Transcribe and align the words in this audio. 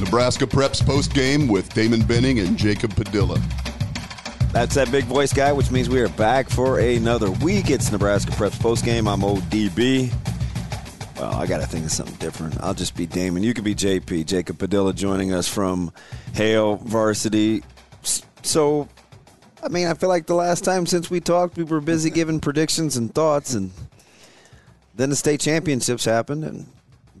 Nebraska 0.00 0.46
Preps 0.46 0.84
post 0.84 1.12
game 1.12 1.46
with 1.46 1.72
Damon 1.74 2.00
Benning 2.02 2.38
and 2.38 2.56
Jacob 2.56 2.96
Padilla. 2.96 3.38
That's 4.50 4.74
that 4.74 4.90
big 4.90 5.04
voice 5.04 5.32
guy, 5.32 5.52
which 5.52 5.70
means 5.70 5.90
we 5.90 6.00
are 6.00 6.08
back 6.08 6.48
for 6.48 6.78
another 6.78 7.30
week. 7.30 7.68
It's 7.70 7.92
Nebraska 7.92 8.32
Preps 8.32 8.58
post 8.58 8.84
game. 8.84 9.06
I'm 9.06 9.20
ODB. 9.20 10.10
Well, 11.16 11.34
I 11.34 11.46
got 11.46 11.58
to 11.58 11.66
think 11.66 11.84
of 11.84 11.92
something 11.92 12.16
different. 12.16 12.58
I'll 12.62 12.72
just 12.72 12.96
be 12.96 13.04
Damon. 13.04 13.42
You 13.42 13.52
can 13.52 13.62
be 13.62 13.74
JP. 13.74 14.24
Jacob 14.24 14.58
Padilla 14.58 14.94
joining 14.94 15.34
us 15.34 15.46
from 15.46 15.92
Hail 16.32 16.76
Varsity. 16.76 17.62
So, 18.42 18.88
I 19.62 19.68
mean, 19.68 19.86
I 19.86 19.92
feel 19.92 20.08
like 20.08 20.24
the 20.24 20.34
last 20.34 20.64
time 20.64 20.86
since 20.86 21.10
we 21.10 21.20
talked, 21.20 21.58
we 21.58 21.64
were 21.64 21.82
busy 21.82 22.08
giving 22.08 22.40
predictions 22.40 22.96
and 22.96 23.14
thoughts, 23.14 23.52
and 23.52 23.70
then 24.94 25.10
the 25.10 25.16
state 25.16 25.40
championships 25.40 26.06
happened, 26.06 26.42
and 26.42 26.66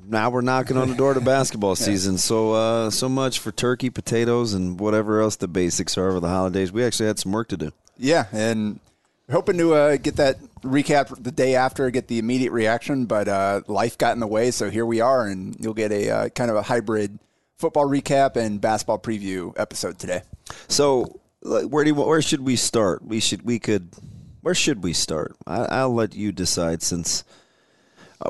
now 0.06 0.30
we're 0.30 0.40
knocking 0.40 0.76
on 0.76 0.88
the 0.88 0.94
door 0.94 1.14
to 1.14 1.20
basketball 1.20 1.76
season. 1.76 2.18
So 2.18 2.52
uh, 2.52 2.90
so 2.90 3.08
much 3.08 3.38
for 3.38 3.52
turkey, 3.52 3.90
potatoes, 3.90 4.54
and 4.54 4.78
whatever 4.78 5.20
else 5.20 5.36
the 5.36 5.48
basics 5.48 5.96
are 5.98 6.08
over 6.08 6.20
the 6.20 6.28
holidays. 6.28 6.72
We 6.72 6.84
actually 6.84 7.06
had 7.06 7.18
some 7.18 7.32
work 7.32 7.48
to 7.48 7.56
do. 7.56 7.72
Yeah, 7.96 8.26
and 8.32 8.80
hoping 9.30 9.58
to 9.58 9.74
uh, 9.74 9.96
get 9.96 10.16
that 10.16 10.38
recap 10.62 11.22
the 11.22 11.30
day 11.30 11.54
after, 11.54 11.90
get 11.90 12.08
the 12.08 12.18
immediate 12.18 12.52
reaction, 12.52 13.06
but 13.06 13.28
uh, 13.28 13.62
life 13.66 13.98
got 13.98 14.14
in 14.14 14.20
the 14.20 14.26
way. 14.26 14.50
So 14.50 14.70
here 14.70 14.86
we 14.86 15.00
are, 15.00 15.26
and 15.26 15.56
you'll 15.60 15.74
get 15.74 15.92
a 15.92 16.10
uh, 16.10 16.28
kind 16.30 16.50
of 16.50 16.56
a 16.56 16.62
hybrid 16.62 17.18
football 17.58 17.86
recap 17.86 18.36
and 18.36 18.60
basketball 18.60 18.98
preview 18.98 19.52
episode 19.56 19.98
today. 19.98 20.22
So 20.68 21.20
where 21.42 21.84
do 21.84 21.90
you, 21.90 21.94
where 21.94 22.22
should 22.22 22.40
we 22.40 22.56
start? 22.56 23.04
We 23.04 23.20
should 23.20 23.42
we 23.42 23.58
could 23.58 23.90
where 24.40 24.54
should 24.54 24.82
we 24.82 24.92
start? 24.92 25.36
I, 25.46 25.64
I'll 25.66 25.94
let 25.94 26.14
you 26.14 26.32
decide 26.32 26.82
since 26.82 27.24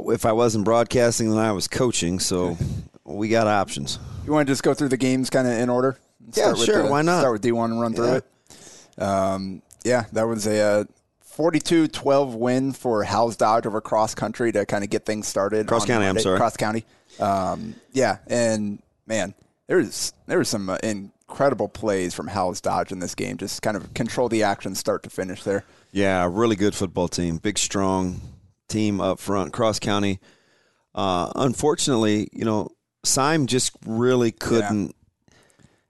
if 0.07 0.25
I 0.27 0.33
wasn't 0.33 0.65
broadcasting, 0.65 1.31
then 1.31 1.39
I 1.39 1.53
was 1.53 1.69
coaching. 1.69 2.19
So 2.21 2.57
we 3.05 3.29
got 3.29 3.47
options. 3.47 3.99
You 4.25 4.33
want 4.33 4.47
to 4.47 4.51
just 4.53 4.63
go 4.63 4.75
through 4.75 4.89
the 4.89 4.97
games 4.97 5.31
kind 5.31 5.47
of 5.49 5.55
in 5.55 5.69
order? 5.69 5.99
Yeah, 6.35 6.55
sure. 6.55 6.85
The, 6.85 6.91
why 6.91 7.03
not? 7.03 7.21
Start 7.21 7.33
with 7.33 7.43
D1 7.43 7.65
and 7.67 7.81
run 7.81 7.95
through 7.95 8.07
Yeah. 8.07 8.21
it. 8.99 9.03
Um, 9.03 9.63
yeah, 9.85 10.05
that 10.13 10.25
was 10.25 10.47
a 10.47 10.61
uh, 10.61 10.85
42-12 11.37 12.35
win 12.35 12.73
for 12.73 13.03
Howells 13.05 13.37
Dodge 13.37 13.67
over 13.67 13.81
cross 13.81 14.15
country 14.15 14.53
to 14.53 14.67
kind 14.67 14.85
of 14.85 14.91
get 14.91 15.07
things 15.07 15.27
started. 15.27 15.67
Cross 15.67 15.87
County, 15.87 16.07
I'm 16.07 16.19
sorry. 16.19 16.37
Cross 16.39 16.57
County. 16.59 16.85
Um, 17.19 17.75
yeah, 17.93 18.19
and 18.27 18.81
man, 19.07 19.35
there's 19.67 20.13
there 20.27 20.39
was 20.39 20.49
some 20.49 20.69
uh, 20.69 20.77
incredible 20.83 21.69
plays 21.69 22.15
from 22.15 22.29
Howells 22.29 22.61
Dodge 22.61 22.93
in 22.93 22.99
this 22.99 23.15
game. 23.15 23.37
Just 23.37 23.63
kind 23.63 23.77
of 23.77 23.93
control 23.95 24.29
the 24.29 24.43
action 24.43 24.75
start 24.75 25.03
to 25.05 25.11
finish 25.11 25.43
there. 25.43 25.65
Yeah, 25.93 26.29
really 26.31 26.57
good 26.57 26.75
football 26.75 27.09
team. 27.09 27.39
Big, 27.39 27.59
strong 27.59 28.21
team 28.71 29.01
up 29.01 29.19
front. 29.19 29.53
Cross 29.53 29.81
County. 29.81 30.21
Uh, 30.95 31.31
unfortunately, 31.37 32.29
you 32.33 32.45
know, 32.45 32.69
Syme 33.05 33.47
just 33.47 33.73
really 33.87 34.33
couldn't. 34.33 34.95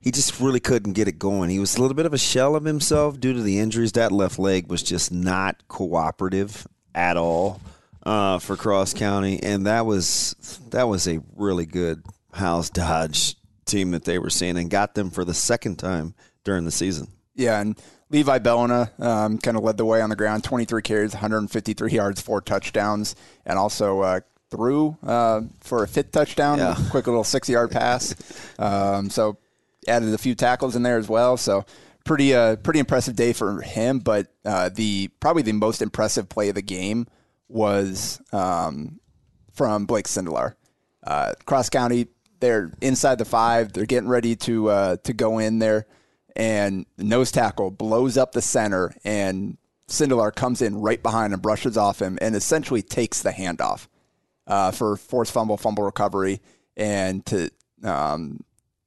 He 0.00 0.10
just 0.10 0.41
really 0.41 0.60
couldn't 0.60 0.94
get 0.94 1.08
it 1.08 1.18
going. 1.18 1.50
He 1.50 1.58
was 1.58 1.76
a 1.76 1.80
little 1.80 1.94
bit 1.94 2.06
of 2.06 2.14
a 2.14 2.18
shell 2.18 2.56
of 2.56 2.64
himself 2.64 3.20
due 3.20 3.34
to 3.34 3.42
the 3.42 3.58
injuries. 3.58 3.92
That 3.92 4.12
left 4.12 4.38
leg 4.38 4.68
was 4.68 4.82
just 4.82 5.12
not 5.12 5.62
cooperative 5.68 6.66
at 6.94 7.16
all 7.16 7.60
uh, 8.04 8.38
for 8.38 8.56
Cross 8.56 8.94
County, 8.94 9.42
and 9.42 9.66
that 9.66 9.86
was 9.86 10.34
that 10.70 10.88
was 10.88 11.06
a 11.06 11.20
really 11.36 11.66
good 11.66 12.02
Howells 12.32 12.70
Dodge 12.70 13.36
team 13.66 13.91
that 13.91 14.04
they 14.04 14.18
were 14.18 14.30
seeing, 14.30 14.56
and 14.56 14.70
got 14.70 14.94
them 14.94 15.10
for 15.10 15.24
the 15.24 15.34
second 15.34 15.76
time 15.76 16.14
during 16.44 16.64
the 16.64 16.70
season. 16.70 17.08
Yeah, 17.34 17.60
and 17.60 17.78
Levi 18.10 18.38
Bellina 18.41 18.91
um, 19.00 19.38
kind 19.38 19.56
of 19.56 19.62
led 19.62 19.76
the 19.76 19.84
way 19.84 20.03
on 20.03 20.10
the 20.10 20.16
ground. 20.16 20.44
23 20.44 20.82
carries, 20.82 21.12
153 21.12 21.93
yards, 21.93 22.21
four 22.21 22.41
touchdowns, 22.41 23.15
and 23.47 23.59
also 23.59 24.00
uh, 24.00 24.21
threw 24.50 24.97
uh, 25.04 25.43
for 25.60 25.84
a 25.84 25.88
fifth 25.88 26.10
touchdown. 26.10 26.59
Yeah. 26.59 26.76
Quick 26.91 27.06
little 27.06 27.25
six-yard 27.25 27.71
pass. 27.71 28.15
Um, 28.59 29.10
so 29.10 29.38
added 29.87 30.12
a 30.12 30.19
few 30.19 30.34
tackles 30.34 30.76
in 30.76 30.82
there 30.82 30.98
as 30.98 31.09
well. 31.09 31.37
So 31.37 31.65
pretty 32.04 32.34
uh, 32.34 32.56
pretty 32.56 32.81
impressive 32.81 33.16
day 33.16 33.32
for 33.32 33.62
him. 33.62 34.00
But 34.00 34.28
uh, 34.44 34.71
the 34.71 35.09
probably 35.21 35.42
the 35.42 35.53
most 35.53 35.82
impressive 35.82 36.28
play 36.28 36.48
of 36.48 36.54
the 36.54 36.62
game 36.62 37.06
was 37.48 38.21
um, 38.32 39.00
from 39.53 39.87
Blake 39.87 40.06
Sindelar. 40.06 40.54
Uh, 41.03 41.32
Cross 41.47 41.71
County, 41.71 42.09
they're 42.41 42.72
inside 42.81 43.19
the 43.19 43.25
five. 43.25 43.72
They're 43.72 43.87
getting 43.87 44.09
ready 44.09 44.37
to 44.37 44.69
uh, 44.69 44.97
to 45.04 45.12
go 45.12 45.38
in 45.38 45.59
there, 45.59 45.87
and 46.36 46.86
nose 46.98 47.32
tackle 47.32 47.70
blows 47.70 48.16
up 48.16 48.32
the 48.32 48.42
center, 48.42 48.94
and 49.04 49.56
Sindelar 49.88 50.34
comes 50.34 50.62
in 50.62 50.80
right 50.80 51.02
behind 51.02 51.32
and 51.32 51.42
brushes 51.42 51.76
off 51.76 52.00
him, 52.00 52.18
and 52.20 52.36
essentially 52.36 52.82
takes 52.82 53.22
the 53.22 53.30
handoff 53.30 53.88
uh, 54.46 54.70
for 54.70 54.96
forced 54.96 55.32
fumble, 55.32 55.56
fumble 55.56 55.84
recovery, 55.84 56.41
and 56.76 57.24
to 57.26 57.50
um, 57.82 58.41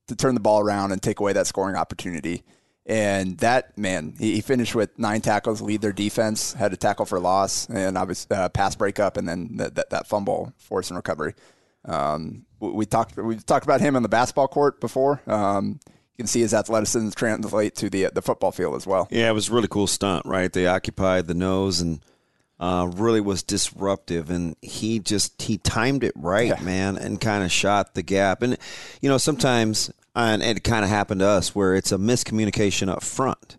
to 0.08 0.16
turn 0.16 0.34
the 0.34 0.40
ball 0.40 0.60
around 0.60 0.92
and 0.92 1.02
take 1.02 1.20
away 1.20 1.34
that 1.34 1.48
scoring 1.48 1.76
opportunity. 1.76 2.44
And 2.86 3.38
that 3.38 3.78
man, 3.78 4.16
he, 4.20 4.36
he 4.36 4.42
finished 4.42 4.76
with 4.76 4.98
nine 5.00 5.22
tackles, 5.22 5.62
lead 5.62 5.82
their 5.82 5.94
defense, 5.94 6.54
had 6.54 6.74
a 6.74 6.78
tackle 6.78 7.06
for 7.06 7.20
loss, 7.20 7.68
and 7.70 7.98
obviously 7.98 8.36
uh, 8.36 8.50
pass 8.50 8.76
breakup, 8.76 9.16
and 9.16 9.28
then 9.28 9.56
that, 9.58 9.76
that, 9.76 9.90
that 9.92 10.08
fumble, 10.08 10.54
force 10.58 10.90
and 10.90 10.98
recovery. 10.98 11.34
Um, 11.86 12.46
we, 12.60 12.72
we 12.72 12.86
talked 12.86 13.16
we 13.18 13.38
talked 13.38 13.66
about 13.66 13.82
him 13.82 13.96
on 13.96 14.04
the 14.04 14.10
basketball 14.10 14.48
court 14.48 14.82
before. 14.82 15.22
Um, 15.28 15.80
you 16.16 16.24
can 16.24 16.28
see 16.28 16.42
his 16.42 16.54
athleticism 16.54 17.10
translate 17.12 17.76
to 17.76 17.90
the 17.90 18.10
the 18.14 18.22
football 18.22 18.52
field 18.52 18.76
as 18.76 18.86
well. 18.88 19.08
Yeah, 19.12 19.30
it 19.30 19.34
was 19.34 19.50
a 19.50 19.54
really 19.54 19.68
cool 19.68 19.88
stunt, 19.88 20.26
right? 20.26 20.52
They 20.52 20.68
occupied 20.68 21.28
the 21.28 21.34
nose 21.34 21.82
and 21.82 22.00
uh, 22.60 22.90
really 22.94 23.20
was 23.20 23.44
disruptive, 23.44 24.30
and 24.30 24.56
he 24.62 25.00
just 25.00 25.42
he 25.42 25.58
timed 25.58 26.04
it 26.04 26.14
right, 26.16 26.48
Yeah. 26.50 26.62
man, 26.64 26.98
and 26.98 27.20
kind 27.20 27.44
of 27.44 27.52
shot 27.52 27.94
the 27.96 28.04
gap. 28.04 28.42
And 28.42 28.58
you 29.02 29.10
know, 29.10 29.18
sometimes 29.18 29.92
and 30.16 30.44
it 30.44 30.64
kind 30.64 30.86
of 30.86 30.90
happened 30.90 31.22
to 31.22 31.28
us 31.28 31.56
where 31.56 31.74
it's 31.76 31.92
a 31.92 31.98
miscommunication 31.98 32.88
up 32.90 33.02
front, 33.04 33.58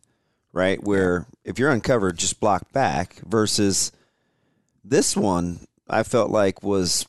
right? 0.53 0.83
Where 0.83 1.27
if 1.45 1.59
you're 1.59 1.71
uncovered, 1.73 2.17
just 2.17 2.39
block 2.41 2.73
back. 2.73 3.17
Versus 3.27 3.91
this 4.85 5.17
one, 5.17 5.61
I 5.89 6.03
felt 6.05 6.31
like 6.31 6.63
was 6.63 7.07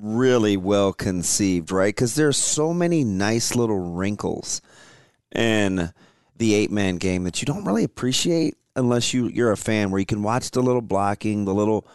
really 0.00 0.56
well 0.56 0.92
conceived, 0.92 1.70
right? 1.70 1.94
Because 1.94 2.14
there's 2.14 2.36
so 2.36 2.72
many 2.72 3.04
nice 3.04 3.54
little 3.54 3.78
wrinkles 3.78 4.60
in 5.34 5.92
the 6.36 6.54
eight 6.54 6.70
man 6.70 6.96
game 6.96 7.24
that 7.24 7.40
you 7.40 7.46
don't 7.46 7.64
really 7.64 7.84
appreciate 7.84 8.56
unless 8.76 9.12
you 9.12 9.28
you're 9.28 9.50
a 9.50 9.56
fan 9.56 9.90
where 9.90 9.98
you 9.98 10.06
can 10.06 10.22
watch 10.22 10.50
the 10.50 10.62
little 10.62 10.80
blocking, 10.80 11.44
the 11.44 11.54
little 11.54 11.86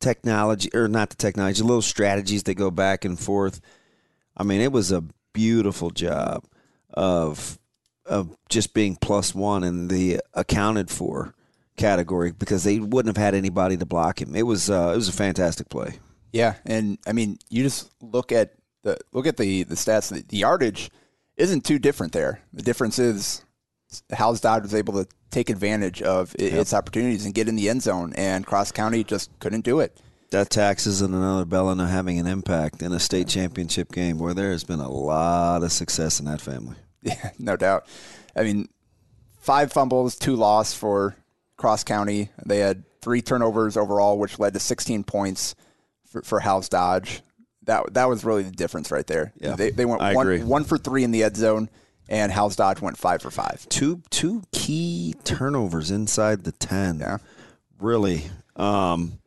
technology 0.00 0.70
or 0.74 0.86
not 0.86 1.10
the 1.10 1.16
technology, 1.16 1.60
the 1.60 1.66
little 1.66 1.82
strategies 1.82 2.42
that 2.44 2.54
go 2.54 2.70
back 2.70 3.04
and 3.04 3.18
forth. 3.18 3.60
I 4.36 4.42
mean, 4.42 4.60
it 4.60 4.72
was 4.72 4.92
a 4.92 5.04
beautiful 5.32 5.90
job 5.90 6.44
of 6.90 7.58
of 8.06 8.36
just 8.50 8.74
being 8.74 8.96
plus 8.96 9.34
one 9.34 9.64
in 9.64 9.88
the 9.88 10.20
accounted 10.34 10.90
for 10.90 11.34
category 11.76 12.32
because 12.32 12.64
they 12.64 12.78
wouldn't 12.78 13.16
have 13.16 13.22
had 13.22 13.34
anybody 13.34 13.76
to 13.78 13.86
block 13.86 14.20
him. 14.20 14.36
It 14.36 14.42
was 14.42 14.70
uh, 14.70 14.92
it 14.92 14.96
was 14.96 15.08
a 15.08 15.12
fantastic 15.12 15.68
play. 15.68 15.98
Yeah, 16.34 16.54
and 16.66 16.98
I 17.06 17.12
mean, 17.12 17.38
you 17.48 17.62
just 17.62 17.92
look 18.02 18.32
at 18.32 18.54
the 18.82 18.98
look 19.12 19.26
at 19.28 19.36
the 19.36 19.62
the 19.62 19.76
stats. 19.76 20.12
The, 20.12 20.22
the 20.28 20.38
yardage 20.38 20.90
isn't 21.36 21.64
too 21.64 21.78
different 21.78 22.12
there. 22.12 22.40
The 22.52 22.62
difference 22.62 22.98
is 22.98 23.44
Howells 24.12 24.40
Dodge 24.40 24.62
was 24.64 24.74
able 24.74 24.94
to 24.94 25.08
take 25.30 25.48
advantage 25.48 26.02
of 26.02 26.34
i- 26.40 26.42
its 26.42 26.74
opportunities 26.74 27.24
and 27.24 27.34
get 27.34 27.48
in 27.48 27.54
the 27.54 27.68
end 27.68 27.82
zone, 27.82 28.12
and 28.16 28.44
Cross 28.44 28.72
County 28.72 29.04
just 29.04 29.30
couldn't 29.38 29.64
do 29.64 29.78
it. 29.78 29.96
Death 30.30 30.48
taxes 30.48 31.00
and 31.02 31.14
another 31.14 31.44
Bellina 31.44 31.88
having 31.88 32.18
an 32.18 32.26
impact 32.26 32.82
in 32.82 32.92
a 32.92 32.98
state 32.98 33.28
championship 33.28 33.92
game 33.92 34.18
where 34.18 34.34
there 34.34 34.50
has 34.50 34.64
been 34.64 34.80
a 34.80 34.90
lot 34.90 35.62
of 35.62 35.70
success 35.70 36.18
in 36.18 36.26
that 36.26 36.40
family. 36.40 36.76
Yeah, 37.02 37.30
no 37.38 37.54
doubt. 37.54 37.86
I 38.34 38.42
mean, 38.44 38.66
five 39.38 39.70
fumbles, 39.72 40.16
two 40.16 40.34
loss 40.36 40.72
for 40.74 41.14
Cross 41.58 41.84
County. 41.84 42.30
They 42.46 42.58
had 42.60 42.82
three 43.02 43.20
turnovers 43.22 43.76
overall, 43.76 44.18
which 44.18 44.38
led 44.38 44.54
to 44.54 44.58
16 44.58 45.04
points 45.04 45.54
for, 46.14 46.22
for 46.22 46.40
Howells 46.40 46.68
Dodge. 46.68 47.22
That 47.64 47.94
that 47.94 48.08
was 48.08 48.24
really 48.24 48.42
the 48.42 48.50
difference 48.50 48.90
right 48.90 49.06
there. 49.06 49.32
Yeah, 49.36 49.56
they, 49.56 49.70
they 49.70 49.84
went 49.84 50.02
I 50.02 50.14
one, 50.14 50.26
agree. 50.26 50.42
one 50.42 50.64
for 50.64 50.78
three 50.78 51.02
in 51.02 51.10
the 51.10 51.24
end 51.24 51.36
zone, 51.36 51.70
and 52.08 52.30
Howells 52.30 52.56
Dodge 52.56 52.80
went 52.80 52.98
five 52.98 53.22
for 53.22 53.30
five. 53.30 53.66
Two 53.68 54.02
two 54.10 54.42
key 54.52 55.14
turnovers 55.24 55.90
inside 55.90 56.44
the 56.44 56.52
ten. 56.52 57.00
Yeah. 57.00 57.18
Really. 57.80 58.24
Um, 58.56 59.18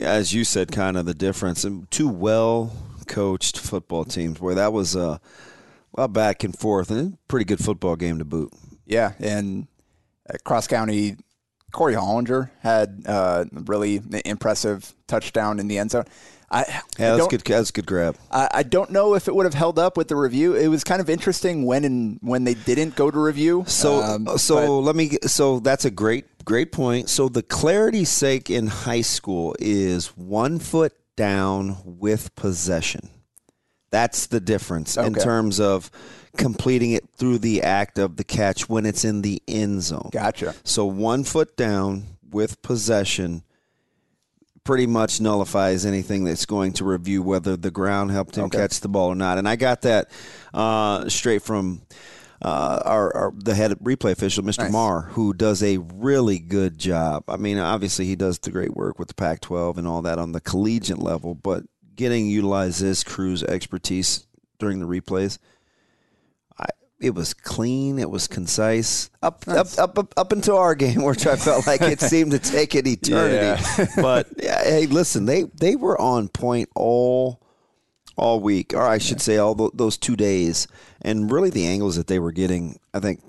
as 0.00 0.32
you 0.32 0.44
said, 0.44 0.72
kind 0.72 0.96
of 0.96 1.06
the 1.06 1.14
difference. 1.14 1.64
And 1.64 1.90
two 1.90 2.08
well 2.08 2.72
coached 3.06 3.58
football 3.58 4.04
teams 4.04 4.40
where 4.40 4.54
that 4.54 4.72
was 4.72 4.94
a 4.94 5.20
well 5.92 6.08
back 6.08 6.44
and 6.44 6.56
forth 6.56 6.90
and 6.90 7.14
a 7.14 7.18
pretty 7.28 7.44
good 7.44 7.62
football 7.62 7.96
game 7.96 8.18
to 8.18 8.24
boot. 8.24 8.52
Yeah, 8.86 9.12
and 9.18 9.66
Cross 10.44 10.68
County, 10.68 11.16
Corey 11.72 11.94
Hollinger 11.94 12.50
had 12.60 13.02
uh, 13.06 13.44
really 13.52 14.02
impressive 14.24 14.94
touchdown 15.06 15.58
in 15.60 15.68
the 15.68 15.78
end 15.78 15.90
zone. 15.92 16.04
I, 16.50 16.62
I 16.62 16.64
Yeah, 16.64 16.80
that's 16.98 17.18
don't- 17.18 17.30
good. 17.30 17.40
That's 17.44 17.70
a 17.70 17.72
good 17.72 17.86
grab. 17.86 18.16
I, 18.30 18.48
I 18.52 18.62
don't 18.64 18.90
know 18.90 19.14
if 19.14 19.28
it 19.28 19.34
would 19.34 19.46
have 19.46 19.54
held 19.54 19.78
up 19.78 19.96
with 19.96 20.08
the 20.08 20.16
review. 20.16 20.54
It 20.56 20.66
was 20.68 20.82
kind 20.82 21.00
of 21.00 21.08
interesting 21.08 21.64
when 21.64 21.84
and 21.84 22.18
when 22.22 22.42
they 22.44 22.54
didn't 22.54 22.96
go 22.96 23.10
to 23.10 23.18
review. 23.18 23.64
So 23.68 24.02
Um, 24.02 24.26
so 24.38 24.54
but- 24.56 24.70
let 24.86 24.96
me 24.96 25.18
so 25.26 25.60
that's 25.60 25.84
a 25.84 25.90
great 25.90 26.24
great 26.44 26.72
point. 26.72 27.08
So 27.08 27.28
the 27.28 27.42
clarity's 27.44 28.08
sake 28.08 28.50
in 28.50 28.66
high 28.66 29.02
school 29.02 29.54
is 29.60 30.08
one 30.16 30.58
foot 30.58 30.92
down 31.16 31.76
with 31.84 32.34
possession. 32.34 33.10
That's 33.90 34.26
the 34.26 34.40
difference 34.40 34.96
in 34.96 35.14
terms 35.14 35.58
of 35.60 35.90
completing 36.36 36.92
it 36.92 37.08
through 37.16 37.38
the 37.38 37.62
act 37.62 37.98
of 37.98 38.16
the 38.16 38.24
catch 38.24 38.68
when 38.68 38.86
it's 38.86 39.04
in 39.04 39.22
the 39.22 39.42
end 39.48 39.82
zone. 39.82 40.10
Gotcha. 40.12 40.54
So 40.64 40.86
one 40.86 41.24
foot 41.24 41.56
down 41.56 42.04
with 42.30 42.62
possession 42.62 43.42
pretty 44.62 44.86
much 44.86 45.20
nullifies 45.20 45.84
anything 45.86 46.24
that's 46.24 46.46
going 46.46 46.72
to 46.74 46.84
review 46.84 47.22
whether 47.22 47.56
the 47.56 47.70
ground 47.70 48.10
helped 48.10 48.36
him 48.36 48.44
Okay. 48.44 48.58
catch 48.58 48.80
the 48.80 48.88
ball 48.88 49.08
or 49.08 49.14
not. 49.14 49.38
And 49.38 49.48
I 49.48 49.56
got 49.56 49.82
that 49.82 50.10
uh, 50.54 51.08
straight 51.08 51.42
from 51.42 51.82
uh, 52.42 52.80
our, 52.84 53.16
our 53.16 53.32
the 53.36 53.54
head 53.54 53.72
replay 53.82 54.12
official, 54.12 54.44
Mr. 54.44 54.58
Nice. 54.58 54.72
Marr, 54.72 55.00
who 55.02 55.32
does 55.34 55.62
a 55.62 55.78
really 55.78 56.38
good 56.38 56.78
job. 56.78 57.24
I 57.28 57.36
mean, 57.36 57.58
obviously 57.58 58.04
he 58.06 58.16
does 58.16 58.38
the 58.38 58.50
great 58.50 58.74
work 58.76 58.98
with 58.98 59.08
the 59.08 59.14
Pac-12 59.14 59.76
and 59.78 59.86
all 59.88 60.02
that 60.02 60.18
on 60.18 60.32
the 60.32 60.40
collegiate 60.40 60.98
level, 61.00 61.34
but 61.34 61.64
getting 61.96 62.28
utilize 62.28 62.78
this 62.78 63.02
crew's 63.02 63.42
expertise 63.42 64.26
during 64.58 64.78
the 64.80 64.86
replays 64.86 65.38
it 67.00 67.14
was 67.14 67.32
clean. 67.34 67.98
It 67.98 68.10
was 68.10 68.28
concise. 68.28 69.10
Up, 69.22 69.44
up, 69.48 69.66
up, 69.78 69.98
up, 69.98 70.14
up 70.16 70.32
until 70.32 70.58
our 70.58 70.74
game, 70.76 71.02
which 71.02 71.26
I 71.26 71.36
felt 71.36 71.66
like 71.66 71.80
it 71.80 72.00
seemed 72.00 72.32
to 72.32 72.38
take 72.38 72.74
an 72.74 72.86
eternity. 72.86 73.62
but 73.96 74.28
yeah, 74.36 74.62
hey, 74.62 74.86
listen, 74.86 75.24
they 75.24 75.44
they 75.44 75.76
were 75.76 76.00
on 76.00 76.28
point 76.28 76.68
all 76.74 77.40
all 78.16 78.40
week, 78.40 78.74
or 78.74 78.82
I 78.82 78.98
should 78.98 79.20
say, 79.20 79.38
all 79.38 79.54
tho- 79.54 79.72
those 79.72 79.96
two 79.96 80.14
days, 80.14 80.68
and 81.00 81.32
really 81.32 81.50
the 81.50 81.66
angles 81.66 81.96
that 81.96 82.06
they 82.06 82.18
were 82.18 82.32
getting, 82.32 82.78
I 82.92 83.00
think, 83.00 83.22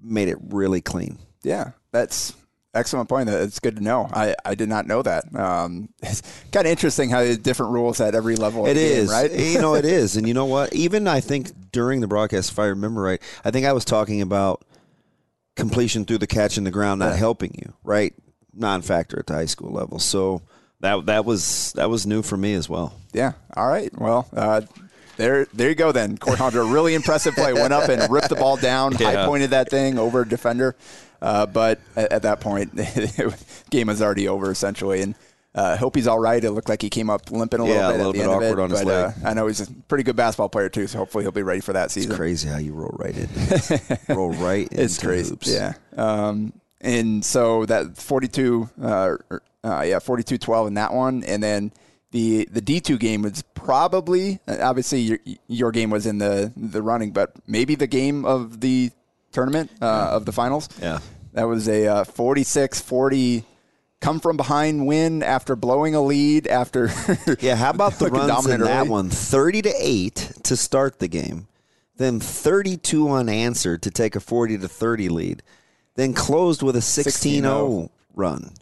made 0.00 0.28
it 0.28 0.38
really 0.40 0.80
clean. 0.80 1.18
Yeah, 1.44 1.72
that's 1.92 2.34
excellent 2.74 3.08
point. 3.08 3.28
It's 3.28 3.58
good 3.60 3.76
to 3.76 3.82
know. 3.82 4.08
I, 4.12 4.34
I 4.44 4.54
did 4.54 4.68
not 4.68 4.86
know 4.86 5.02
that. 5.02 5.34
Um, 5.34 5.88
it's 6.02 6.22
kind 6.52 6.66
of 6.66 6.70
interesting 6.70 7.10
how 7.10 7.18
there's 7.20 7.38
different 7.38 7.72
rules 7.72 8.00
at 8.00 8.14
every 8.14 8.36
level. 8.36 8.66
It 8.66 8.74
the 8.74 8.80
game, 8.80 9.08
right? 9.08 9.30
you 9.32 9.60
know, 9.60 9.74
it 9.74 9.84
is, 10.00 10.16
and 10.16 10.26
you 10.26 10.34
know 10.34 10.46
what? 10.46 10.72
Even 10.74 11.06
I 11.08 11.20
think 11.20 11.50
during 11.72 12.00
the 12.00 12.08
broadcast, 12.08 12.50
if 12.52 12.58
I 12.58 12.66
remember 12.66 13.02
right, 13.02 13.20
I 13.44 13.50
think 13.50 13.66
I 13.66 13.72
was 13.72 13.84
talking 13.84 14.20
about 14.22 14.64
completion 15.56 16.04
through 16.04 16.18
the 16.18 16.26
catch 16.26 16.56
in 16.58 16.64
the 16.64 16.70
ground 16.70 17.00
not 17.00 17.10
Yeah. 17.12 17.16
helping 17.16 17.54
you, 17.62 17.74
right? 17.84 18.14
Non-factor 18.54 19.18
at 19.18 19.26
the 19.26 19.34
high 19.34 19.46
school 19.46 19.70
level. 19.70 19.98
So 19.98 20.42
that 20.80 21.06
that 21.06 21.24
was 21.24 21.72
that 21.76 21.88
was 21.90 22.06
new 22.06 22.22
for 22.22 22.36
me 22.36 22.54
as 22.54 22.68
well. 22.68 22.94
Yeah. 23.12 23.32
All 23.56 23.68
right. 23.68 23.90
Well, 23.98 24.28
uh, 24.34 24.62
there, 25.16 25.46
there 25.52 25.68
you 25.68 25.74
go. 25.74 25.92
Then 25.92 26.18
Hunter, 26.22 26.64
really 26.64 26.94
impressive 26.94 27.34
play. 27.34 27.52
Went 27.52 27.72
up 27.72 27.88
and 27.88 28.10
ripped 28.10 28.30
the 28.30 28.34
ball 28.34 28.56
down, 28.56 28.92
high 28.96 29.24
pointed 29.26 29.50
that 29.50 29.68
thing 29.70 29.98
over 29.98 30.22
a 30.22 30.28
defender. 30.28 30.74
Uh, 31.22 31.46
but 31.46 31.80
at, 31.96 32.12
at 32.12 32.22
that 32.22 32.40
point, 32.40 32.74
game 33.70 33.86
was 33.86 34.02
already 34.02 34.26
over 34.28 34.50
essentially. 34.50 35.00
And 35.02 35.14
uh, 35.54 35.76
hope 35.76 35.94
he's 35.94 36.06
all 36.06 36.18
right. 36.18 36.42
It 36.42 36.50
looked 36.50 36.68
like 36.68 36.82
he 36.82 36.90
came 36.90 37.10
up 37.10 37.30
limping 37.30 37.60
a 37.60 37.64
little 37.64 37.76
Yeah, 37.76 37.88
a 37.88 37.92
bit 37.92 37.96
little 37.98 38.10
at 38.10 38.16
the 38.16 38.22
bit 38.22 38.28
awkward 38.28 38.58
it. 38.58 38.62
on 38.62 38.70
his 38.70 38.84
leg. 38.84 39.14
Uh, 39.22 39.28
I 39.28 39.34
know 39.34 39.46
he's 39.46 39.60
a 39.60 39.72
pretty 39.86 40.02
good 40.02 40.16
basketball 40.16 40.48
player 40.48 40.68
too, 40.68 40.86
so 40.86 40.98
hopefully 40.98 41.24
he'll 41.24 41.30
be 41.30 41.42
ready 41.42 41.60
for 41.60 41.74
that 41.74 41.90
season. 41.90 42.10
It's 42.10 42.18
crazy 42.18 42.48
how 42.48 42.58
you 42.58 42.72
roll 42.72 42.96
right 42.98 43.16
in, 43.16 43.28
roll 44.14 44.32
right. 44.32 44.66
It's 44.72 44.96
into 44.96 45.06
crazy. 45.06 45.30
hoops. 45.30 45.48
Yeah. 45.48 45.74
Um, 45.96 46.54
and 46.80 47.24
so 47.24 47.66
that 47.66 47.96
42, 47.96 48.68
uh, 48.82 48.86
er, 49.30 49.42
uh, 49.62 49.82
yeah, 49.86 49.98
42 50.00 50.38
12 50.38 50.66
in 50.68 50.74
that 50.74 50.92
one. 50.92 51.22
And 51.22 51.42
then 51.42 51.72
the, 52.10 52.48
the 52.50 52.60
D2 52.60 52.98
game 52.98 53.22
was 53.22 53.44
probably, 53.54 54.40
uh, 54.48 54.56
obviously 54.60 55.00
your, 55.00 55.18
your 55.46 55.70
game 55.70 55.90
was 55.90 56.06
in 56.06 56.18
the, 56.18 56.52
the 56.56 56.82
running, 56.82 57.12
but 57.12 57.32
maybe 57.46 57.74
the 57.76 57.86
game 57.86 58.24
of 58.24 58.60
the 58.60 58.90
tournament, 59.32 59.70
uh, 59.80 60.08
of 60.12 60.24
the 60.24 60.32
finals. 60.32 60.68
Yeah. 60.80 60.98
That 61.32 61.44
was 61.44 61.68
a 61.68 61.86
uh, 61.86 62.04
46 62.04 62.80
40 62.80 63.44
come 64.00 64.18
from 64.20 64.36
behind 64.36 64.86
win 64.86 65.22
after 65.22 65.54
blowing 65.56 65.94
a 65.94 66.02
lead 66.02 66.46
after. 66.46 66.90
Yeah, 67.40 67.54
how 67.56 67.70
about 67.70 67.94
the 67.94 68.08
runs 68.08 68.46
in 68.46 68.60
that 68.60 68.80
early. 68.80 68.88
one? 68.90 69.10
30 69.10 69.62
to 69.62 69.72
8 69.78 70.14
to 70.44 70.56
start 70.56 70.98
the 70.98 71.08
game, 71.08 71.46
then 71.96 72.20
32 72.20 73.10
unanswered 73.10 73.82
to 73.82 73.90
take 73.90 74.14
a 74.16 74.20
40 74.20 74.58
to 74.58 74.68
30 74.68 75.08
lead, 75.08 75.42
then 75.94 76.12
closed 76.14 76.62
with 76.62 76.76
a 76.76 76.80
16-0 76.80 77.42
16-0. 77.42 77.90
run. 78.14 78.52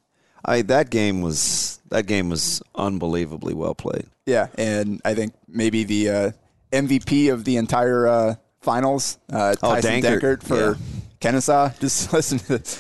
I 0.44 0.62
that 0.62 0.90
game 0.90 1.20
was 1.20 1.80
that 1.90 2.06
game 2.06 2.30
was 2.30 2.62
unbelievably 2.74 3.54
well 3.54 3.74
played. 3.74 4.06
Yeah, 4.26 4.46
and 4.56 5.00
I 5.04 5.14
think 5.14 5.34
maybe 5.48 5.84
the 5.84 6.08
uh, 6.10 6.30
MVP 6.72 7.32
of 7.32 7.44
the 7.44 7.56
entire 7.56 8.06
uh, 8.06 8.34
finals, 8.60 9.18
uh, 9.32 9.54
Oh, 9.62 9.74
Tyson 9.74 10.00
Dankert, 10.02 10.20
Dankert 10.20 10.42
for 10.42 10.56
yeah. 10.72 10.99
Kenesaw. 11.20 11.78
Just 11.80 12.12
listen 12.12 12.38
to 12.40 12.58
this. 12.58 12.74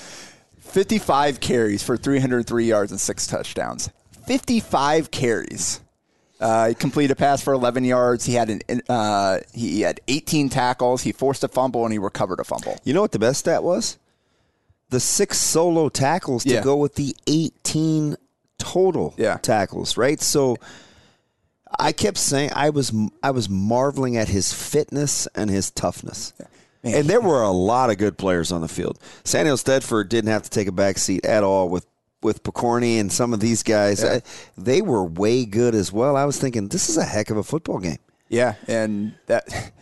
55 0.60 1.40
carries 1.40 1.82
for 1.82 1.96
303 1.96 2.64
yards 2.64 2.92
and 2.92 3.00
six 3.00 3.26
touchdowns. 3.26 3.90
55 4.26 5.10
carries. 5.10 5.80
Uh, 6.40 6.68
he 6.68 6.74
completed 6.74 7.10
a 7.12 7.16
pass 7.16 7.42
for 7.42 7.52
11 7.52 7.84
yards. 7.84 8.24
He 8.24 8.34
had 8.34 8.48
an 8.48 8.80
uh, 8.88 9.40
he 9.52 9.82
had 9.82 10.00
18 10.08 10.48
tackles. 10.48 11.02
He 11.02 11.12
forced 11.12 11.44
a 11.44 11.48
fumble 11.48 11.84
and 11.84 11.92
he 11.92 11.98
recovered 11.98 12.40
a 12.40 12.44
fumble. 12.44 12.78
You 12.84 12.94
know 12.94 13.02
what 13.02 13.12
the 13.12 13.18
best 13.18 13.40
stat 13.40 13.62
was? 13.62 13.98
The 14.88 15.00
six 15.00 15.38
solo 15.38 15.88
tackles 15.88 16.44
to 16.44 16.54
Yeah. 16.54 16.62
go 16.62 16.76
with 16.76 16.94
the 16.94 17.14
18 17.26 18.16
total 18.58 19.14
Yeah. 19.18 19.36
tackles, 19.42 19.96
right? 19.98 20.20
So 20.20 20.56
I 21.78 21.92
kept 21.92 22.16
saying 22.16 22.50
I 22.54 22.70
was 22.70 22.90
I 23.22 23.32
was 23.32 23.48
marveling 23.50 24.16
at 24.16 24.28
his 24.28 24.52
fitness 24.52 25.26
and 25.34 25.50
his 25.50 25.70
toughness. 25.70 26.32
Man. 26.82 26.94
And 26.94 27.08
there 27.08 27.20
were 27.20 27.42
a 27.42 27.50
lot 27.50 27.90
of 27.90 27.98
good 27.98 28.16
players 28.16 28.50
on 28.52 28.60
the 28.62 28.68
field. 28.68 28.98
Sandhills 29.24 29.62
Thedford 29.62 30.08
didn't 30.08 30.30
have 30.30 30.42
to 30.42 30.50
take 30.50 30.66
a 30.68 30.72
back 30.72 30.96
seat 30.98 31.24
at 31.26 31.44
all 31.44 31.68
with 31.68 31.86
with 32.22 32.42
Picorni 32.42 33.00
and 33.00 33.10
some 33.10 33.32
of 33.32 33.40
these 33.40 33.62
guys. 33.62 34.02
Yeah. 34.02 34.08
Uh, 34.10 34.20
They 34.58 34.82
were 34.82 35.04
way 35.04 35.44
good 35.46 35.74
as 35.74 35.90
well. 35.92 36.16
I 36.16 36.24
was 36.24 36.38
thinking 36.38 36.68
this 36.68 36.88
is 36.88 36.96
a 36.96 37.04
heck 37.04 37.30
of 37.30 37.36
a 37.36 37.42
football 37.42 37.78
game. 37.78 37.98
Yeah, 38.28 38.54
and 38.68 39.14
that 39.26 39.46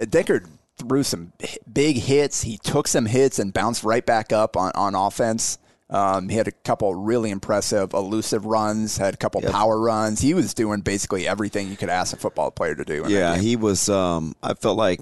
Dankert 0.00 0.48
threw 0.78 1.02
some 1.02 1.32
big 1.72 1.96
hits. 1.96 2.42
He 2.42 2.58
took 2.58 2.86
some 2.88 3.06
hits 3.06 3.38
and 3.38 3.52
bounced 3.52 3.82
right 3.84 4.04
back 4.04 4.32
up 4.32 4.56
on, 4.56 4.72
on 4.74 4.94
offense. 4.94 5.58
Um, 5.88 6.28
he 6.28 6.36
had 6.36 6.48
a 6.48 6.52
couple 6.52 6.94
really 6.94 7.30
impressive 7.30 7.92
elusive 7.92 8.44
runs, 8.44 8.96
had 8.98 9.14
a 9.14 9.16
couple 9.16 9.40
power 9.42 9.78
runs. 9.78 10.20
He 10.20 10.34
was 10.34 10.52
doing 10.52 10.80
basically 10.80 11.28
everything 11.28 11.68
you 11.68 11.76
could 11.76 11.88
ask 11.90 12.12
a 12.12 12.16
football 12.16 12.50
player 12.50 12.74
to 12.74 12.84
do. 12.84 13.04
Yeah, 13.08 13.36
he 13.36 13.54
was. 13.56 13.88
Um, 13.88 14.34
I 14.42 14.54
felt 14.54 14.76
like 14.76 15.00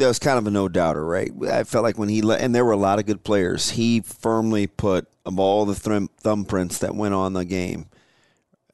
there 0.00 0.08
was 0.08 0.18
kind 0.18 0.38
of 0.38 0.46
a 0.46 0.50
no 0.50 0.66
doubter, 0.68 1.04
right? 1.04 1.30
I 1.48 1.64
felt 1.64 1.84
like 1.84 1.98
when 1.98 2.08
he 2.08 2.22
let, 2.22 2.40
and 2.40 2.54
there 2.54 2.64
were 2.64 2.72
a 2.72 2.76
lot 2.76 2.98
of 2.98 3.06
good 3.06 3.22
players. 3.22 3.70
He 3.70 4.00
firmly 4.00 4.66
put 4.66 5.06
of 5.26 5.38
all 5.38 5.66
the 5.66 5.74
thumbprints 5.74 6.78
that 6.78 6.94
went 6.94 7.12
on 7.12 7.34
the 7.34 7.44
game 7.44 7.86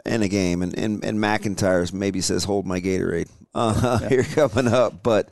in 0.05 0.23
a 0.23 0.29
game, 0.29 0.63
and 0.63 0.79
and, 0.79 1.05
and 1.05 1.19
McIntyre's 1.19 1.93
maybe 1.93 2.21
says, 2.21 2.45
"Hold 2.45 2.67
my 2.67 2.81
Gatorade." 2.81 3.29
Uh, 3.57 4.07
Here 4.11 4.23
coming 4.35 4.69
up, 4.69 5.03
but 5.03 5.31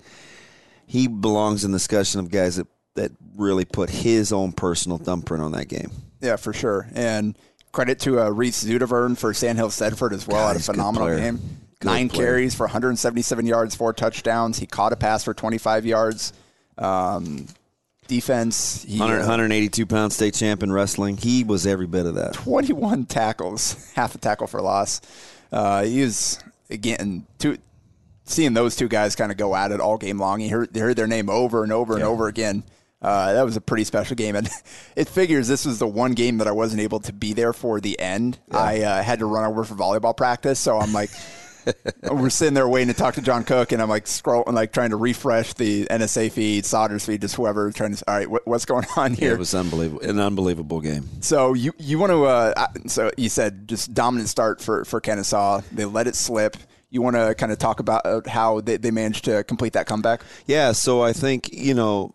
he 0.87 1.09
belongs 1.09 1.63
in 1.63 1.73
the 1.73 1.77
discussion 1.77 2.21
of 2.21 2.31
guys 2.31 2.57
that 2.57 2.67
that 2.95 3.13
really 3.37 3.67
put 3.67 3.91
his 3.91 4.33
own 4.33 4.51
personal 4.51 4.97
thumbprint 4.97 5.43
on 5.45 5.53
that 5.53 5.69
game. 5.69 5.91
Yeah, 6.23 6.37
for 6.37 6.55
sure. 6.55 6.89
And 6.95 7.37
credit 7.73 7.99
to 8.01 8.21
uh, 8.23 8.31
Reese 8.31 8.65
Zutavern 8.65 9.19
for 9.19 9.35
Sandhills 9.35 9.79
Thedford 9.79 10.15
as 10.15 10.27
well. 10.27 10.41
God, 10.41 10.53
had 10.55 10.57
a 10.57 10.61
phenomenal 10.61 11.15
game. 11.15 11.39
Good 11.85 11.91
Nine 11.91 12.09
player. 12.09 12.27
carries 12.29 12.55
for 12.55 12.65
177 12.65 13.45
yards, 13.45 13.75
four 13.75 13.93
touchdowns. 13.93 14.59
He 14.59 14.65
caught 14.65 14.95
a 14.95 14.97
pass 14.97 15.23
for 15.23 15.35
25 15.35 15.85
yards. 15.85 16.33
Um, 16.79 17.47
defense. 18.09 18.85
He, 18.85 18.99
100, 18.99 19.19
uh, 19.19 19.21
182 19.21 19.85
pound 19.85 20.11
state 20.15 20.33
champ 20.33 20.63
in 20.63 20.73
wrestling. 20.73 21.19
He 21.19 21.45
was 21.45 21.67
every 21.67 21.87
bit 21.87 22.07
of 22.07 22.15
that. 22.15 22.33
21 22.33 23.05
tackles, 23.05 23.93
half 23.95 24.15
a 24.15 24.19
tackle 24.19 24.47
for 24.47 24.63
loss. 24.63 25.03
Uh, 25.53 25.85
he 25.85 26.01
was 26.01 26.43
again 26.71 27.27
two, 27.39 27.59
seeing 28.25 28.55
those 28.55 28.77
two 28.77 28.89
guys 28.89 29.15
kind 29.15 29.31
of 29.31 29.37
go 29.37 29.55
at 29.55 29.71
it 29.71 29.79
all 29.79 29.99
game 29.99 30.19
long. 30.19 30.41
He 30.41 30.49
heard, 30.49 30.71
he 30.73 30.81
heard 30.81 30.97
their 30.97 31.07
name 31.07 31.29
over 31.29 31.63
and 31.63 31.71
over 31.71 31.97
and 31.97 32.03
over 32.03 32.29
again. 32.29 32.65
Uh, 33.03 33.35
that 33.35 33.43
was 33.43 33.59
a 33.59 33.61
pretty 33.61 33.85
special 33.85 34.17
game, 34.17 34.37
and 34.37 34.49
it 34.97 35.07
figures 35.07 35.49
this 35.49 35.67
was 35.67 35.79
the 35.79 35.87
one 35.87 36.13
game 36.13 36.39
that 36.39 36.47
I 36.47 36.53
wasn't 36.53 36.81
able 36.81 37.01
to 37.01 37.13
be 37.13 37.35
there 37.35 37.53
for 37.53 37.79
the 37.79 38.01
end. 38.01 38.39
I 38.51 38.81
uh, 38.81 39.03
had 39.03 39.19
to 39.19 39.27
run 39.27 39.45
over 39.45 39.65
for 39.65 39.75
volleyball 39.75 40.17
practice, 40.17 40.59
so 40.59 40.79
I'm 40.79 40.95
like, 40.95 41.11
we're 42.11 42.31
sitting 42.31 42.55
there 42.55 42.69
waiting 42.69 42.93
to 42.93 42.99
talk 42.99 43.15
to 43.15 43.23
John 43.23 43.45
Cook, 43.45 43.73
and 43.73 43.81
I'm 43.81 43.89
like 43.89 44.05
scrolling, 44.05 44.53
like 44.53 44.73
trying 44.73 44.91
to 44.91 44.97
refresh 44.97 45.55
the 45.55 45.87
NSA 45.87 46.33
feed, 46.33 46.65
Sodders 46.65 47.07
feed, 47.07 47.21
just 47.21 47.37
whoever 47.37 47.71
trying 47.73 47.95
to. 47.95 48.05
All 48.09 48.17
right, 48.17 48.31
what, 48.31 48.47
what's 48.47 48.65
going 48.65 48.87
on 48.97 49.15
here? 49.15 49.35
It 49.35 49.39
was 49.39 49.55
unbelievable, 49.55 50.03
an 50.03 50.19
unbelievable 50.19 50.81
game. 50.81 51.09
So 51.21 51.55
you 51.55 51.73
you 51.79 51.99
want 51.99 52.11
to 52.11 52.25
uh, 52.25 52.67
so 52.87 53.11
you 53.17 53.29
said 53.29 53.69
just 53.69 53.95
dominant 53.95 54.29
start 54.29 54.61
for 54.61 54.85
for 54.85 55.01
Kenesaw. 55.01 55.65
They 55.71 55.85
let 55.85 56.07
it 56.07 56.17
slip. 56.17 56.57
You 56.91 57.03
want 57.03 57.17
to 57.17 57.35
kind 57.35 57.51
of 57.51 57.59
talk 57.59 57.81
about 57.81 58.07
uh, 58.07 58.21
how 58.27 58.61
they, 58.61 58.77
they 58.77 58.91
managed 58.91 59.25
to 59.25 59.43
complete 59.45 59.73
that 59.73 59.87
comeback? 59.87 60.23
Yeah, 60.47 60.73
so 60.73 61.03
I 61.03 61.13
think 61.13 61.53
you 61.53 61.75
know, 61.75 62.15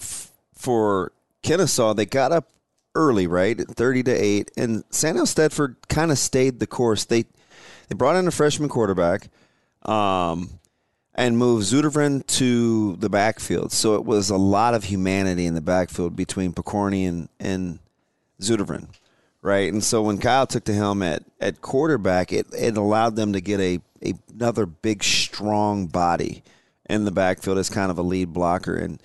f- 0.00 0.32
for 0.52 1.12
Kenesaw, 1.42 1.94
they 1.94 2.06
got 2.06 2.32
up 2.32 2.50
early, 2.94 3.26
right, 3.26 3.58
thirty 3.60 4.02
to 4.02 4.12
eight, 4.12 4.50
and 4.56 4.82
Sandhills 4.90 5.34
Thedford 5.34 5.76
kind 5.88 6.10
of 6.10 6.18
stayed 6.18 6.58
the 6.58 6.66
course. 6.66 7.04
They 7.04 7.26
they 7.88 7.94
brought 7.94 8.16
in 8.16 8.26
a 8.26 8.30
freshman 8.30 8.68
quarterback, 8.68 9.28
um, 9.82 10.58
and 11.14 11.38
moved 11.38 11.64
Zutavern 11.64 12.26
to 12.26 12.96
the 12.96 13.08
backfield. 13.08 13.72
So 13.72 13.94
it 13.94 14.04
was 14.04 14.30
a 14.30 14.36
lot 14.36 14.74
of 14.74 14.84
humanity 14.84 15.46
in 15.46 15.54
the 15.54 15.60
backfield 15.60 16.14
between 16.14 16.52
Picorni 16.52 17.08
and 17.08 17.28
and 17.40 17.78
Zutavern, 18.40 18.88
right? 19.40 19.72
And 19.72 19.82
so 19.82 20.02
when 20.02 20.18
Kyle 20.18 20.46
took 20.46 20.64
the 20.64 20.74
helm 20.74 21.02
at, 21.02 21.22
at 21.40 21.62
quarterback, 21.62 22.32
it, 22.32 22.46
it 22.52 22.76
allowed 22.76 23.16
them 23.16 23.32
to 23.32 23.40
get 23.40 23.60
a, 23.60 23.80
a 24.04 24.14
another 24.34 24.66
big 24.66 25.02
strong 25.02 25.86
body 25.86 26.42
in 26.88 27.04
the 27.04 27.10
backfield 27.10 27.58
as 27.58 27.70
kind 27.70 27.90
of 27.90 27.98
a 27.98 28.02
lead 28.02 28.32
blocker 28.32 28.76
and. 28.76 29.00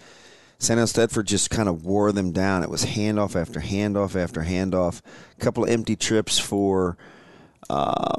Sandhills 0.62 0.94
Thedford 0.94 1.26
just 1.26 1.50
kind 1.50 1.68
of 1.68 1.86
wore 1.88 2.12
them 2.12 2.32
down. 2.34 2.62
It 2.62 2.70
was 2.70 2.86
handoff 2.86 3.36
after 3.36 3.60
handoff 3.60 4.16
after 4.16 4.42
handoff. 4.42 5.02
A 5.36 5.44
couple 5.44 5.64
of 5.64 5.72
empty 5.72 5.96
trips 5.96 6.38
for 6.38 6.98
uh, 7.68 8.14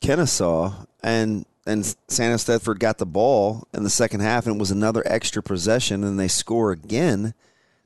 Kenesaw, 0.00 0.86
and 1.02 1.44
and 1.66 1.84
Sandhills 2.08 2.44
Thedford 2.44 2.78
got 2.78 2.98
the 2.98 3.06
ball 3.06 3.68
in 3.74 3.82
the 3.82 3.90
second 3.90 4.20
half, 4.20 4.46
and 4.46 4.56
it 4.56 4.58
was 4.58 4.70
another 4.70 5.02
extra 5.04 5.42
possession, 5.42 6.02
and 6.02 6.18
they 6.18 6.28
score 6.28 6.72
again. 6.72 7.34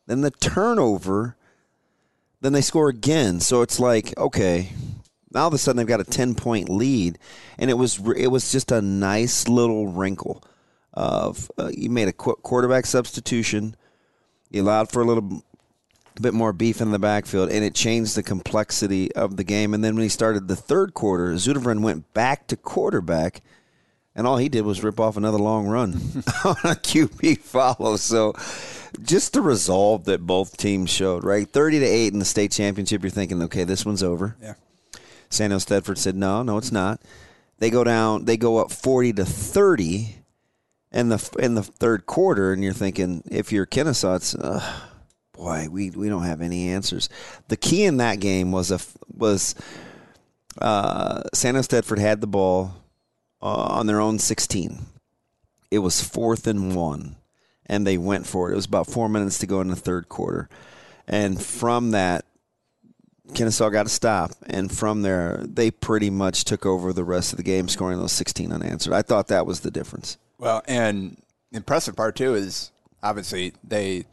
Then 0.07 0.21
the 0.21 0.31
turnover, 0.31 1.37
then 2.41 2.53
they 2.53 2.61
score 2.61 2.89
again. 2.89 3.41
So 3.41 3.63
it's 3.63 3.81
like 3.81 4.17
okay, 4.17 4.71
now 5.33 5.43
all 5.43 5.49
of 5.49 5.55
a 5.55 5.59
sudden 5.59 5.79
they've 5.79 5.87
got 5.87 6.01
a 6.01 6.05
ten 6.05 6.35
point 6.35 6.69
lead, 6.69 7.19
and 7.59 7.71
it 7.71 7.75
was 7.75 7.99
it 8.17 8.29
was 8.29 8.53
just 8.53 8.71
a 8.71 8.83
nice 8.83 9.49
little 9.49 9.89
wrinkle 9.89 10.43
of 10.95 11.51
uh, 11.59 11.71
you 11.73 11.91
made 11.91 12.09
a 12.09 12.13
qu- 12.13 12.37
quarterback 12.37 12.87
substitution. 12.87 13.75
You 14.51 14.63
allowed 14.63 14.91
for 14.91 15.01
a 15.01 15.07
little 15.07 15.43
bit 16.21 16.35
more 16.35 16.53
beef 16.53 16.81
in 16.81 16.91
the 16.91 16.99
backfield, 16.99 17.51
and 17.51 17.65
it 17.65 17.75
changed 17.75 18.15
the 18.15 18.23
complexity 18.23 19.13
of 19.15 19.37
the 19.37 19.45
game. 19.45 19.75
And 19.75 19.83
then 19.83 19.95
when 19.95 20.03
he 20.03 20.09
started 20.09 20.49
the 20.49 20.57
third 20.57 20.95
quarter, 20.95 21.35
Zutavern 21.37 21.83
went 21.83 22.13
back 22.13 22.47
to 22.49 22.57
quarterback, 22.57 23.43
and 24.15 24.27
all 24.27 24.37
he 24.37 24.49
did 24.49 24.63
was 24.63 24.83
rip 24.83 25.01
off 25.01 25.17
another 25.17 25.39
long 25.39 25.67
run 25.67 25.93
on 26.45 26.57
a 26.65 26.77
QB 26.77 27.39
follow. 27.39 27.97
So 27.97 28.35
just 29.03 29.33
the 29.33 29.41
resolve 29.41 30.05
that 30.05 30.27
both 30.27 30.57
teams 30.57 30.91
showed, 30.91 31.25
right? 31.25 31.49
30 31.49 31.81
to 31.81 31.87
8 31.87 32.13
in 32.13 32.19
the 32.19 32.25
state 32.25 32.53
championship, 32.53 33.03
you're 33.03 33.11
thinking, 33.11 33.43
okay, 33.45 33.65
this 33.65 33.87
one's 33.87 34.03
over. 34.03 34.37
Yeah. 34.43 34.55
Sandhills 35.31 35.65
Thedford 35.65 35.97
said, 35.97 36.15
no, 36.15 36.43
no, 36.43 36.59
it's 36.59 36.73
not. 36.73 37.01
They 37.59 37.71
go 37.71 37.85
down, 37.85 38.27
they 38.27 38.37
go 38.37 38.59
up 38.59 38.71
40 38.71 39.15
to 39.15 39.25
30 39.25 40.17
in 40.93 41.09
the 41.09 41.37
in 41.39 41.55
the 41.55 41.63
third 41.63 42.07
quarter, 42.07 42.53
and 42.53 42.63
you're 42.63 42.73
thinking, 42.73 43.23
if 43.31 43.51
you're 43.51 43.67
Kenesaw, 43.67 44.17
it's 44.17 44.35
uh, 44.35 44.63
boy, 45.43 45.69
we 45.71 45.91
we 45.91 46.09
don't 46.09 46.23
have 46.23 46.41
any 46.41 46.69
answers. 46.69 47.09
The 47.49 47.57
key 47.57 47.85
in 47.85 47.97
that 47.97 48.21
game 48.21 48.53
was 48.53 48.71
a 48.71 48.79
was 49.17 49.55
uh, 50.61 51.23
Thedford 51.35 51.99
had 51.99 52.21
the 52.21 52.27
ball 52.27 52.75
uh, 53.41 53.47
on 53.47 53.87
their 53.87 54.01
own 54.01 54.19
16. 54.19 54.79
It 55.71 55.79
was 55.79 56.03
fourth 56.03 56.47
and 56.47 56.77
one, 56.77 57.17
and 57.67 57.87
they 57.87 57.99
went 57.99 58.27
for 58.27 58.49
it. 58.49 58.53
It 58.53 58.57
was 58.57 58.67
about 58.67 58.87
four 58.87 59.09
minutes 59.09 59.39
to 59.39 59.47
go 59.47 59.61
in 59.61 59.69
the 59.69 59.77
third 59.77 60.09
quarter, 60.09 60.49
and 61.07 61.43
from 61.43 61.93
that. 61.93 62.25
Kenesaw 63.29 63.73
got 63.73 63.87
a 63.87 63.89
stop, 63.89 64.33
and 64.45 64.71
from 64.71 65.01
there, 65.01 65.43
they 65.49 65.71
pretty 65.71 66.11
much 66.11 66.45
took 66.45 66.67
over 66.67 66.93
the 66.93 67.05
rest 67.05 67.33
of 67.33 67.39
the 67.39 67.43
game, 67.43 67.67
scoring 67.67 67.99
those 67.99 68.13
16 68.13 68.53
unanswered. 68.53 68.93
I 68.93 69.01
thought 69.01 69.29
that 69.29 69.47
was 69.47 69.61
the 69.61 69.71
difference. 69.71 70.19
Well, 70.37 70.61
and 70.67 71.17
impressive 71.51 71.97
part 71.97 72.17
too 72.17 72.35
is 72.35 72.73
obviously 73.03 73.55
they 73.65 74.05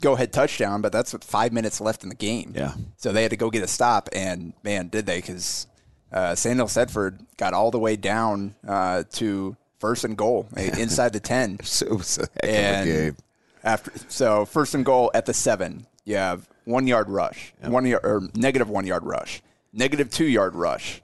go 0.00 0.14
ahead 0.14 0.32
touchdown, 0.32 0.80
but 0.80 0.92
that's 0.92 1.12
with 1.12 1.24
five 1.24 1.52
minutes 1.52 1.80
left 1.80 2.02
in 2.02 2.08
the 2.08 2.14
game. 2.14 2.52
Yeah. 2.54 2.74
So 2.96 3.12
they 3.12 3.22
had 3.22 3.30
to 3.30 3.36
go 3.36 3.50
get 3.50 3.62
a 3.62 3.68
stop, 3.68 4.08
and 4.12 4.52
man, 4.62 4.88
did 4.88 5.06
they? 5.06 5.18
Because 5.18 5.66
uh, 6.12 6.34
Sandhills 6.34 6.74
Thedford 6.74 7.20
got 7.36 7.54
all 7.54 7.70
the 7.70 7.78
way 7.78 7.96
down 7.96 8.54
uh, 8.66 9.04
to 9.14 9.56
first 9.78 10.04
and 10.04 10.16
goal 10.16 10.48
inside 10.56 11.12
the 11.12 11.20
ten. 11.20 11.58
So 11.64 11.86
it 11.86 11.92
was 11.92 12.18
a 12.18 12.22
heck 12.22 12.42
of 12.42 12.48
a 12.48 12.52
and 12.52 12.86
game. 12.86 13.16
after 13.62 13.92
so 14.08 14.44
first 14.44 14.74
and 14.74 14.84
goal 14.84 15.10
at 15.14 15.26
the 15.26 15.34
seven, 15.34 15.86
you 16.04 16.16
have 16.16 16.48
one 16.64 16.86
yard 16.86 17.08
rush, 17.08 17.52
one 17.62 17.86
yard 17.86 18.04
or 18.04 18.22
negative 18.34 18.68
one 18.68 18.86
yard 18.86 19.04
rush, 19.04 19.42
negative 19.72 20.10
two 20.10 20.26
yard 20.26 20.54
rush, 20.54 21.02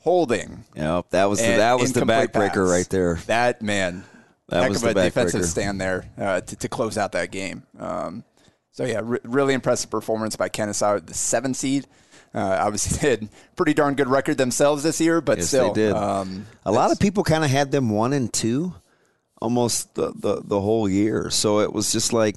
holding. 0.00 0.64
Yep, 0.74 1.10
that 1.10 1.24
was 1.26 1.40
the, 1.40 1.56
that 1.56 1.78
was 1.78 1.92
the 1.92 2.02
backbreaker 2.02 2.32
pass. 2.32 2.70
right 2.70 2.88
there. 2.90 3.14
That 3.26 3.62
man, 3.62 4.04
That 4.48 4.62
heck 4.62 4.68
was 4.70 4.82
of 4.82 4.90
a 4.90 4.94
defensive 4.94 5.40
backbreaker. 5.42 5.44
stand 5.44 5.80
there 5.80 6.08
uh, 6.18 6.40
to, 6.40 6.56
to 6.56 6.68
close 6.68 6.96
out 6.96 7.12
that 7.12 7.30
game. 7.32 7.64
Um, 7.78 8.24
so 8.70 8.84
yeah, 8.84 9.00
re- 9.02 9.18
really 9.24 9.54
impressive 9.54 9.90
performance 9.90 10.36
by 10.36 10.48
Kenesaw, 10.48 11.04
the 11.04 11.14
seven 11.14 11.54
seed. 11.54 11.86
Uh, 12.34 12.58
obviously, 12.60 12.98
they 13.00 13.10
had 13.10 13.28
pretty 13.56 13.74
darn 13.74 13.94
good 13.94 14.08
record 14.08 14.38
themselves 14.38 14.82
this 14.82 15.00
year, 15.00 15.20
but 15.20 15.38
Yes, 15.38 15.48
still, 15.48 15.72
did. 15.72 15.92
Um, 15.92 16.46
a 16.64 16.70
lot 16.70 16.92
of 16.92 17.00
people 17.00 17.24
kind 17.24 17.42
of 17.42 17.50
had 17.50 17.72
them 17.72 17.90
one 17.90 18.12
and 18.12 18.32
two, 18.32 18.74
almost 19.40 19.94
the, 19.94 20.12
the 20.14 20.42
the 20.44 20.60
whole 20.60 20.88
year. 20.88 21.30
So 21.30 21.60
it 21.60 21.72
was 21.72 21.90
just 21.90 22.12
like 22.12 22.36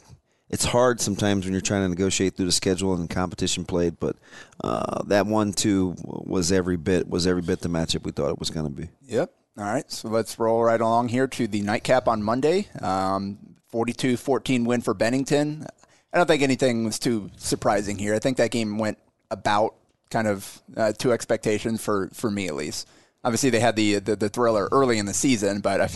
it's 0.50 0.66
hard 0.66 1.00
sometimes 1.02 1.46
when 1.46 1.52
you're 1.52 1.62
trying 1.62 1.84
to 1.84 1.90
negotiate 1.90 2.36
through 2.36 2.48
the 2.48 2.52
schedule 2.52 2.94
and 2.96 3.10
competition 3.10 3.66
played. 3.66 4.00
But 4.00 4.16
uh, 4.64 5.04
that 5.08 5.28
one 5.28 5.54
two 5.54 5.96
was 6.02 6.52
every 6.52 6.78
bit 6.78 7.08
was 7.08 7.28
every 7.28 7.42
bit 7.42 7.60
the 7.60 7.70
matchup 7.70 8.04
we 8.04 8.12
thought 8.12 8.30
it 8.30 8.40
was 8.40 8.50
going 8.50 8.66
to 8.66 8.72
be. 8.72 8.90
Yep. 9.08 9.32
All 9.60 9.66
right. 9.66 9.90
So 9.92 10.08
let's 10.08 10.40
roll 10.40 10.64
right 10.64 10.80
along 10.80 11.10
here 11.10 11.28
to 11.28 11.48
the 11.48 11.62
nightcap 11.62 12.08
on 12.08 12.24
Monday. 12.24 12.68
Um, 12.82 13.38
42-14 13.74 14.66
win 14.66 14.82
for 14.82 14.94
Bennington. 14.94 15.66
I 16.14 16.18
don't 16.18 16.28
think 16.28 16.42
anything 16.42 16.86
was 16.86 16.98
too 16.98 17.30
surprising 17.36 17.98
here. 17.98 18.16
I 18.16 18.20
think 18.20 18.38
that 18.38 18.52
game 18.52 18.78
went 18.78 18.98
about 19.30 19.76
kind 20.10 20.28
of 20.28 20.62
uh, 20.78 20.94
to 20.94 21.12
expectations 21.12 21.84
for, 21.84 22.10
for 22.14 22.32
me 22.32 22.48
at 22.48 22.56
least. 22.56 22.88
Obviously, 23.24 23.50
they 23.50 23.60
had 23.60 23.76
the, 23.76 24.00
the 24.00 24.16
the 24.16 24.30
thriller 24.30 24.70
early 24.72 24.98
in 24.98 25.06
the 25.06 25.14
season, 25.14 25.60
but 25.60 25.82
I 25.82 25.88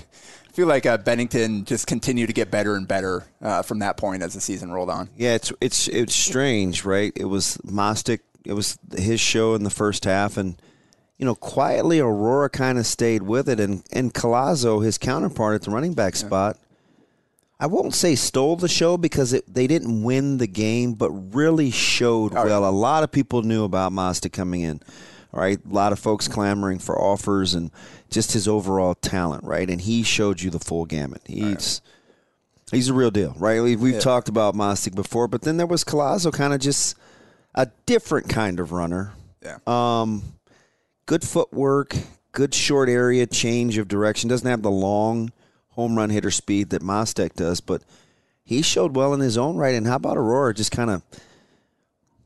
feel 0.51 0.67
like 0.67 0.86
uh, 0.86 0.98
Bennington 0.98 1.63
just 1.63 1.88
continued 1.88 2.27
to 2.27 2.34
get 2.34 2.51
better 2.51 2.75
and 2.75 2.86
better 2.86 3.24
uh, 3.41 3.62
from 3.62 3.79
that 3.79 3.96
point 3.96 4.24
as 4.24 4.34
the 4.34 4.41
season 4.41 4.74
rolled 4.74 4.89
on. 4.89 5.08
Yeah, 5.15 5.36
it's 5.36 5.53
it's 5.62 5.88
it's 5.88 6.13
strange, 6.13 6.84
right? 6.84 7.13
It 7.15 7.25
was 7.25 7.58
Mostic. 7.65 8.20
It 8.43 8.51
was 8.51 8.77
his 8.93 9.22
show 9.22 9.55
in 9.55 9.63
the 9.63 9.70
first 9.70 10.03
half, 10.03 10.36
and 10.36 10.58
you 11.17 11.25
know, 11.25 11.36
quietly 11.36 12.00
Aurora 12.00 12.50
kind 12.50 12.77
of 12.77 12.86
stayed 12.86 13.24
with 13.24 13.48
it, 13.50 13.60
and 13.60 13.84
and 13.91 14.13
Colazo, 14.13 14.84
his 14.84 14.98
counterpart 14.98 15.55
at 15.55 15.62
the 15.63 15.72
running 15.72 15.93
back 15.93 16.15
spot, 16.15 16.58
I 17.60 17.67
won't 17.67 17.93
say 17.93 18.15
stole 18.15 18.55
the 18.55 18.67
show 18.67 18.98
because 18.98 19.34
it, 19.34 19.51
they 19.53 19.67
didn't 19.67 20.03
win 20.03 20.38
the 20.38 20.48
game, 20.48 20.93
but 20.93 21.12
really 21.12 21.72
showed 21.72 22.34
well. 22.34 22.67
A 22.67 22.72
lot 22.72 23.03
of 23.03 23.12
people 23.12 23.41
knew 23.41 23.63
about 23.63 23.91
Mostic 23.91 24.34
coming 24.34 24.62
in. 24.62 24.82
All 25.34 25.39
right, 25.39 25.60
a 25.63 25.74
lot 25.74 25.91
of 25.91 26.00
folks 26.00 26.27
clamoring 26.27 26.77
for 26.77 27.00
offers 27.00 27.55
and 27.55 27.72
just 28.12 28.34
his 28.34 28.48
overall 28.48 28.93
talent, 28.93 29.43
right? 29.43 29.67
And 29.67 29.82
he 29.82 30.03
showed 30.03 30.41
you 30.41 30.51
the 30.51 30.60
full 30.60 30.86
gamut. 30.86 31.22
He's 31.25 31.82
He's 32.74 32.89
a 32.89 32.93
real 32.93 33.12
deal, 33.12 33.36
right? 33.38 33.62
We've, 33.62 33.79
we've 33.79 34.00
talked 34.00 34.29
about 34.29 34.55
Mostic 34.55 34.96
before, 34.96 35.27
but 35.27 35.43
then 35.43 35.58
there 35.58 35.67
was 35.67 35.84
Colazo, 35.84 36.34
kind 36.34 36.53
of 36.53 36.60
just 36.60 36.98
a 37.53 37.67
different 37.86 38.29
kind 38.29 38.60
of 38.60 38.72
runner. 38.72 39.13
Yeah. 39.43 39.58
Um, 39.67 40.24
good 41.05 41.24
footwork, 41.24 41.95
good 42.31 42.53
short 42.53 42.89
area 42.89 43.25
change 43.27 43.77
of 43.77 43.88
direction. 43.88 44.29
Doesn't 44.29 44.50
have 44.50 44.62
the 44.62 44.72
long 44.72 45.31
home 45.69 45.95
run 45.98 46.10
hitter 46.10 46.31
speed 46.31 46.69
that 46.72 46.81
Mostek 46.81 47.33
does, 47.33 47.60
but 47.62 47.81
he 48.43 48.62
showed 48.62 48.95
well 48.95 49.13
in 49.13 49.19
his 49.19 49.38
own 49.38 49.55
right. 49.55 49.75
And 49.75 49.88
how 49.88 49.95
about 49.95 50.17
Aurora 50.17 50.53
just 50.53 50.72
kind 50.72 50.89
of 50.89 51.01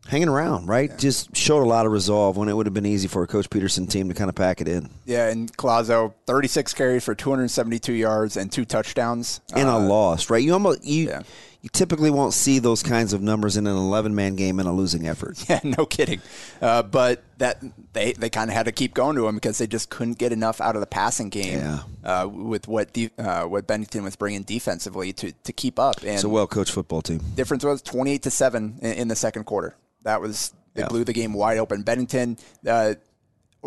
hanging 0.07 0.29
around, 0.29 0.67
right? 0.67 0.97
Just 0.97 1.35
showed 1.35 1.61
a 1.63 1.67
lot 1.67 1.85
of 1.85 1.91
resolve 1.91 2.37
when 2.37 2.49
it 2.49 2.55
would 2.55 2.65
have 2.65 2.73
been 2.73 2.85
easy 2.85 3.07
for 3.07 3.23
a 3.23 3.27
Coach 3.27 3.49
Peterson 3.49 3.87
team 3.87 4.07
to 4.07 4.13
kind 4.13 4.29
of 4.29 4.35
pack 4.35 4.61
it 4.61 4.67
in. 4.67 4.89
Yeah, 5.05 5.27
and 5.29 5.55
Colazo, 5.57 6.13
36 6.25 6.73
carries 6.73 7.03
for 7.03 7.13
272 7.13 7.93
yards 7.93 8.37
and 8.37 8.51
two 8.51 8.65
touchdowns. 8.65 9.41
and 9.53 9.67
Uh, 9.67 9.73
a 9.73 9.79
loss, 9.79 10.29
right? 10.29 10.43
You 10.43 10.53
almost 10.53 10.83
you 10.85 11.07
yeah. 11.07 11.23
You 11.61 11.69
typically 11.73 12.09
won't 12.11 12.33
see 12.33 12.59
those 12.59 12.83
kinds 12.83 13.13
of 13.13 13.21
numbers 13.21 13.57
in 13.57 13.65
an 13.67 13.75
11 13.75 14.13
man 14.15 14.35
game 14.35 14.59
in 14.59 14.67
a 14.67 14.73
losing 14.73 15.07
effort. 15.07 15.43
Yeah, 15.49 15.59
no 15.63 15.85
kidding. 15.85 16.21
Uh, 16.61 16.83
but 16.83 17.23
that 17.39 17.61
they, 17.93 18.13
they 18.13 18.29
kind 18.29 18.49
of 18.49 18.55
had 18.55 18.65
to 18.67 18.71
keep 18.71 18.93
going 18.93 19.15
to 19.15 19.27
him 19.27 19.35
because 19.35 19.57
they 19.57 19.67
just 19.67 19.89
couldn't 19.89 20.17
get 20.17 20.31
enough 20.31 20.61
out 20.61 20.75
of 20.75 20.81
the 20.81 20.87
passing 20.87 21.29
game 21.29 21.59
Yeah. 21.59 21.79
uh, 22.03 22.27
with 22.27 22.67
what 22.67 22.93
de- 22.93 23.11
uh, 23.17 23.43
what 23.45 23.65
Bennington 23.67 24.03
was 24.03 24.15
bringing 24.15 24.43
defensively 24.43 25.13
to, 25.13 25.31
to 25.31 25.53
keep 25.53 25.79
up. 25.79 25.97
And 26.01 26.09
It's 26.11 26.23
a 26.23 26.29
well 26.29 26.47
coached 26.47 26.71
football 26.71 27.01
team. 27.01 27.21
difference 27.35 27.63
was 27.63 27.81
28 27.81 28.23
to 28.23 28.31
7 28.31 28.79
in, 28.81 28.91
in 28.93 29.07
the 29.07 29.15
second 29.15 29.45
quarter. 29.45 29.75
That 30.03 30.21
was 30.21 30.53
they 30.73 30.81
Yeah. 30.83 30.89
blew 30.89 31.03
the 31.03 31.13
game 31.13 31.33
wide 31.33 31.57
open. 31.57 31.81
Bennington 31.81 32.37
uh, 32.67 32.93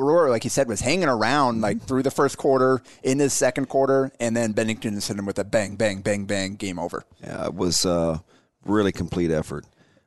Aurora, 0.00 0.30
like 0.30 0.44
you 0.44 0.50
said, 0.50 0.66
was 0.68 0.80
hanging 0.80 1.08
around 1.08 1.60
like 1.60 1.82
through 1.82 2.02
the 2.02 2.10
first 2.10 2.38
quarter, 2.38 2.82
into 3.02 3.24
the 3.24 3.30
second 3.30 3.66
quarter, 3.68 4.10
and 4.18 4.36
then 4.36 4.52
Bennington 4.52 4.94
hit 4.94 5.08
him 5.10 5.26
with 5.26 5.38
a 5.38 5.44
bang, 5.44 5.76
bang, 5.76 6.00
bang, 6.00 6.24
bang, 6.24 6.56
game 6.56 6.78
over. 6.78 7.04
Yeah, 7.22 7.46
it 7.46 7.54
was 7.54 7.84
a 7.84 8.22
really 8.64 8.92
complete 8.92 9.30
effort. 9.30 9.64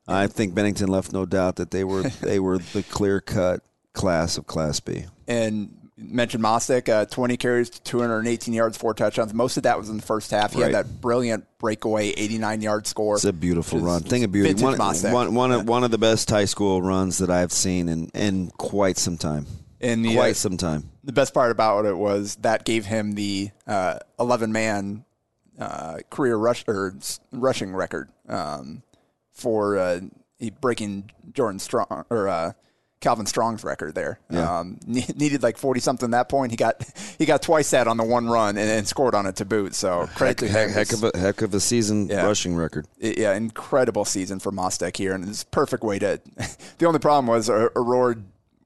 I 0.08 0.28
think 0.28 0.54
Bennington 0.54 0.90
left 0.90 1.14
no 1.14 1.26
doubt 1.26 1.56
that 1.58 1.72
they 1.72 1.84
were 1.84 2.04
they 2.22 2.40
were 2.40 2.58
the 2.58 2.84
clear 2.84 3.22
cut 3.22 3.62
class 3.94 4.38
of 4.38 4.48
Class 4.48 4.80
B. 4.80 5.06
And 5.28 5.78
mentioned 5.96 6.44
Mostic, 6.44 6.90
uh, 6.90 7.06
20 7.06 7.38
carries, 7.38 7.70
218 7.70 8.54
yards, 8.54 8.78
four 8.78 8.94
touchdowns. 8.94 9.34
Most 9.34 9.58
of 9.58 9.64
that 9.64 9.78
was 9.78 9.90
in 9.90 9.98
the 9.98 10.04
first 10.04 10.32
half. 10.32 10.54
He 10.54 10.62
Right. 10.62 10.74
had 10.74 10.86
that 10.86 11.02
brilliant 11.02 11.46
breakaway 11.60 12.10
89 12.10 12.62
yard 12.62 12.88
score. 12.88 13.16
It's 13.16 13.26
a 13.26 13.32
beautiful 13.32 13.80
run. 13.80 14.02
Thing 14.02 14.24
of 14.24 14.32
beauty. 14.32 14.62
One, 14.62 14.78
one, 14.78 15.34
one, 15.36 15.52
of, 15.52 15.68
one 15.68 15.84
of 15.84 15.92
the 15.92 15.98
best 15.98 16.30
high 16.30 16.46
school 16.46 16.82
runs 16.82 17.20
that 17.20 17.30
I've 17.30 17.52
seen 17.54 17.88
in, 17.90 18.08
in 18.10 18.50
quite 18.58 18.98
some 18.98 19.18
time. 19.18 19.46
And 19.84 20.04
the, 20.04 20.16
quite 20.16 20.32
uh, 20.32 20.34
some 20.36 20.58
time. 20.58 20.90
the 21.04 21.14
best 21.14 21.34
part 21.34 21.52
about 21.52 21.86
it 21.86 21.98
was 21.98 22.36
that 22.38 22.66
gave 22.66 22.86
him 22.86 23.14
the 23.14 23.52
11 24.20 24.52
man 24.52 25.06
uh, 25.60 26.00
career 26.10 26.36
rush 26.38 26.64
or 26.68 26.96
s- 26.98 27.20
rushing 27.32 27.76
record 27.76 28.10
um, 28.28 28.82
for 29.32 29.78
uh, 29.78 30.00
breaking 30.62 31.12
Jordan 31.34 31.60
Strong 31.60 32.06
or 32.10 32.28
uh, 32.28 32.54
Calvin 33.02 33.26
Strong's 33.26 33.64
record 33.64 33.94
there. 33.96 34.20
Yeah. 34.30 34.60
Um, 34.60 34.80
ne- 34.88 35.06
needed 35.16 35.44
like 35.44 35.58
40 35.58 35.80
something 35.82 36.12
that 36.12 36.30
point. 36.30 36.52
He 36.52 36.56
got 36.58 36.84
he 37.20 37.26
got 37.26 37.42
twice 37.42 37.70
that 37.72 37.88
on 37.88 37.98
the 37.98 38.04
one 38.04 38.28
run 38.28 38.58
and, 38.58 38.70
and 38.70 38.88
scored 38.88 39.14
on 39.14 39.26
it 39.26 39.36
to 39.38 39.46
boot. 39.46 39.76
So 39.76 40.08
credit 40.16 40.38
to 40.40 40.48
Heck, 40.48 40.70
him. 40.70 40.74
heck 40.74 40.94
of 40.94 41.04
a 41.04 41.18
heck 41.18 41.42
of 41.42 41.54
a 41.54 41.60
season 41.60 42.08
Yeah. 42.08 42.26
rushing 42.26 42.56
record. 42.56 42.88
Yeah, 42.98 43.34
incredible 43.36 44.06
season 44.06 44.40
for 44.40 44.52
Mostek 44.54 44.96
here, 44.98 45.14
and 45.14 45.28
it's 45.28 45.44
perfect 45.44 45.84
way 45.84 46.00
to. 46.00 46.22
the 46.78 46.86
only 46.86 47.00
problem 47.00 47.28
was 47.28 47.50
uh, 47.50 47.68
Aurora 47.76 48.16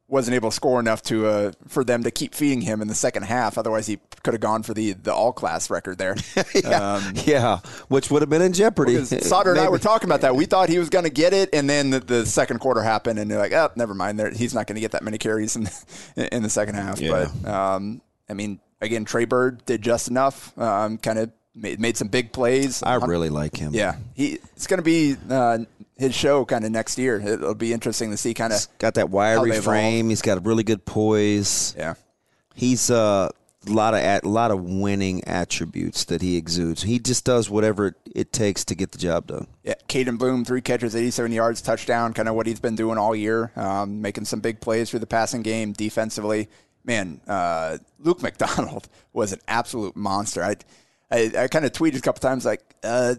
wasn't 0.09 0.33
able 0.35 0.49
to 0.49 0.55
score 0.55 0.79
enough 0.79 1.01
to 1.03 1.27
uh, 1.27 1.51
for 1.67 1.83
them 1.83 2.03
to 2.03 2.11
keep 2.11 2.33
feeding 2.33 2.61
him 2.61 2.81
in 2.81 2.87
the 2.87 2.95
second 2.95 3.23
half. 3.23 3.57
Otherwise, 3.57 3.87
he 3.87 3.99
could 4.23 4.33
have 4.33 4.41
gone 4.41 4.63
for 4.63 4.73
the 4.73 4.93
the 4.93 5.13
all 5.13 5.33
class 5.33 5.69
record 5.69 5.97
there. 5.97 6.15
yeah, 6.55 7.11
yeah, 7.25 7.59
which 7.89 8.09
would 8.09 8.21
have 8.21 8.29
been 8.29 8.41
in 8.41 8.53
jeopardy. 8.53 9.03
Sauter 9.03 9.51
and 9.51 9.59
I 9.59 9.69
were 9.69 9.79
talking 9.79 10.07
about 10.07 10.21
that. 10.21 10.35
We 10.35 10.45
thought 10.45 10.69
he 10.69 10.79
was 10.79 10.89
going 10.89 11.03
to 11.03 11.11
get 11.11 11.33
it, 11.33 11.49
and 11.53 11.69
then 11.69 11.89
the, 11.89 11.99
the 11.99 12.25
second 12.25 12.59
quarter 12.59 12.81
happened, 12.81 13.19
and 13.19 13.29
they're 13.29 13.39
like, 13.39 13.53
"Oh, 13.53 13.69
never 13.75 13.93
mind. 13.93 14.19
There, 14.19 14.31
he's 14.31 14.53
not 14.53 14.67
going 14.67 14.75
to 14.75 14.81
get 14.81 14.91
that 14.91 15.03
many 15.03 15.17
carries 15.17 15.55
in 15.55 15.69
in 16.31 16.43
the 16.43 16.49
second 16.49 16.75
half." 16.75 16.99
Yeah. 16.99 17.29
But 17.43 17.49
um, 17.49 18.01
I 18.29 18.33
mean, 18.33 18.59
again, 18.81 19.03
Trey 19.03 19.25
Bird 19.25 19.65
did 19.65 19.81
just 19.81 20.07
enough. 20.07 20.57
Um, 20.57 20.97
kind 20.97 21.19
of 21.19 21.31
made, 21.53 21.79
made 21.79 21.97
some 21.97 22.07
big 22.07 22.31
plays. 22.31 22.81
I 22.83 22.95
really 22.95 23.29
like 23.29 23.57
him. 23.57 23.73
Yeah, 23.73 23.97
he 24.13 24.39
it's 24.55 24.67
going 24.67 24.77
to 24.77 24.83
be 24.83 25.15
uh, 25.29 25.59
his 25.97 26.13
show 26.15 26.45
kind 26.45 26.63
of 26.65 26.71
next 26.71 26.97
year. 26.97 27.19
It'll 27.19 27.55
be 27.55 27.73
interesting 27.73 28.11
to 28.11 28.17
see 28.17 28.33
kind 28.33 28.53
of. 28.53 28.67
Got 28.79 28.95
that 28.95 29.09
wiry 29.09 29.51
evolve. 29.51 29.63
frame. 29.63 30.09
He's 30.09 30.21
got 30.21 30.37
a 30.37 30.41
really 30.41 30.63
good 30.63 30.85
poise. 30.85 31.73
Yeah, 31.77 31.95
He's 32.53 32.89
uh, 32.89 33.29
a 33.67 33.71
lot 33.71 33.93
of 33.93 33.99
a 34.01 34.27
lot 34.27 34.51
of 34.51 34.63
winning 34.63 35.23
attributes 35.25 36.05
that 36.05 36.21
he 36.21 36.37
exudes. 36.37 36.83
He 36.83 36.99
just 36.99 37.25
does 37.25 37.49
whatever 37.49 37.87
it, 37.87 37.95
it 38.15 38.31
takes 38.31 38.65
to 38.65 38.75
get 38.75 38.91
the 38.91 38.97
job 38.97 39.27
done. 39.27 39.47
yeah. 39.63 39.75
Caden 39.89 40.17
Bloom, 40.17 40.43
three 40.45 40.61
catches, 40.61 40.95
eighty-seven 40.95 41.31
yards, 41.31 41.61
touchdown. 41.61 42.13
Kind 42.13 42.29
of 42.29 42.35
what 42.35 42.47
he's 42.47 42.59
been 42.59 42.75
doing 42.75 42.97
all 42.97 43.15
year, 43.15 43.51
um, 43.55 44.01
making 44.01 44.25
some 44.25 44.39
big 44.39 44.59
plays 44.61 44.89
through 44.89 44.99
the 44.99 45.07
passing 45.07 45.41
game, 45.41 45.73
defensively. 45.73 46.49
Man, 46.83 47.19
uh, 47.27 47.79
Luke 47.99 48.21
McDonald 48.23 48.87
was 49.13 49.33
an 49.33 49.39
absolute 49.47 49.95
monster. 49.97 50.41
I, 50.41 50.55
I, 51.11 51.31
I 51.37 51.47
kind 51.47 51.65
of 51.65 51.71
tweeted 51.73 51.97
a 51.97 52.01
couple 52.01 52.21
times 52.21 52.45
like. 52.45 52.61
Uh, 52.83 53.15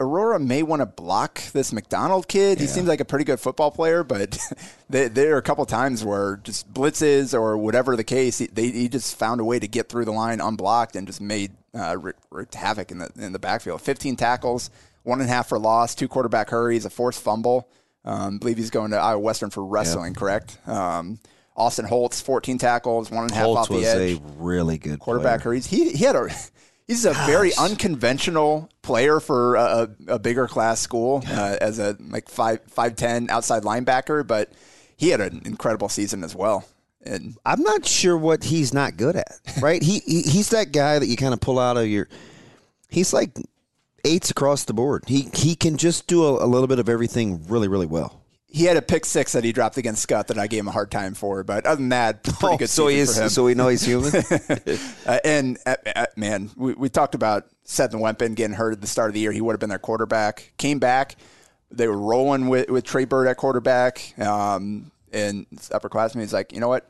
Aurora 0.00 0.38
may 0.40 0.62
want 0.62 0.80
to 0.80 0.86
block 0.86 1.42
this 1.52 1.72
McDonald 1.74 2.26
kid. 2.26 2.58
He 2.58 2.66
seems 2.66 2.88
like 2.88 3.00
a 3.00 3.04
pretty 3.04 3.24
good 3.26 3.38
football 3.38 3.70
player, 3.70 4.02
but 4.02 4.38
there, 4.88 5.10
there 5.10 5.34
are 5.34 5.38
a 5.38 5.42
couple 5.42 5.64
times 5.66 6.02
where 6.02 6.38
just 6.38 6.72
blitzes 6.72 7.34
or 7.38 7.58
whatever 7.58 7.96
the 7.96 8.04
case, 8.04 8.38
he, 8.38 8.46
they, 8.46 8.70
he 8.70 8.88
just 8.88 9.18
found 9.18 9.42
a 9.42 9.44
way 9.44 9.58
to 9.58 9.68
get 9.68 9.90
through 9.90 10.06
the 10.06 10.12
line 10.12 10.40
unblocked 10.40 10.96
and 10.96 11.06
just 11.06 11.20
made 11.20 11.52
uh, 11.74 11.96
wreaked- 11.98 12.24
wreaked 12.30 12.54
havoc 12.54 12.90
in 12.90 12.98
the 12.98 13.10
in 13.18 13.32
the 13.32 13.38
backfield. 13.38 13.82
15 13.82 14.16
tackles, 14.16 14.70
one 15.02 15.20
and 15.20 15.28
a 15.28 15.32
half 15.32 15.48
for 15.50 15.58
loss, 15.58 15.94
two 15.94 16.08
quarterback 16.08 16.48
hurries, 16.48 16.86
a 16.86 16.90
forced 16.90 17.22
fumble. 17.22 17.68
Um, 18.04 18.36
I 18.36 18.38
believe 18.38 18.56
he's 18.56 18.70
going 18.70 18.92
to 18.92 18.96
Iowa 18.96 19.20
Western 19.20 19.50
for 19.50 19.62
wrestling, 19.64 20.14
correct? 20.14 20.56
Um, 20.66 21.20
Austin 21.54 21.84
Holtz, 21.84 22.22
14 22.22 22.56
tackles, 22.56 23.10
one 23.10 23.24
and 23.24 23.32
a 23.32 23.34
half 23.34 23.44
Holtz 23.44 23.60
off 23.60 23.68
the 23.68 23.84
edge. 23.84 24.18
Holtz 24.18 24.24
was 24.24 24.32
a 24.40 24.42
really 24.42 24.78
good 24.78 24.98
quarterback 24.98 25.42
player. 25.42 25.52
hurries. 25.52 25.66
He 25.66 25.90
he 25.90 26.04
had 26.04 26.16
a 26.16 26.30
he's 26.90 27.04
a 27.04 27.12
very 27.12 27.54
unconventional 27.54 28.68
player 28.82 29.20
for 29.20 29.54
a, 29.54 29.88
a, 30.08 30.14
a 30.14 30.18
bigger 30.18 30.48
class 30.48 30.80
school 30.80 31.22
uh, 31.28 31.56
as 31.60 31.78
a 31.78 31.96
like 32.00 32.28
five 32.28 32.60
five 32.66 32.96
ten 32.96 33.30
outside 33.30 33.62
linebacker, 33.62 34.26
but 34.26 34.50
he 34.96 35.10
had 35.10 35.20
an 35.20 35.42
incredible 35.44 35.88
season 35.88 36.24
as 36.24 36.34
well. 36.34 36.66
And 37.02 37.36
I'm 37.46 37.62
not 37.62 37.86
sure 37.86 38.18
what 38.18 38.44
he's 38.44 38.74
not 38.74 38.96
good 38.96 39.16
at. 39.16 39.40
Right? 39.60 39.82
he, 39.82 40.00
he 40.00 40.22
he's 40.22 40.50
that 40.50 40.72
guy 40.72 40.98
that 40.98 41.06
you 41.06 41.16
kind 41.16 41.32
of 41.32 41.40
pull 41.40 41.58
out 41.58 41.76
of 41.76 41.86
your. 41.86 42.08
He's 42.88 43.12
like 43.12 43.30
eights 44.04 44.30
across 44.30 44.64
the 44.64 44.72
board. 44.72 45.04
He 45.06 45.28
he 45.32 45.54
can 45.54 45.76
just 45.76 46.06
do 46.06 46.24
a, 46.24 46.44
a 46.44 46.46
little 46.46 46.66
bit 46.66 46.78
of 46.78 46.88
everything 46.88 47.46
really 47.48 47.68
really 47.68 47.86
well. 47.86 48.19
He 48.52 48.64
had 48.64 48.76
a 48.76 48.82
pick 48.82 49.04
six 49.04 49.32
that 49.32 49.44
he 49.44 49.52
dropped 49.52 49.76
against 49.76 50.08
Skutt 50.08 50.26
that 50.26 50.38
I 50.38 50.46
gave 50.46 50.60
him 50.60 50.68
a 50.68 50.72
hard 50.72 50.90
time 50.90 51.14
for, 51.14 51.44
but 51.44 51.66
other 51.66 51.76
than 51.76 51.90
that, 51.90 52.24
pretty 52.24 52.56
good 52.56 52.70
so 52.70 52.88
he 52.88 52.96
season 52.96 53.10
is. 53.10 53.16
for 53.16 53.22
him. 53.24 53.28
So 53.30 53.44
we 53.44 53.54
know 53.54 53.68
he's 53.68 53.82
human. 53.82 54.12
Uh, 55.06 55.18
and 55.24 55.58
uh, 55.66 55.76
uh, 55.96 56.06
man, 56.16 56.50
we, 56.56 56.74
we 56.74 56.88
talked 56.88 57.14
about 57.14 57.46
Seth 57.64 57.92
Wempen 57.92 58.34
getting 58.34 58.54
hurt 58.54 58.72
at 58.72 58.80
the 58.80 58.86
start 58.86 59.08
of 59.08 59.14
the 59.14 59.20
year. 59.20 59.32
He 59.32 59.40
would 59.40 59.52
have 59.52 59.60
been 59.60 59.70
their 59.70 59.78
quarterback. 59.78 60.52
Came 60.56 60.78
back. 60.78 61.16
They 61.70 61.88
were 61.88 61.98
rolling 61.98 62.48
with, 62.48 62.68
with 62.68 62.84
Trey 62.84 63.06
Bird 63.06 63.26
at 63.26 63.36
quarterback. 63.36 64.14
Um, 64.18 64.90
and 65.12 65.46
this 65.50 65.68
upperclassman, 65.70 66.20
he's 66.20 66.32
like, 66.32 66.52
you 66.52 66.60
know 66.60 66.68
what, 66.68 66.88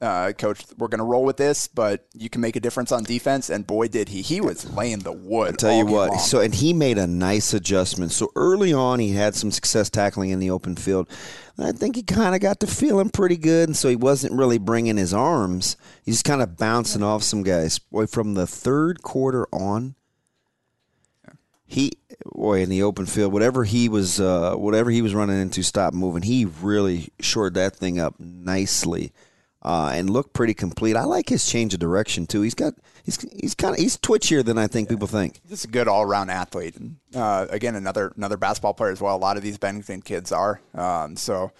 uh, 0.00 0.32
coach, 0.32 0.62
we're 0.76 0.88
going 0.88 0.98
to 0.98 1.04
roll 1.04 1.24
with 1.24 1.38
this, 1.38 1.68
but 1.68 2.06
you 2.14 2.28
can 2.28 2.40
make 2.40 2.56
a 2.56 2.60
difference 2.60 2.92
on 2.92 3.04
defense. 3.04 3.48
And 3.48 3.66
boy, 3.66 3.88
did 3.88 4.10
he. 4.10 4.20
He 4.22 4.40
was 4.40 4.70
laying 4.72 5.00
the 5.00 5.12
wood. 5.12 5.54
I 5.54 5.56
Tell 5.56 5.76
you 5.76 5.86
what. 5.86 6.10
long. 6.10 6.18
So 6.18 6.40
and 6.40 6.54
he 6.54 6.72
made 6.72 6.98
a 6.98 7.06
nice 7.06 7.54
adjustment. 7.54 8.12
So 8.12 8.30
early 8.36 8.72
on, 8.72 8.98
he 8.98 9.12
had 9.12 9.34
some 9.34 9.50
success 9.50 9.88
tackling 9.88 10.30
in 10.30 10.38
the 10.38 10.50
open 10.50 10.76
field. 10.76 11.08
I 11.58 11.72
think 11.72 11.96
he 11.96 12.02
kind 12.02 12.34
of 12.34 12.42
got 12.42 12.60
to 12.60 12.66
feeling 12.66 13.08
pretty 13.08 13.38
good, 13.38 13.70
and 13.70 13.76
so 13.76 13.88
he 13.88 13.96
wasn't 13.96 14.34
really 14.34 14.58
bringing 14.58 14.98
his 14.98 15.14
arms. 15.14 15.78
He's 16.04 16.16
just 16.16 16.26
kind 16.26 16.42
of 16.42 16.58
bouncing 16.58 17.02
off 17.02 17.22
some 17.22 17.42
guys. 17.42 17.78
Boy, 17.78 18.06
from 18.06 18.34
the 18.34 18.46
third 18.46 19.02
quarter 19.02 19.46
on, 19.50 19.94
he 21.64 21.92
boy 22.26 22.60
in 22.60 22.68
the 22.68 22.82
open 22.82 23.06
field, 23.06 23.32
whatever 23.32 23.64
he 23.64 23.88
was, 23.88 24.20
uh, 24.20 24.54
whatever 24.54 24.90
he 24.90 25.00
was 25.00 25.14
running 25.14 25.40
into, 25.40 25.62
stopped 25.62 25.96
moving. 25.96 26.22
He 26.22 26.44
really 26.44 27.08
shored 27.20 27.54
that 27.54 27.74
thing 27.74 27.98
up 27.98 28.20
nicely. 28.20 29.12
Uh, 29.66 29.90
and 29.94 30.08
look 30.08 30.32
pretty 30.32 30.54
complete. 30.54 30.94
I 30.94 31.02
like 31.02 31.28
his 31.28 31.44
change 31.44 31.74
of 31.74 31.80
direction 31.80 32.24
too. 32.28 32.42
He's 32.42 32.54
got 32.54 32.74
he's 33.02 33.20
he's 33.32 33.56
kind 33.56 33.74
of 33.74 33.80
he's 33.80 33.96
twitchier 33.98 34.44
than 34.44 34.58
I 34.58 34.68
think 34.68 34.88
people 34.88 35.08
think. 35.08 35.40
just 35.48 35.64
a 35.64 35.68
good 35.68 35.88
all 35.88 36.02
around 36.02 36.30
athlete. 36.30 36.76
And 36.76 36.98
uh, 37.16 37.48
again, 37.50 37.74
another 37.74 38.12
another 38.16 38.36
basketball 38.36 38.74
player 38.74 38.92
as 38.92 39.00
well. 39.00 39.16
A 39.16 39.18
lot 39.18 39.36
of 39.36 39.42
these 39.42 39.58
Bennington 39.58 40.02
kids 40.02 40.30
are. 40.30 40.60
Um, 40.72 41.16
so 41.16 41.50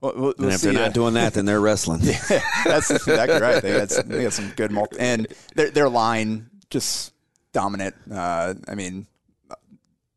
we'll, 0.00 0.12
we'll, 0.16 0.34
And 0.38 0.46
if 0.48 0.60
see. 0.60 0.70
they're 0.72 0.82
uh, 0.82 0.86
not 0.86 0.94
doing 0.94 1.14
that, 1.14 1.34
then 1.34 1.44
they're 1.44 1.60
wrestling. 1.60 2.00
yeah, 2.02 2.18
That's 2.64 2.90
exactly 2.90 3.40
right. 3.40 3.62
They 3.62 3.70
had 3.70 3.92
some, 3.92 4.08
they 4.08 4.24
had 4.24 4.32
some 4.32 4.50
good 4.56 4.72
multi, 4.72 4.96
and 4.98 5.28
their 5.54 5.70
their 5.70 5.88
line 5.88 6.50
just 6.68 7.14
dominant. 7.52 7.94
Uh, 8.12 8.54
I 8.66 8.74
mean, 8.74 9.06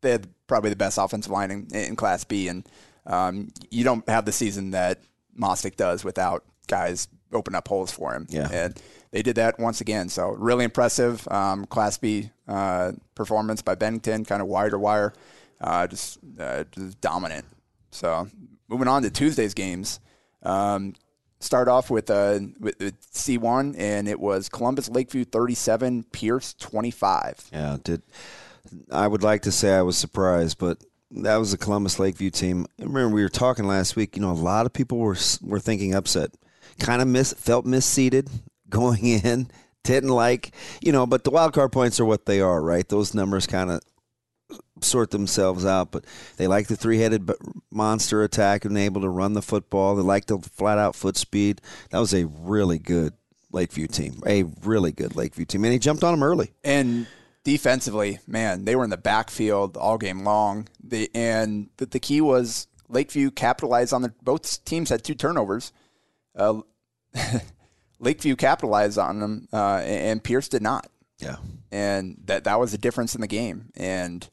they 0.00 0.10
had 0.10 0.26
probably 0.48 0.70
the 0.70 0.76
best 0.76 0.98
offensive 0.98 1.30
line 1.30 1.52
in, 1.52 1.68
in 1.72 1.94
Class 1.94 2.24
B, 2.24 2.48
and 2.48 2.68
um, 3.06 3.50
you 3.70 3.84
don't 3.84 4.08
have 4.08 4.24
the 4.24 4.32
season 4.32 4.72
that 4.72 4.98
Mostic 5.38 5.76
does 5.76 6.02
without 6.02 6.42
guys 6.66 7.06
open 7.32 7.54
up 7.54 7.68
holes 7.68 7.90
for 7.90 8.14
him. 8.14 8.26
Yeah. 8.28 8.48
and 8.52 8.80
they 9.10 9.22
did 9.22 9.36
that 9.36 9.58
once 9.58 9.80
again. 9.80 10.08
So 10.08 10.30
really 10.30 10.64
impressive 10.64 11.26
um, 11.28 11.64
Class 11.66 11.98
B 11.98 12.30
uh, 12.48 12.92
performance 13.14 13.62
by 13.62 13.74
Bennington, 13.74 14.24
kind 14.24 14.42
of 14.42 14.48
wire 14.48 14.70
to 14.70 14.78
wire, 14.78 15.12
uh, 15.60 15.86
just 15.86 16.18
uh, 16.38 16.64
just 16.70 17.00
dominant. 17.00 17.44
So 17.90 18.28
moving 18.68 18.88
on 18.88 19.02
to 19.02 19.10
Tuesday's 19.10 19.54
games. 19.54 20.00
Um, 20.42 20.94
start 21.40 21.68
off 21.68 21.90
with, 21.90 22.10
uh, 22.10 22.40
with, 22.60 22.78
with 22.78 23.12
C1, 23.12 23.74
and 23.78 24.08
it 24.08 24.20
was 24.20 24.48
Columbus 24.48 24.88
Lakeview 24.88 25.24
37, 25.24 26.04
Pierce 26.12 26.54
25. 26.54 27.48
Yeah, 27.52 27.76
did 27.82 28.02
I 28.90 29.06
would 29.06 29.22
like 29.22 29.42
to 29.42 29.52
say 29.52 29.72
I 29.72 29.82
was 29.82 29.96
surprised, 29.96 30.58
but 30.58 30.82
that 31.10 31.36
was 31.36 31.52
the 31.52 31.58
Columbus 31.58 31.98
Lakeview 31.98 32.30
team. 32.30 32.66
I 32.80 32.84
remember 32.84 33.14
we 33.14 33.22
were 33.22 33.28
talking 33.28 33.66
last 33.66 33.96
week. 33.96 34.16
You 34.16 34.22
know, 34.22 34.30
a 34.30 34.32
lot 34.32 34.66
of 34.66 34.72
people 34.72 34.98
were 34.98 35.16
were 35.42 35.60
thinking 35.60 35.94
upset, 35.94 36.32
kind 36.78 37.02
of 37.02 37.08
miss 37.08 37.32
felt 37.32 37.66
misseeded 37.66 38.28
going 38.68 39.04
in. 39.24 39.50
Didn't 39.84 40.10
like, 40.10 40.52
you 40.82 40.90
know, 40.90 41.06
but 41.06 41.22
the 41.22 41.30
wild 41.30 41.52
card 41.52 41.70
points 41.70 42.00
are 42.00 42.04
what 42.04 42.26
they 42.26 42.40
are, 42.40 42.60
right? 42.60 42.88
Those 42.88 43.14
numbers 43.14 43.46
kind 43.46 43.70
of 43.70 43.80
sort 44.80 45.12
themselves 45.12 45.64
out, 45.64 45.92
but 45.92 46.04
they 46.36 46.48
like 46.48 46.66
the 46.66 46.76
three-headed 46.76 47.30
monster 47.70 48.24
attack 48.24 48.64
and 48.64 48.76
able 48.76 49.00
to 49.02 49.08
run 49.08 49.34
the 49.34 49.42
football. 49.42 49.94
They 49.94 50.02
like 50.02 50.26
the 50.26 50.38
flat-out 50.38 50.96
foot 50.96 51.16
speed. 51.16 51.60
That 51.90 52.00
was 52.00 52.14
a 52.14 52.26
really 52.26 52.80
good 52.80 53.12
Lakeview 53.52 53.86
team, 53.86 54.22
a 54.26 54.42
really 54.64 54.92
good 54.92 55.14
Lakeview 55.16 55.46
team, 55.46 55.64
and 55.64 55.72
he 55.72 55.78
jumped 55.78 56.04
on 56.04 56.12
them 56.12 56.22
early. 56.22 56.52
And 56.64 57.06
defensively, 57.44 58.18
man, 58.26 58.64
they 58.64 58.76
were 58.76 58.84
in 58.84 58.90
the 58.90 58.96
backfield 58.96 59.76
all 59.76 59.98
game 59.98 60.24
long. 60.24 60.68
And 61.14 61.68
the, 61.76 61.86
the 61.86 62.00
key 62.00 62.20
was 62.20 62.66
Lakeview 62.88 63.30
capitalized 63.30 63.92
on 63.92 64.02
the 64.02 64.12
both 64.22 64.64
teams 64.64 64.90
had 64.90 65.04
two 65.04 65.14
turnovers. 65.14 65.72
Uh, 66.36 66.60
Lakeview 67.98 68.36
capitalized 68.36 68.98
on 68.98 69.20
them, 69.20 69.48
uh, 69.52 69.76
and 69.78 70.22
Pierce 70.22 70.48
did 70.48 70.62
not. 70.62 70.88
Yeah, 71.18 71.36
and 71.72 72.18
that 72.26 72.44
that 72.44 72.60
was 72.60 72.72
the 72.72 72.78
difference 72.78 73.14
in 73.14 73.22
the 73.22 73.26
game. 73.26 73.70
And 73.74 74.28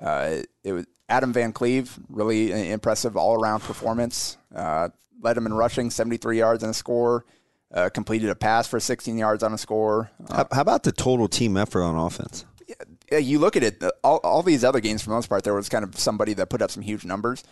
uh, 0.00 0.42
it 0.62 0.72
was 0.72 0.86
Adam 1.08 1.32
Van 1.32 1.52
Cleve, 1.52 1.98
really 2.08 2.70
impressive 2.70 3.16
all 3.16 3.40
around 3.40 3.60
performance. 3.60 4.36
Uh, 4.54 4.90
led 5.20 5.36
him 5.36 5.46
in 5.46 5.54
rushing, 5.54 5.90
73 5.90 6.38
yards 6.38 6.62
and 6.62 6.70
a 6.70 6.74
score. 6.74 7.24
Uh, 7.72 7.88
completed 7.88 8.30
a 8.30 8.34
pass 8.34 8.66
for 8.66 8.78
16 8.78 9.18
yards 9.18 9.42
on 9.42 9.52
a 9.52 9.58
score. 9.58 10.10
How, 10.30 10.46
how, 10.52 10.60
about 10.60 10.84
the 10.84 10.92
total 10.92 11.26
team 11.26 11.56
effort 11.56 11.82
on 11.82 11.96
offense? 11.96 12.44
Yeah, 13.10 13.18
you 13.18 13.38
look 13.38 13.56
at 13.56 13.62
it, 13.62 13.82
all, 14.04 14.18
all 14.18 14.42
these 14.42 14.62
other 14.62 14.80
games 14.80 15.02
for 15.02 15.10
the 15.10 15.16
most 15.16 15.28
part, 15.28 15.42
there 15.42 15.54
was 15.54 15.68
kind 15.68 15.84
of 15.84 15.98
somebody 15.98 16.32
that 16.34 16.48
put 16.48 16.62
up 16.62 16.70
some 16.70 16.82
huge 16.82 17.04
numbers. 17.04 17.42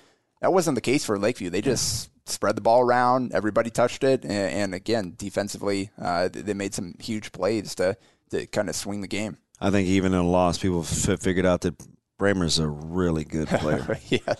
That 0.40 0.52
wasn't 0.52 0.76
the 0.76 0.80
case 0.80 1.04
for 1.04 1.18
Lakeview. 1.18 1.50
They 1.50 1.62
just 1.62 2.10
spread 2.26 2.56
the 2.56 2.60
ball 2.62 2.80
around. 2.80 3.32
Everybody 3.32 3.70
touched 3.70 4.04
it, 4.04 4.24
and, 4.24 4.32
and 4.32 4.74
again, 4.74 5.14
defensively, 5.16 5.90
uh, 6.00 6.28
they 6.32 6.54
made 6.54 6.74
some 6.74 6.94
huge 6.98 7.32
plays 7.32 7.74
to 7.76 7.96
to 8.30 8.46
kind 8.46 8.68
of 8.68 8.76
swing 8.76 9.00
the 9.00 9.08
game. 9.08 9.36
I 9.60 9.70
think 9.70 9.88
even 9.88 10.12
in 10.12 10.18
a 10.20 10.26
loss, 10.28 10.58
people 10.58 10.80
f- 10.80 11.20
figured 11.20 11.46
out 11.46 11.60
that 11.62 11.74
Brahmer's 12.18 12.58
a 12.58 12.68
really 12.68 13.24
good 13.24 13.48
player. 13.60 13.98
yeah, 14.08 14.34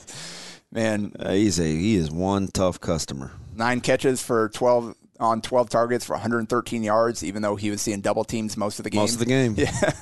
man, 0.72 1.12
uh, 1.18 1.32
he's 1.32 1.60
a 1.60 1.64
he 1.64 1.94
is 1.96 2.10
one 2.10 2.48
tough 2.48 2.80
customer. 2.80 3.32
Nine 3.54 3.80
catches 3.80 4.22
for 4.22 4.48
twelve 4.50 4.94
on 5.20 5.40
12 5.40 5.70
targets 5.70 6.04
for 6.04 6.14
113 6.14 6.82
yards, 6.82 7.22
even 7.22 7.40
though 7.40 7.54
he 7.54 7.70
was 7.70 7.80
seeing 7.80 8.00
double 8.00 8.24
teams 8.24 8.56
most 8.56 8.80
of 8.80 8.82
the 8.82 8.90
game. 8.90 9.00
Most 9.00 9.12
of 9.12 9.20
the 9.20 9.26
game. 9.26 9.54
Yeah. 9.58 9.92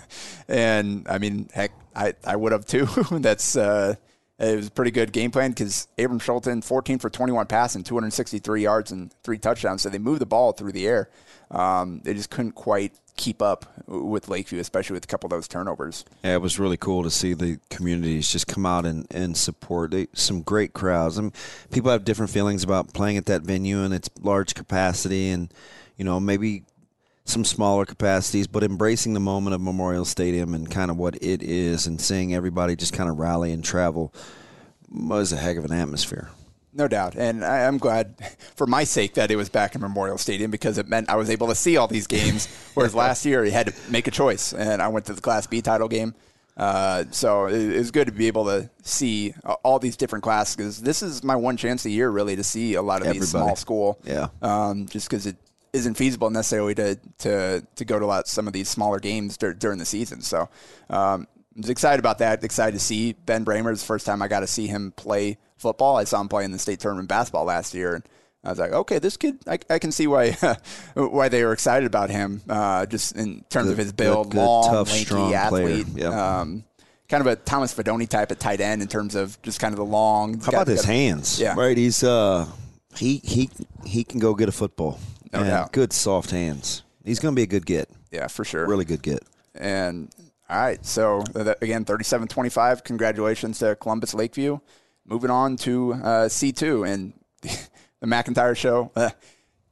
And 0.49 1.07
I 1.07 1.18
mean, 1.18 1.51
heck, 1.53 1.73
I, 1.95 2.14
I 2.25 2.35
would 2.35 2.53
have 2.53 2.64
too. 2.64 2.87
That's, 3.11 3.55
uh, 3.55 3.97
it 4.42 4.57
was 4.57 4.66
a 4.66 4.70
pretty 4.70 4.90
good 4.90 5.12
game 5.12 5.31
plan 5.31 5.50
because 5.50 5.87
Abram 5.98 6.18
Schulten, 6.18 6.64
14 6.64 6.98
for 6.98 7.09
21 7.09 7.46
passing, 7.46 7.85
263 7.85 8.62
yards 8.62 8.90
and 8.90 9.12
three 9.22 9.38
touchdowns. 9.38 9.83
So 9.83 9.88
they 9.88 9.98
moved 9.98 10.20
the 10.20 10.26
ball 10.26 10.52
through 10.52 10.72
the 10.72 10.87
air. 10.87 11.09
Um, 11.50 12.00
they 12.02 12.12
just 12.14 12.31
couldn't 12.31 12.52
quite 12.52 12.92
keep 13.16 13.40
up 13.40 13.66
with 13.87 14.28
Lakeview, 14.28 14.59
especially 14.59 14.94
with 14.94 15.05
a 15.05 15.07
couple 15.07 15.28
of 15.28 15.31
those 15.31 15.46
turnovers. 15.46 16.05
Yeah, 16.24 16.35
it 16.35 16.42
was 16.42 16.59
really 16.59 16.76
cool 16.76 17.05
to 17.05 17.11
see 17.11 17.35
the 17.35 17.61
communities 17.70 18.28
just 18.28 18.48
come 18.48 18.66
out 18.66 18.85
and, 18.85 19.07
and 19.12 19.37
support. 19.37 19.92
They, 19.92 20.09
some 20.12 20.42
great 20.42 20.72
crowds. 20.72 21.18
I 21.18 21.22
mean, 21.22 21.33
people 21.70 21.90
have 21.92 22.05
different 22.05 22.33
feelings 22.33 22.64
about 22.64 22.92
playing 22.92 23.18
at 23.18 23.26
that 23.26 23.42
venue 23.42 23.83
and 23.85 23.94
its 23.94 24.11
large 24.20 24.55
capacity 24.55 25.31
and, 25.31 25.52
you 25.96 26.05
know, 26.05 26.18
maybe 26.18 26.64
some 27.33 27.45
smaller 27.45 27.85
capacities, 27.85 28.47
but 28.47 28.62
embracing 28.62 29.14
the 29.14 29.21
moment 29.21 29.55
of 29.55 29.61
Memorial 29.61 30.05
Stadium 30.05 30.55
and 30.55 30.71
kind 30.71 30.90
of 30.90 30.97
what 30.97 31.16
it 31.16 31.42
is 31.42 31.87
and 31.87 32.01
seeing 32.01 32.35
everybody 32.35 32.77
just 32.77 32.92
kind 32.92 33.09
of 33.09 33.18
rally 33.18 33.53
and 33.53 33.64
travel 33.64 34.12
was 34.90 35.33
a 35.33 35.37
heck 35.37 35.57
of 35.57 35.64
an 35.64 35.73
atmosphere. 35.73 36.31
No 36.75 36.88
doubt. 36.88 37.16
And 37.16 37.45
I, 37.45 37.61
am 37.61 37.79
glad 37.79 38.14
for 38.57 38.66
my 38.66 38.85
sake 38.85 39.14
that 39.14 39.31
it 39.31 39.37
was 39.37 39.49
back 39.49 39.75
in 39.75 39.81
Memorial 39.81 40.18
Stadium 40.18 40.51
because 40.51 40.79
it 40.79 40.88
meant 40.88 41.11
I 41.11 41.16
was 41.16 41.31
able 41.31 41.49
to 41.49 41.55
see 41.55 41.77
all 41.77 41.88
these 41.88 42.07
games. 42.07 42.47
Whereas 42.75 42.95
last 42.95 43.27
year, 43.27 43.45
you 43.45 43.51
had 43.51 43.66
to 43.68 43.75
make 43.90 44.07
a 44.07 44.11
choice. 44.11 44.53
And 44.53 44.81
I 44.81 44.88
went 44.88 45.07
to 45.07 45.14
the 45.14 45.21
Class 45.21 45.47
B 45.47 45.61
title 45.61 45.88
game. 45.88 46.14
Uh, 46.55 47.05
so 47.11 47.47
it, 47.47 47.55
it, 47.55 47.79
was 47.79 47.90
good 47.90 48.07
to 48.07 48.12
be 48.12 48.27
able 48.27 48.45
to 48.45 48.68
see 48.83 49.35
all 49.64 49.79
these 49.79 49.97
different 49.97 50.23
classes 50.23 50.83
this 50.83 51.03
is 51.03 51.25
my 51.25 51.35
one 51.35 51.57
chance 51.57 51.87
a 51.87 51.90
year, 51.90 52.11
really, 52.11 52.37
to 52.37 52.45
see 52.45 52.75
a 52.75 52.83
lot 52.83 53.01
of 53.01 53.07
Everybody. 53.07 53.21
these 53.21 53.31
small 53.31 53.57
school. 53.57 53.99
Yeah. 54.05 54.29
Um, 54.42 54.87
just 54.87 55.09
because 55.09 55.27
it 55.27 55.37
isn't 55.72 55.94
feasible 55.94 56.30
necessarily 56.30 56.74
to, 56.74 56.98
to, 57.18 57.66
to 57.76 57.85
go 57.85 57.98
to 57.98 58.04
a 58.04 58.06
lot, 58.06 58.28
some 58.28 58.46
of 58.46 58.52
these 58.52 58.68
smaller 58.68 58.98
games 58.98 59.37
dur- 59.37 59.54
during 59.54 59.78
the 59.78 59.85
season. 59.85 60.20
So 60.20 60.48
um, 60.90 61.26
I 61.56 61.61
was 61.61 61.70
excited 61.70 61.98
about 61.98 62.18
that. 62.18 62.44
Excited 62.44 62.72
to 62.72 62.78
see 62.78 63.12
Ben 63.12 63.44
Brahmer. 63.44 63.72
It's 63.72 63.80
the 63.80 63.87
first 63.87 64.06
time 64.06 64.22
I 64.22 64.28
got 64.28 64.40
to 64.40 64.46
see 64.46 64.66
him 64.66 64.92
play 64.92 65.38
football. 65.56 65.96
I 65.96 66.04
saw 66.04 66.20
him 66.20 66.28
play 66.28 66.44
in 66.44 66.50
the 66.50 66.58
state 66.58 66.80
tournament 66.80 67.08
basketball 67.08 67.44
last 67.44 67.72
year, 67.72 67.94
and 67.94 68.04
I 68.44 68.50
was 68.50 68.58
like, 68.58 68.72
okay, 68.72 68.98
this 68.98 69.16
kid, 69.16 69.38
I, 69.46 69.58
I 69.70 69.78
can 69.78 69.92
see 69.92 70.06
why 70.06 70.32
why 70.94 71.28
they 71.28 71.44
were 71.44 71.52
excited 71.52 71.87
about 71.87 72.11
him. 72.11 72.42
Uh, 72.48 72.87
just 72.87 73.16
in 73.16 73.44
terms 73.48 73.66
good, 73.66 73.72
of 73.72 73.78
his 73.78 73.92
build, 73.92 74.30
good, 74.30 74.38
good, 74.38 74.44
long, 74.44 74.64
tough, 74.64 74.90
lanky 74.90 75.04
strong 75.04 75.35
athlete. 75.35 75.87
Yep. 75.94 76.12
Um, 76.12 76.64
kind 77.08 77.20
of 77.20 77.26
a 77.26 77.37
Thomas 77.37 77.74
Fidone 77.74 78.08
type 78.08 78.30
at 78.30 78.40
tight 78.40 78.61
end 78.61 78.82
in 78.82 78.88
terms 78.88 79.14
of 79.14 79.40
just 79.42 79.61
kind 79.61 79.72
of 79.72 79.78
the 79.78 79.85
long. 79.85 80.40
How 80.40 80.48
about 80.48 80.66
his 80.66 80.85
hands? 80.85 81.40
Yeah, 81.40 81.54
right. 81.54 81.76
He's 81.76 82.02
uh, 82.02 82.46
he 82.96 83.18
he 83.18 83.48
he 83.85 84.04
can 84.04 84.18
go 84.20 84.35
get 84.35 84.48
a 84.48 84.52
football. 84.52 84.98
No 85.33 85.40
and 85.40 85.49
doubt. 85.49 85.73
Good 85.73 85.92
soft 85.92 86.31
hands. 86.31 86.83
He's 87.05 87.18
going 87.18 87.35
to 87.35 87.37
be 87.37 87.42
a 87.42 87.47
good 87.47 87.66
get. 87.66 87.88
Yeah, 88.11 88.29
for 88.29 88.45
sure. 88.45 88.66
Really 88.66 88.85
good 88.85 89.03
get. 89.03 89.25
And 89.55 90.12
all 90.49 90.61
right, 90.61 90.85
so 90.85 91.25
again, 91.35 91.85
37-25. 91.85 92.85
Congratulations 92.85 93.59
to 93.61 93.75
Columbus 93.77 94.14
Lakeview 94.14 94.59
moving 95.07 95.31
on 95.31 95.57
to 95.59 95.95
uh, 95.95 96.29
C2 96.29 96.88
and 96.88 97.12
the 97.42 98.07
McIntyre 98.07 98.57
show. 98.57 98.90
Uh, 98.95 99.11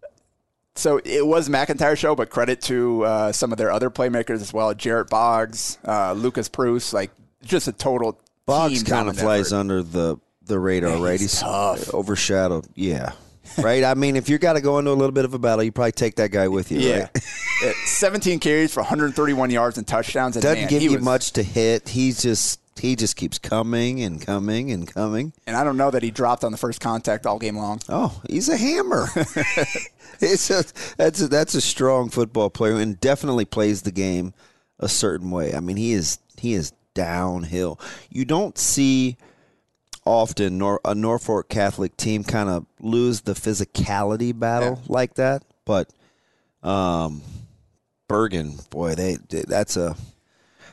so 0.75 1.01
it 1.05 1.27
was 1.27 1.49
McIntyre 1.49 1.96
show, 1.96 2.14
but 2.14 2.31
credit 2.31 2.61
to 2.62 3.05
uh, 3.05 3.33
some 3.33 3.53
of 3.53 3.59
their 3.59 3.70
other 3.70 3.90
playmakers 3.90 4.40
as 4.40 4.53
well. 4.53 4.73
Jarrett 4.75 5.11
Boggs, 5.11 5.79
uh, 5.87 6.12
Lucas 6.12 6.49
Bruce, 6.49 6.92
like 6.92 7.11
just 7.42 7.68
a 7.68 7.73
total. 7.73 8.18
Boggs 8.46 8.83
kind 8.83 9.09
of 9.09 9.18
flies 9.18 9.53
effort. 9.53 9.61
under 9.61 9.83
the 9.83 10.16
the 10.42 10.59
radar, 10.59 10.92
Man, 10.92 11.03
right? 11.03 11.20
He's, 11.20 11.33
he's 11.33 11.40
tough. 11.40 11.94
overshadowed. 11.94 12.66
Yeah. 12.75 13.12
right? 13.58 13.84
I 13.84 13.94
mean, 13.94 14.16
if 14.16 14.28
you 14.28 14.38
got 14.38 14.54
to 14.54 14.60
go 14.60 14.78
into 14.78 14.90
a 14.90 14.92
little 14.92 15.12
bit 15.12 15.24
of 15.24 15.34
a 15.34 15.38
battle, 15.38 15.62
you 15.62 15.72
probably 15.72 15.92
take 15.92 16.16
that 16.16 16.30
guy 16.30 16.48
with 16.48 16.70
you. 16.70 16.80
Yeah. 16.80 17.08
Right? 17.62 17.74
17 17.84 18.38
carries 18.40 18.72
for 18.72 18.80
131 18.80 19.50
yards 19.50 19.78
and 19.78 19.86
touchdowns. 19.86 20.36
And 20.36 20.42
Doesn't 20.42 20.60
man, 20.60 20.68
give 20.68 20.82
you 20.82 20.92
was, 20.92 21.02
much 21.02 21.32
to 21.32 21.42
hit. 21.42 21.88
He's 21.88 22.22
just 22.22 22.60
he 22.78 22.96
just 22.96 23.16
keeps 23.16 23.38
coming 23.38 24.02
and 24.02 24.24
coming 24.24 24.70
and 24.70 24.92
coming. 24.92 25.32
And 25.46 25.56
I 25.56 25.64
don't 25.64 25.76
know 25.76 25.90
that 25.90 26.02
he 26.02 26.10
dropped 26.10 26.44
on 26.44 26.52
the 26.52 26.58
first 26.58 26.80
contact 26.80 27.26
all 27.26 27.38
game 27.38 27.56
long. 27.56 27.80
Oh, 27.88 28.20
he's 28.28 28.48
a 28.48 28.56
hammer. 28.56 29.06
it's 30.20 30.50
a, 30.50 30.64
that's 30.96 31.20
a, 31.20 31.28
that's 31.28 31.54
a 31.54 31.60
strong 31.60 32.08
football 32.08 32.48
player 32.48 32.76
and 32.76 32.98
definitely 32.98 33.44
plays 33.44 33.82
the 33.82 33.92
game 33.92 34.32
a 34.78 34.88
certain 34.88 35.30
way. 35.30 35.54
I 35.54 35.60
mean, 35.60 35.76
he 35.76 35.92
is 35.92 36.18
he 36.38 36.54
is 36.54 36.72
downhill. 36.94 37.78
You 38.08 38.24
don't 38.24 38.56
see 38.56 39.16
often 40.11 40.59
Nor- 40.59 40.81
a 40.85 40.94
Norfolk 40.94 41.49
Catholic 41.49 41.96
team 41.96 42.25
kind 42.25 42.49
of 42.49 42.66
lose 42.81 43.23
the 43.23 43.33
physicality 43.33 44.38
battle 44.38 44.79
yeah. 44.81 44.87
like 44.88 45.14
that, 45.14 45.44
but 45.64 45.88
um, 46.62 47.23
Bergan, 48.09 48.68
boy, 48.70 48.94
they, 48.94 49.16
they 49.29 49.42
that's 49.42 49.77
a 49.77 49.96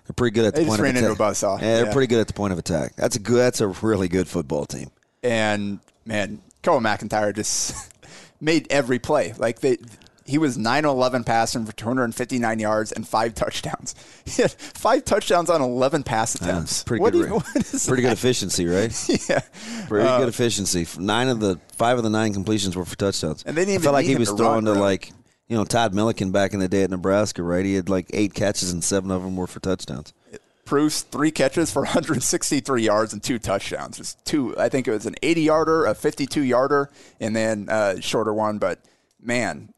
they're 0.08 0.13
pretty 0.15 0.34
good 0.34 0.45
at 0.45 0.56
the 0.56 0.62
they 0.62 0.67
point 0.67 0.80
of 0.80 0.86
attack. 0.86 0.97
into 0.97 1.12
a 1.12 1.15
buzzsaw. 1.15 1.62
Yeah, 1.62 1.84
they're 1.84 1.91
pretty 1.91 2.08
good 2.08 2.19
at 2.19 2.28
the 2.28 2.34
point 2.34 2.54
of 2.54 2.60
attack. 2.60 2.95
That's 2.95 3.15
a 3.15 3.19
good. 3.19 3.38
That's 3.38 3.62
a 3.62 3.67
really 3.67 4.08
good 4.08 4.28
football 4.28 4.65
team. 4.65 4.89
And 5.21 5.80
man, 6.06 6.41
Koa 6.63 6.80
McIntyre 6.80 7.36
just 7.36 7.93
made 8.41 8.67
every 8.69 9.00
play. 9.00 9.34
Like 9.38 9.60
they, 9.60 9.78
he 10.27 10.37
was 10.37 10.57
9-11 10.57 11.25
passing 11.25 11.65
for 11.65 11.71
259 11.71 12.59
yards 12.59 12.91
and 12.91 13.07
five 13.07 13.33
touchdowns. 13.33 13.95
He 14.27 14.41
had 14.41 14.51
five 14.51 15.05
touchdowns 15.05 15.49
on 15.49 15.61
11 15.61 16.03
pass 16.03 16.35
attempts. 16.35 16.83
pretty 16.83 17.01
what 17.01 17.13
good. 17.13 17.29
You, 17.29 17.39
pretty 17.87 18.03
good 18.03 18.11
efficiency, 18.11 18.65
right? 18.65 18.93
yeah, 19.29 19.39
pretty 19.87 20.07
uh, 20.07 20.19
good 20.19 20.27
efficiency. 20.27 20.85
Nine 20.99 21.29
of 21.29 21.39
the 21.39 21.59
five 21.71 21.97
of 21.97 22.03
the 22.03 22.09
nine 22.09 22.33
completions 22.33 22.75
were 22.75 22.83
for 22.83 22.97
touchdowns. 22.97 23.43
And 23.43 23.55
they 23.55 23.63
didn't 23.63 23.81
I 23.81 23.83
felt 23.83 23.93
like 23.93 24.05
he 24.05 24.17
was 24.17 24.29
to 24.29 24.35
throwing 24.35 24.65
run, 24.65 24.75
to 24.75 24.81
like 24.81 25.11
you 25.47 25.55
know 25.55 25.63
Todd 25.63 25.93
Millikan 25.93 26.33
back 26.33 26.53
in 26.53 26.59
the 26.59 26.67
day 26.67 26.83
at 26.83 26.89
Nebraska, 26.89 27.41
right? 27.41 27.63
He 27.63 27.75
had 27.75 27.89
like 27.89 28.07
eight 28.13 28.33
catches 28.33 28.71
and 28.71 28.83
seven 28.83 29.11
of 29.11 29.23
them 29.23 29.37
were 29.37 29.47
for 29.47 29.61
touchdowns. 29.61 30.13
Bruce 30.65 31.03
three 31.03 31.31
catches 31.31 31.71
for 31.71 31.83
163 31.83 32.83
yards 32.83 33.13
and 33.13 33.23
two 33.23 33.39
touchdowns. 33.39 33.97
Just 33.97 34.23
two. 34.25 34.57
I 34.59 34.67
think 34.67 34.87
it 34.87 34.91
was 34.91 35.05
an 35.05 35.15
80 35.23 35.41
yarder, 35.41 35.85
a 35.85 35.95
52 35.95 36.41
yarder, 36.41 36.91
and 37.21 37.35
then 37.35 37.67
a 37.69 38.01
shorter 38.01 38.33
one. 38.33 38.57
But 38.57 38.79
man, 39.21 39.73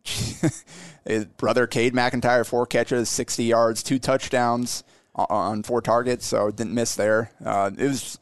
brother 1.38 1.68
Cade 1.68 1.94
McIntyre 1.94 2.46
four 2.46 2.66
catches, 2.66 3.10
60 3.10 3.44
yards, 3.44 3.84
two 3.84 4.00
touchdowns 4.00 4.84
on, 5.16 5.28
on 5.30 5.64
four 5.64 5.82
targets, 5.82 6.26
so 6.26 6.52
didn't 6.52 6.74
miss 6.74 6.96
there. 6.96 7.32
Uh, 7.44 7.72
it 7.78 7.88
was. 7.88 8.20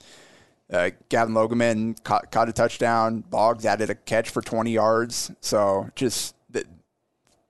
Uh, 0.69 0.89
Gavin 1.08 1.34
Logaman 1.34 2.03
caught, 2.03 2.30
caught 2.30 2.49
a 2.49 2.51
touchdown. 2.51 3.21
Boggs 3.30 3.65
added 3.65 3.89
a 3.89 3.95
catch 3.95 4.30
for 4.30 4.41
20 4.41 4.69
yards. 4.69 5.32
So 5.39 5.89
just 5.95 6.36
the, 6.49 6.65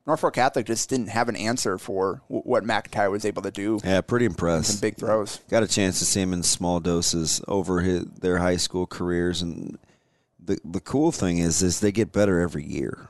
Norfolk 0.07 0.35
Catholic 0.35 0.67
just 0.67 0.87
didn't 0.89 1.07
have 1.07 1.27
an 1.27 1.35
answer 1.35 1.77
for 1.77 2.21
w- 2.29 2.43
what 2.43 2.63
McIntyre 2.63 3.11
was 3.11 3.25
able 3.25 3.41
to 3.41 3.51
do. 3.51 3.79
Yeah, 3.83 4.01
pretty 4.01 4.25
impressed. 4.25 4.73
Some 4.73 4.79
big 4.81 4.97
throws. 4.97 5.39
Got 5.49 5.63
a 5.63 5.67
chance 5.67 5.97
to 5.99 6.05
see 6.05 6.21
him 6.21 6.31
in 6.31 6.43
small 6.43 6.79
doses 6.79 7.41
over 7.47 7.81
his, 7.81 8.05
their 8.05 8.37
high 8.37 8.55
school 8.55 8.85
careers, 8.85 9.41
and 9.41 9.77
the 10.39 10.59
the 10.63 10.79
cool 10.79 11.11
thing 11.11 11.39
is 11.39 11.61
is 11.61 11.81
they 11.81 11.91
get 11.91 12.13
better 12.13 12.39
every 12.39 12.63
year, 12.65 13.09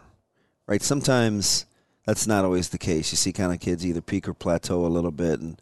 right? 0.68 0.82
Sometimes 0.82 1.66
that's 2.06 2.28
not 2.28 2.46
always 2.46 2.70
the 2.70 2.78
case. 2.78 3.12
You 3.12 3.18
see 3.18 3.34
kind 3.34 3.52
of 3.54 3.60
kids 3.60 3.86
either 3.86 4.02
peak 4.02 4.28
or 4.28 4.34
plateau 4.34 4.86
a 4.86 4.88
little 4.88 5.12
bit, 5.12 5.40
and 5.40 5.60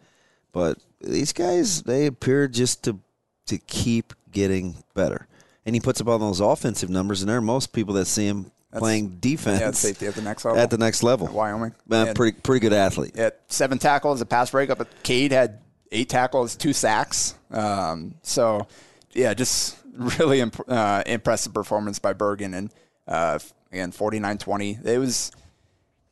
but 0.51 0.77
these 1.01 1.33
guys 1.33 1.83
they 1.83 2.05
appear 2.05 2.47
just 2.47 2.83
to 2.83 2.99
to 3.47 3.57
keep 3.57 4.13
getting 4.31 4.75
better. 4.93 5.27
And 5.65 5.73
he 5.75 5.79
puts 5.81 5.99
up 6.01 6.07
all 6.07 6.19
those 6.19 6.39
offensive 6.41 6.89
numbers, 6.89 7.21
and 7.21 7.29
there 7.29 7.37
are 7.37 7.41
most 7.41 7.73
people 7.73 7.95
that 7.95 8.05
see 8.05 8.27
him 8.27 8.51
playing 8.77 9.17
defense 9.19 9.61
Yeah, 9.61 9.71
safety 9.71 10.05
at 10.05 10.13
the 10.15 10.21
next 10.21 10.43
level. 10.45 10.59
at 10.59 10.69
the 10.69 10.77
next 10.77 11.01
level. 11.01 11.27
Wyoming. 11.27 11.73
Man, 11.87 12.13
pretty 12.13 12.37
pretty 12.39 12.59
good 12.59 12.73
athlete. 12.73 13.13
Yeah, 13.15 13.29
seven 13.47 13.77
tackles, 13.79 14.21
a 14.21 14.25
pass 14.25 14.51
breakup. 14.51 14.77
But 14.77 14.89
Cade 15.03 15.31
had 15.31 15.61
eight 15.91 16.09
tackles, 16.09 16.55
two 16.55 16.73
sacks. 16.73 17.35
Um, 17.51 18.15
so, 18.21 18.67
yeah, 19.13 19.33
just 19.33 19.77
really 20.19 20.41
imp- 20.41 20.69
uh, 20.69 21.01
impressive 21.07 21.53
performance 21.53 21.97
by 21.99 22.13
Bergan. 22.13 22.53
And 22.55 22.69
uh, 23.07 23.39
again, 23.75 23.91
49-20. 23.91 24.85
It 24.85 24.97
was, 24.97 25.31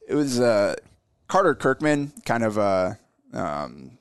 it 0.07 0.15
was 0.15 0.39
uh, 0.39 0.75
Carter 1.27 1.55
Kirkman 1.55 2.11
kind 2.25 2.43
of 2.43 2.57
uh, 2.57 2.93
um, 3.33 3.97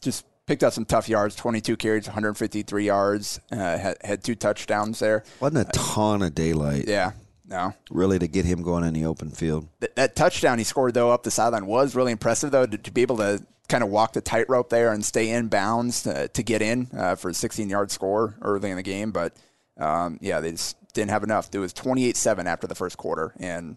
just 0.00 0.24
picked 0.46 0.62
up 0.62 0.72
some 0.72 0.84
tough 0.84 1.08
yards. 1.08 1.34
22 1.34 1.76
carries, 1.76 2.06
153 2.06 2.84
yards. 2.84 3.40
Uh, 3.50 3.56
had, 3.56 3.96
had 4.02 4.24
two 4.24 4.34
touchdowns 4.34 5.00
there. 5.00 5.24
Wasn't 5.40 5.68
a 5.68 5.70
ton 5.72 6.22
of 6.22 6.34
daylight 6.34 6.86
Yeah, 6.86 7.12
no. 7.46 7.74
really 7.90 8.18
to 8.18 8.28
get 8.28 8.44
him 8.44 8.62
going 8.62 8.84
in 8.84 8.94
the 8.94 9.04
open 9.04 9.30
field. 9.30 9.68
That, 9.80 9.96
that 9.96 10.16
touchdown 10.16 10.58
he 10.58 10.64
scored 10.64 10.94
though 10.94 11.10
up 11.10 11.24
the 11.24 11.30
sideline 11.30 11.66
was 11.66 11.94
really 11.94 12.12
impressive 12.12 12.50
though 12.50 12.66
to, 12.66 12.78
to 12.78 12.90
be 12.90 13.02
able 13.02 13.18
to 13.18 13.44
kind 13.68 13.84
of 13.84 13.90
walk 13.90 14.14
the 14.14 14.20
tightrope 14.22 14.70
there 14.70 14.92
and 14.92 15.04
stay 15.04 15.28
in 15.28 15.48
bounds 15.48 16.04
to, 16.04 16.28
to 16.28 16.42
get 16.42 16.62
in 16.62 16.88
uh, 16.96 17.14
for 17.16 17.28
a 17.30 17.34
16 17.34 17.68
yard 17.68 17.90
score 17.90 18.36
early 18.40 18.70
in 18.70 18.76
the 18.76 18.82
game. 18.82 19.10
But 19.10 19.34
um, 19.78 20.18
yeah, 20.20 20.40
they 20.40 20.50
just 20.52 20.76
didn't 20.92 21.10
have 21.10 21.22
enough. 21.22 21.48
It 21.52 21.58
was 21.58 21.72
28 21.72 22.16
7 22.16 22.46
after 22.46 22.66
the 22.66 22.74
first 22.74 22.96
quarter. 22.96 23.32
And 23.38 23.76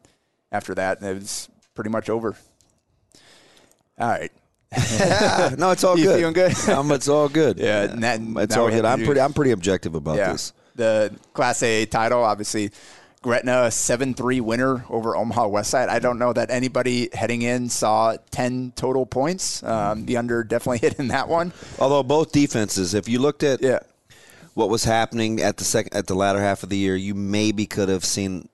after 0.52 0.74
that, 0.76 1.02
it 1.02 1.14
was 1.16 1.50
pretty 1.76 1.90
much 1.90 2.10
over. 2.10 2.36
All 4.00 4.08
right. 4.10 4.32
no, 5.58 5.72
it's 5.72 5.84
all 5.84 5.98
You 6.00 6.06
good. 6.06 6.18
feeling 6.20 6.34
good? 6.34 6.70
um, 6.70 6.92
it's 6.92 7.08
all 7.08 7.28
good. 7.30 7.58
Yeah, 7.60 7.84
and 7.84 8.04
that- 8.04 8.22
it's 8.44 8.56
all 8.58 8.70
good. 8.70 8.86
I'm 8.86 9.04
pretty. 9.04 9.20
I'm 9.22 9.34
pretty 9.34 9.52
objective 9.52 9.96
about 9.96 10.16
Yeah. 10.18 10.32
this. 10.32 10.54
The 10.76 11.14
Class 11.34 11.62
A 11.64 11.86
title, 11.86 12.24
obviously, 12.24 12.72
Gretna, 13.22 13.70
7 13.70 14.14
3 14.14 14.40
winner 14.40 14.86
over 14.90 15.18
Omaha 15.18 15.48
Westside. 15.50 15.90
I 15.90 16.00
don't 16.00 16.18
know 16.18 16.32
that 16.32 16.50
anybody 16.50 17.10
heading 17.14 17.42
in 17.42 17.68
saw 17.70 18.16
10 18.32 18.72
total 18.78 19.06
points. 19.06 19.62
Um, 19.64 20.06
the 20.06 20.16
under 20.16 20.44
definitely 20.46 20.80
hit 20.80 20.98
in 20.98 21.10
that 21.10 21.28
one. 21.28 21.52
Although 21.78 22.04
both 22.04 22.32
defenses, 22.32 22.94
if 22.94 23.10
you 23.10 23.20
looked 23.20 23.44
at 23.44 23.62
Yeah. 23.62 23.80
What 24.54 24.70
was 24.70 24.84
happening 24.84 25.42
at 25.42 25.58
the 25.58 25.64
second 25.64 25.94
at 25.96 26.08
the 26.08 26.16
latter 26.16 26.40
half 26.40 26.64
of 26.64 26.70
the 26.70 26.78
year, 26.78 26.96
you 26.96 27.14
maybe 27.16 27.66
could 27.66 27.90
have 27.90 28.04
seen 28.06 28.50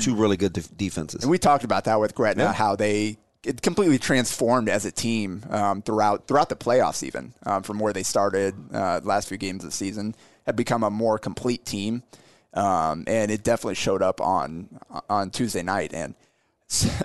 two 0.00 0.14
really 0.14 0.36
good 0.36 0.52
def- 0.52 0.76
defenses. 0.76 1.22
And 1.22 1.30
we 1.30 1.38
talked 1.38 1.64
about 1.64 1.84
that 1.84 1.98
with 2.00 2.14
Gretna, 2.14 2.44
Yeah. 2.44 2.52
how 2.52 2.76
they 2.76 3.16
it 3.44 3.62
completely 3.62 3.98
transformed 3.98 4.68
as 4.68 4.84
a 4.84 4.90
team 4.90 5.44
um, 5.50 5.80
throughout 5.82 6.26
throughout 6.26 6.48
the 6.48 6.56
playoffs, 6.56 7.02
even 7.02 7.32
um, 7.46 7.62
from 7.62 7.78
where 7.78 7.92
they 7.92 8.02
started 8.02 8.54
uh, 8.74 9.00
last 9.04 9.28
few 9.28 9.36
games 9.38 9.64
of 9.64 9.70
the 9.70 9.76
season, 9.76 10.14
had 10.44 10.56
become 10.56 10.82
a 10.82 10.90
more 10.90 11.18
complete 11.18 11.64
team, 11.64 12.02
um, 12.54 13.04
and 13.06 13.30
it 13.30 13.42
definitely 13.44 13.76
showed 13.76 14.02
up 14.02 14.20
on 14.20 14.68
on 15.08 15.30
Tuesday 15.30 15.62
night. 15.62 15.94
And 15.94 16.14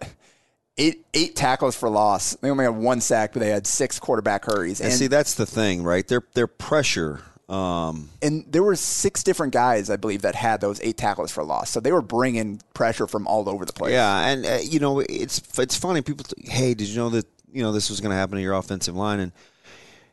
eight 0.77 1.05
eight 1.13 1.35
tackles 1.35 1.75
for 1.75 1.89
loss. 1.89 2.35
They 2.35 2.49
only 2.49 2.65
had 2.65 2.75
one 2.75 2.99
sack, 3.01 3.33
but 3.33 3.39
they 3.39 3.49
had 3.49 3.67
six 3.67 3.99
quarterback 3.99 4.45
hurries. 4.45 4.81
and 4.81 4.91
see, 4.91 5.07
that's 5.07 5.35
the 5.35 5.45
thing, 5.45 5.83
right? 5.83 6.07
Their 6.07 6.23
their 6.33 6.47
pressure. 6.47 7.21
Um, 7.49 8.09
and 8.21 8.45
there 8.47 8.63
were 8.63 8.75
six 8.75 9.21
different 9.21 9.53
guys, 9.53 9.89
I 9.89 9.97
believe, 9.97 10.21
that 10.21 10.35
had 10.35 10.61
those 10.61 10.79
eight 10.81 10.97
tackles 10.97 11.31
for 11.31 11.43
loss. 11.43 11.69
So 11.69 11.79
they 11.79 11.91
were 11.91 12.01
bringing 12.01 12.61
pressure 12.73 13.05
from 13.05 13.27
all 13.27 13.49
over 13.49 13.65
the 13.65 13.73
place. 13.73 13.91
Yeah, 13.91 14.27
and 14.27 14.45
uh, 14.45 14.57
you 14.63 14.79
know 14.79 14.99
it's 15.01 15.41
it's 15.59 15.77
funny. 15.77 16.01
People, 16.01 16.25
hey, 16.43 16.73
did 16.73 16.87
you 16.87 16.97
know 16.97 17.09
that 17.09 17.25
you 17.51 17.61
know 17.61 17.71
this 17.71 17.89
was 17.89 17.99
going 17.99 18.11
to 18.11 18.15
happen 18.15 18.37
to 18.37 18.41
your 18.41 18.53
offensive 18.53 18.95
line? 18.95 19.19
And 19.19 19.31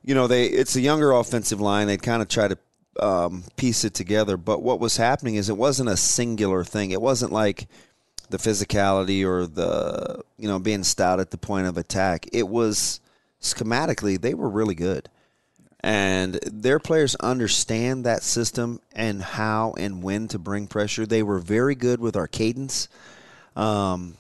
you 0.05 0.15
know 0.15 0.27
they 0.27 0.47
it's 0.47 0.75
a 0.77 0.81
younger 0.81 1.13
offensive 1.13 1.61
line. 1.61 1.87
They 1.87 1.97
kind 1.97 2.21
of 2.21 2.29
try 2.29 2.49
to 2.49 2.59
um, 2.99 3.45
piece 3.57 3.85
it 3.85 3.95
together. 3.95 4.37
But 4.37 4.63
what 4.63 4.81
was 4.81 4.97
happening 4.97 5.37
is 5.37 5.49
it 5.49 5.57
wasn't 5.57 5.89
a 5.89 5.97
singular 5.97 6.65
thing. 6.65 6.91
It 6.91 7.01
wasn't 7.01 7.33
like 7.33 7.69
the 8.29 8.39
physicality 8.39 9.25
or 9.25 9.47
the 9.47 10.23
you 10.37 10.49
know 10.49 10.59
being 10.59 10.83
stout 10.83 11.21
at 11.21 11.31
the 11.31 11.39
point 11.39 11.67
of 11.67 11.79
attack. 11.79 12.27
It 12.33 12.49
was 12.49 13.01
schematically 13.41 14.21
they 14.21 14.35
were 14.35 14.49
really 14.49 14.75
good. 14.75 15.09
And 15.83 16.35
their 16.47 16.79
players 16.79 17.15
understand 17.17 18.05
that 18.05 18.23
system 18.23 18.81
and 18.93 19.23
how 19.23 19.75
and 19.79 20.03
when 20.03 20.29
to 20.29 20.39
bring 20.39 20.67
pressure. 20.67 21.07
They 21.07 21.23
were 21.23 21.39
very 21.39 21.75
good 21.75 22.01
with 22.01 22.17
our 22.17 22.29
cadence. 22.29 22.89
Um, 23.57 24.17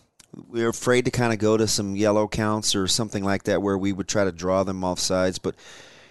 we 0.49 0.63
were 0.63 0.71
afraid 0.71 1.05
to 1.05 1.11
kind 1.11 1.33
of 1.33 1.39
go 1.39 1.57
to 1.57 1.69
some 1.69 1.97
yellow 1.97 2.29
counts 2.29 2.75
or 2.75 2.87
something 2.87 3.25
like 3.25 3.45
that 3.45 3.63
where 3.63 3.77
we 3.77 3.93
would 3.93 4.09
try 4.09 4.25
to 4.25 4.33
draw 4.33 4.65
them 4.65 4.85
off 4.85 4.99
sides, 4.99 5.39
but 5.39 5.55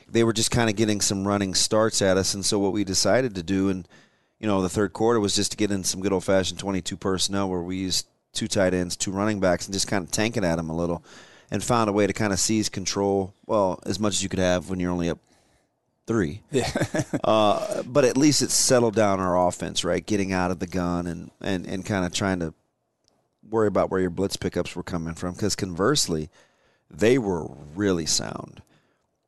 they 0.08 0.24
were 0.24 0.34
just 0.34 0.52
kind 0.52 0.70
of 0.70 0.76
getting 0.76 1.02
some 1.02 1.28
running 1.28 1.54
starts 1.54 2.02
at 2.02 2.18
us. 2.18 2.34
And 2.34 2.46
so 2.46 2.60
what 2.60 2.74
we 2.74 2.84
decided 2.84 3.36
to 3.36 3.44
do 3.44 3.70
in 3.70 3.86
you 4.40 4.48
know 4.48 4.62
the 4.62 4.70
third 4.70 4.94
quarter 4.94 5.20
was 5.20 5.36
just 5.36 5.52
to 5.52 5.58
get 5.58 5.72
in 5.72 5.84
some 5.84 6.02
good 6.02 6.14
old 6.14 6.24
fashioned 6.24 6.60
22 6.60 6.96
personnel 6.98 7.50
where 7.50 7.62
we 7.62 7.78
used 7.78 8.08
two 8.34 8.48
tight 8.48 8.74
ends, 8.74 8.96
two 8.96 9.12
running 9.12 9.40
backs, 9.40 9.66
and 9.66 9.74
just 9.74 9.88
kind 9.88 10.04
of 10.04 10.12
tanking 10.12 10.46
at 10.46 10.56
them 10.56 10.70
a 10.70 10.76
little, 10.76 11.04
and 11.52 11.64
found 11.64 11.90
a 11.90 11.94
way 11.94 12.08
to 12.08 12.14
kind 12.14 12.32
of 12.32 12.40
seize 12.40 12.70
control. 12.70 13.34
Well, 13.46 13.80
as 13.86 14.00
much 14.00 14.14
as 14.14 14.24
you 14.24 14.30
could 14.30 14.40
have 14.40 14.70
when 14.70 14.80
you're 14.80 14.92
only 14.92 15.10
up 15.10 15.20
three. 16.10 16.42
Yeah. 16.52 16.68
uh, 17.24 17.84
but 17.84 18.04
at 18.04 18.18
least 18.18 18.42
it 18.42 18.50
settled 18.50 18.96
down 18.96 19.20
our 19.20 19.48
offense, 19.48 19.84
right? 19.84 20.04
Getting 20.04 20.34
out 20.34 20.50
of 20.50 20.58
the 20.58 20.66
gun 20.66 21.06
and, 21.06 21.30
and, 21.40 21.68
and 21.68 21.86
kind 21.86 22.04
of 22.04 22.12
trying 22.12 22.40
to 22.40 22.56
worry 23.48 23.68
about 23.68 23.92
where 23.92 24.02
your 24.02 24.10
blitz 24.10 24.36
pickups 24.36 24.76
were 24.76 24.82
coming 24.82 25.14
from. 25.14 25.34
Because 25.36 25.56
conversely, 25.56 26.32
they 26.90 27.20
were 27.20 27.46
really 27.76 28.08
sound. 28.08 28.64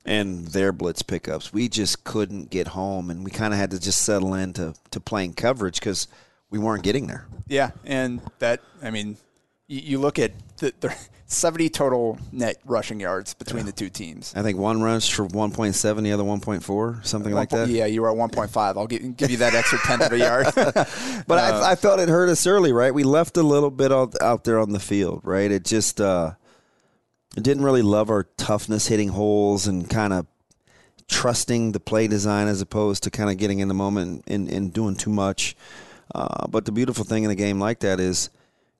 And 0.05 0.47
their 0.47 0.71
blitz 0.71 1.03
pickups, 1.03 1.53
we 1.53 1.69
just 1.69 2.03
couldn't 2.03 2.49
get 2.49 2.69
home, 2.69 3.11
and 3.11 3.23
we 3.23 3.29
kind 3.29 3.53
of 3.53 3.59
had 3.59 3.69
to 3.69 3.79
just 3.79 4.01
settle 4.01 4.33
into 4.33 4.73
to 4.89 4.99
playing 4.99 5.35
coverage 5.35 5.79
because 5.79 6.07
we 6.49 6.57
weren't 6.57 6.81
getting 6.81 7.05
there. 7.05 7.27
Yeah, 7.47 7.69
and 7.85 8.21
that 8.39 8.61
I 8.81 8.89
mean, 8.89 9.17
you, 9.67 9.81
you 9.81 9.97
look 9.99 10.17
at 10.17 10.31
the, 10.57 10.73
the 10.79 10.95
70 11.31 11.69
total 11.69 12.19
net 12.31 12.57
rushing 12.65 12.99
yards 12.99 13.33
between 13.33 13.65
the 13.65 13.71
two 13.71 13.89
teams. 13.89 14.33
I 14.35 14.41
think 14.43 14.57
one 14.57 14.81
rushed 14.81 15.13
for 15.13 15.25
1.7, 15.27 16.03
the 16.03 16.11
other 16.11 16.23
1.4, 16.23 17.05
something 17.05 17.33
like 17.33 17.51
One 17.51 17.59
po- 17.59 17.65
that. 17.65 17.71
Yeah, 17.73 17.85
you 17.85 18.01
were 18.01 18.11
at 18.11 18.17
1.5. 18.17 18.77
I'll 18.77 18.87
give, 18.87 19.15
give 19.15 19.31
you 19.31 19.37
that 19.37 19.53
extra 19.53 19.79
tenth 19.79 20.03
of 20.03 20.11
a 20.11 20.17
yard. 20.17 20.47
But 21.27 21.37
Uh, 21.37 21.61
I, 21.63 21.71
I 21.71 21.75
felt 21.75 21.99
it 21.99 22.09
hurt 22.09 22.29
us 22.29 22.45
early, 22.45 22.73
right? 22.73 22.93
We 22.93 23.03
left 23.03 23.37
a 23.37 23.43
little 23.43 23.71
bit 23.71 23.91
out, 23.91 24.21
out 24.21 24.43
there 24.43 24.59
on 24.59 24.71
the 24.71 24.79
field, 24.79 25.21
right? 25.23 25.49
It 25.51 25.63
just 25.63 26.01
uh, 26.01 26.31
it 27.37 27.43
didn't 27.43 27.63
really 27.63 27.81
love 27.81 28.09
our 28.09 28.23
toughness, 28.37 28.87
hitting 28.87 29.09
holes, 29.09 29.67
and 29.67 29.89
kind 29.89 30.11
of 30.13 30.25
trusting 31.07 31.71
the 31.71 31.79
play 31.79 32.07
design 32.07 32.47
as 32.47 32.61
opposed 32.61 33.03
to 33.03 33.11
kind 33.11 33.29
of 33.29 33.37
getting 33.37 33.59
in 33.59 33.67
the 33.67 33.73
moment 33.73 34.23
and, 34.27 34.49
and 34.49 34.73
doing 34.73 34.95
too 34.95 35.09
much. 35.09 35.55
Uh, 36.13 36.47
but 36.47 36.65
the 36.65 36.71
beautiful 36.71 37.05
thing 37.05 37.23
in 37.23 37.31
a 37.31 37.35
game 37.35 37.59
like 37.59 37.79
that 37.79 37.99
is, 37.99 38.29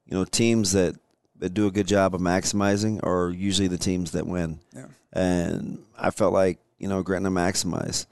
you 0.06 0.18
know, 0.18 0.26
teams 0.26 0.74
that, 0.74 0.96
that 1.42 1.54
do 1.54 1.68
a 1.68 1.72
good 1.72 1.88
job 1.88 2.16
of 2.16 2.22
maximizing 2.22 3.04
are 3.04 3.30
usually 3.30 3.68
the 3.68 3.78
teams 3.78 4.12
that 4.12 4.26
win. 4.26 4.60
Yeah. 4.74 4.86
And 5.12 5.84
I 6.00 6.12
felt 6.12 6.34
like, 6.34 6.58
you 6.80 6.88
know, 6.88 7.04
Gretna 7.04 7.30
maximized. 7.30 8.06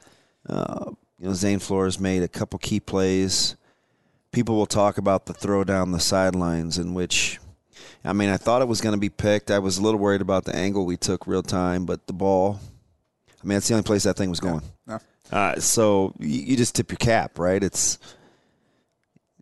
Uh, 0.47 0.91
you 1.17 1.27
know, 1.27 1.33
Zane 1.33 1.59
Flores 1.59 1.99
made 1.99 2.21
a 2.21 2.27
couple 2.27 2.59
key 2.59 2.79
plays 2.79 3.55
people 4.31 4.55
will 4.55 4.65
talk 4.65 4.97
about 4.97 5.25
the 5.25 5.33
throw 5.33 5.63
down 5.63 5.91
the 5.91 5.99
sidelines 5.99 6.77
in 6.77 6.93
which 6.93 7.39
I 8.03 8.13
mean 8.13 8.29
I 8.29 8.37
thought 8.37 8.61
it 8.61 8.67
was 8.67 8.81
going 8.81 8.93
to 8.93 8.99
be 8.99 9.09
picked. 9.09 9.51
I 9.51 9.59
was 9.59 9.77
a 9.77 9.81
little 9.81 9.99
worried 9.99 10.21
about 10.21 10.45
the 10.45 10.55
angle 10.55 10.85
we 10.85 10.97
took 10.97 11.27
real 11.27 11.43
time, 11.43 11.85
but 11.85 12.07
the 12.07 12.13
ball 12.13 12.59
I 13.41 13.47
mean 13.47 13.55
that's 13.55 13.67
the 13.67 13.73
only 13.73 13.83
place 13.83 14.03
that 14.03 14.17
thing 14.17 14.29
was 14.29 14.39
going. 14.39 14.61
No. 14.85 14.99
Uh, 15.31 15.59
so 15.59 16.13
you, 16.19 16.41
you 16.41 16.57
just 16.57 16.75
tip 16.75 16.91
your 16.91 16.97
cap, 16.97 17.37
right? 17.37 17.63
It's 17.63 17.99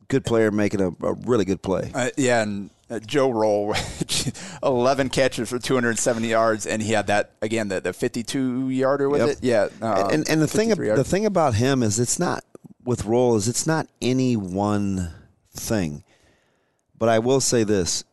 good 0.07 0.25
player 0.25 0.51
making 0.51 0.81
a, 0.81 0.87
a 1.05 1.13
really 1.13 1.45
good 1.45 1.61
play. 1.61 1.91
Uh, 1.93 2.09
yeah, 2.17 2.41
and 2.41 2.69
uh, 2.89 2.99
Joe 2.99 3.29
Roll, 3.29 3.75
11 4.63 5.09
catches 5.09 5.49
for 5.49 5.59
270 5.59 6.27
yards, 6.27 6.65
and 6.65 6.81
he 6.81 6.91
had 6.93 7.07
that 7.07 7.31
again 7.41 7.67
the, 7.67 7.81
the 7.81 7.93
52 7.93 8.69
yarder 8.69 9.09
was 9.09 9.19
Yep. 9.19 9.29
it? 9.29 9.39
Yeah, 9.41 9.67
uh, 9.81 10.09
and 10.11 10.27
and 10.29 10.41
the 10.41 10.47
thing 10.47 10.69
53 10.69 10.95
the 10.95 11.03
thing 11.03 11.25
about 11.25 11.55
him 11.55 11.83
is 11.83 11.99
it's 11.99 12.19
not 12.19 12.43
with 12.83 13.05
roll 13.05 13.35
is 13.35 13.47
it's 13.47 13.67
not 13.67 13.87
any 14.01 14.35
one 14.37 15.11
thing. 15.51 16.03
But 16.97 17.09
I 17.09 17.19
will 17.19 17.41
say 17.41 17.63
this: 17.63 18.03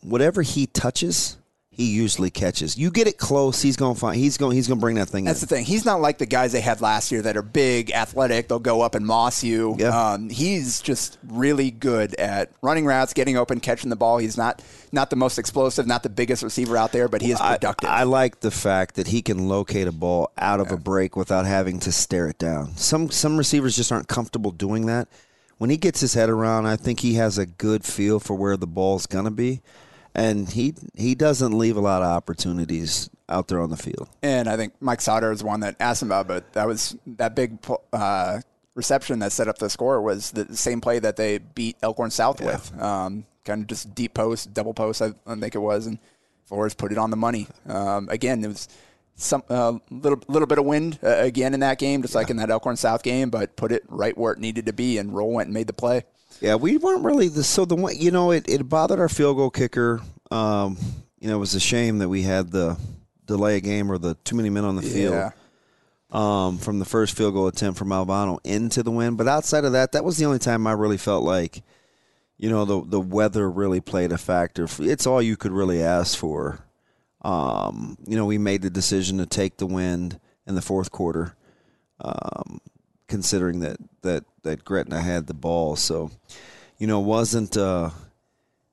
whatever 0.00 0.42
he 0.42 0.66
touches, 0.66 1.36
he 1.76 1.86
usually 1.86 2.30
catches. 2.30 2.76
You 2.76 2.90
get 2.90 3.06
it 3.06 3.18
close, 3.18 3.60
he's 3.60 3.76
going 3.76 3.94
to 3.94 4.00
find. 4.00 4.16
He's 4.16 4.36
going. 4.36 4.54
He's 4.54 4.68
to 4.68 4.76
bring 4.76 4.96
that 4.96 5.08
thing 5.08 5.24
That's 5.24 5.42
in. 5.42 5.48
the 5.48 5.54
thing. 5.54 5.64
He's 5.64 5.84
not 5.84 6.00
like 6.00 6.18
the 6.18 6.26
guys 6.26 6.52
they 6.52 6.60
had 6.60 6.80
last 6.80 7.10
year 7.12 7.22
that 7.22 7.36
are 7.36 7.42
big, 7.42 7.90
athletic. 7.90 8.48
They'll 8.48 8.58
go 8.58 8.82
up 8.82 8.94
and 8.94 9.04
moss 9.06 9.42
you. 9.42 9.76
Yeah. 9.78 10.12
Um, 10.12 10.30
he's 10.30 10.80
just 10.80 11.18
really 11.26 11.70
good 11.70 12.14
at 12.14 12.52
running 12.62 12.86
routes, 12.86 13.12
getting 13.12 13.36
open, 13.36 13.60
catching 13.60 13.90
the 13.90 13.96
ball. 13.96 14.18
He's 14.18 14.36
not 14.36 14.62
not 14.92 15.10
the 15.10 15.16
most 15.16 15.38
explosive, 15.38 15.86
not 15.86 16.02
the 16.02 16.08
biggest 16.08 16.42
receiver 16.42 16.76
out 16.76 16.92
there, 16.92 17.08
but 17.08 17.20
he 17.20 17.32
is 17.32 17.40
productive. 17.40 17.88
I, 17.88 18.04
like 18.04 18.40
the 18.40 18.50
fact 18.50 18.94
that 18.94 19.08
he 19.08 19.22
can 19.22 19.48
locate 19.48 19.88
a 19.88 19.92
ball 19.92 20.30
out 20.38 20.60
of 20.60 20.70
a 20.70 20.76
break 20.76 21.16
without 21.16 21.46
having 21.46 21.80
to 21.80 21.92
stare 21.92 22.28
it 22.28 22.38
down. 22.38 22.76
Some 22.76 23.10
some 23.10 23.36
receivers 23.36 23.76
just 23.76 23.90
aren't 23.92 24.08
comfortable 24.08 24.50
doing 24.52 24.86
that. 24.86 25.08
When 25.58 25.70
he 25.70 25.76
gets 25.76 26.00
his 26.00 26.14
head 26.14 26.30
around, 26.30 26.66
I 26.66 26.76
think 26.76 27.00
he 27.00 27.14
has 27.14 27.38
a 27.38 27.46
good 27.46 27.84
feel 27.84 28.18
for 28.20 28.34
where 28.34 28.56
the 28.56 28.66
ball's 28.66 29.06
gonna 29.06 29.30
be, 29.30 29.62
and 30.14 30.48
he 30.48 30.74
he 30.94 31.14
doesn't 31.14 31.56
leave 31.56 31.76
a 31.76 31.80
lot 31.80 32.02
of 32.02 32.08
opportunities 32.08 33.10
out 33.28 33.48
there 33.48 33.60
on 33.60 33.70
the 33.70 33.76
field. 33.76 34.08
And 34.22 34.48
I 34.48 34.56
think 34.56 34.74
Mike 34.80 35.00
Sauter 35.00 35.32
is 35.32 35.42
one 35.42 35.60
that 35.60 35.76
asked 35.80 36.02
him 36.02 36.08
about, 36.08 36.28
but 36.28 36.52
that 36.52 36.66
was 36.66 36.96
that 37.06 37.34
big 37.34 37.58
uh, 37.92 38.40
reception 38.74 39.18
that 39.20 39.32
set 39.32 39.48
up 39.48 39.58
the 39.58 39.70
score 39.70 40.00
was 40.02 40.30
the 40.32 40.56
same 40.56 40.80
play 40.80 40.98
that 40.98 41.16
they 41.16 41.38
beat 41.38 41.76
Elkhorn 41.82 42.10
South 42.10 42.40
yeah. 42.40 42.46
with. 42.46 42.80
Um, 42.80 43.26
kind 43.44 43.62
of 43.62 43.66
just 43.66 43.94
deep 43.94 44.14
post, 44.14 44.54
double 44.54 44.72
post, 44.72 45.02
I, 45.02 45.12
I, 45.26 45.34
think 45.36 45.54
it 45.54 45.58
was, 45.58 45.86
and 45.86 45.98
Flores 46.46 46.74
put 46.74 46.92
it 46.92 46.98
on 46.98 47.10
the 47.10 47.16
money. 47.16 47.46
Um, 47.68 48.08
again, 48.08 48.42
it 48.42 48.48
was 48.48 48.68
some 49.16 49.42
uh, 49.48 49.78
little 49.90 50.20
little 50.28 50.46
bit 50.46 50.58
of 50.58 50.64
wind 50.64 50.98
uh, 51.02 51.08
again 51.18 51.54
in 51.54 51.60
that 51.60 51.78
game, 51.78 52.02
just 52.02 52.14
yeah. 52.14 52.18
like 52.18 52.30
in 52.30 52.36
that 52.38 52.50
Elkhorn 52.50 52.76
South 52.76 53.02
game, 53.02 53.30
but 53.30 53.56
put 53.56 53.70
it 53.70 53.84
right 53.88 54.16
where 54.16 54.32
it 54.32 54.38
needed 54.38 54.66
to 54.66 54.72
be, 54.72 54.98
and 54.98 55.14
Roll 55.14 55.32
went 55.32 55.48
and 55.48 55.54
made 55.54 55.66
the 55.66 55.72
play. 55.72 56.04
Yeah, 56.40 56.56
we 56.56 56.76
weren't 56.76 57.04
really 57.04 57.28
the 57.28 57.44
so 57.44 57.64
the 57.64 57.76
one 57.76 57.96
you 57.96 58.10
know 58.10 58.30
it, 58.30 58.48
it 58.48 58.68
bothered 58.68 59.00
our 59.00 59.08
field 59.08 59.36
goal 59.36 59.50
kicker. 59.50 60.00
Um, 60.30 60.76
you 61.18 61.28
know, 61.28 61.36
it 61.36 61.40
was 61.40 61.54
a 61.54 61.60
shame 61.60 61.98
that 61.98 62.08
we 62.08 62.22
had 62.22 62.50
the 62.50 62.78
delay 63.24 63.56
a 63.56 63.60
game 63.60 63.90
or 63.90 63.98
the 63.98 64.14
too 64.24 64.36
many 64.36 64.50
men 64.50 64.64
on 64.64 64.76
the 64.76 64.82
field. 64.82 65.14
Yeah. 65.14 65.30
Um, 66.10 66.58
from 66.58 66.78
the 66.78 66.84
first 66.84 67.16
field 67.16 67.34
goal 67.34 67.48
attempt 67.48 67.78
from 67.78 67.90
Albano 67.90 68.38
into 68.44 68.82
the 68.84 68.90
win, 68.90 69.16
but 69.16 69.26
outside 69.26 69.64
of 69.64 69.72
that, 69.72 69.92
that 69.92 70.04
was 70.04 70.16
the 70.16 70.26
only 70.26 70.38
time 70.38 70.64
I 70.66 70.72
really 70.72 70.98
felt 70.98 71.24
like, 71.24 71.62
you 72.36 72.50
know, 72.50 72.64
the 72.64 72.84
the 72.84 73.00
weather 73.00 73.50
really 73.50 73.80
played 73.80 74.12
a 74.12 74.18
factor. 74.18 74.68
It's 74.78 75.06
all 75.06 75.20
you 75.20 75.36
could 75.36 75.50
really 75.50 75.82
ask 75.82 76.16
for. 76.16 76.60
Um, 77.22 77.96
you 78.06 78.16
know, 78.16 78.26
we 78.26 78.38
made 78.38 78.62
the 78.62 78.70
decision 78.70 79.18
to 79.18 79.26
take 79.26 79.56
the 79.56 79.66
wind 79.66 80.20
in 80.46 80.54
the 80.54 80.62
fourth 80.62 80.92
quarter, 80.92 81.34
um, 82.00 82.60
considering 83.08 83.60
that 83.60 83.78
that 84.04 84.24
that 84.42 84.64
Gretna 84.64 85.02
had 85.02 85.26
the 85.26 85.34
ball. 85.34 85.76
So, 85.76 86.10
you 86.78 86.86
know, 86.86 87.00
it 87.00 87.04
wasn't. 87.04 87.56
Uh, 87.56 87.90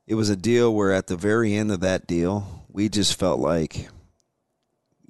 it 0.08 0.15
was 0.15 0.30
a 0.30 0.36
deal 0.36 0.74
where 0.74 0.94
at 0.94 1.08
the 1.08 1.17
very 1.17 1.54
end 1.54 1.72
of 1.72 1.82
that 1.82 2.08
deal, 2.08 2.65
we 2.70 2.89
just 2.89 3.20
felt 3.20 3.39
like 3.39 3.88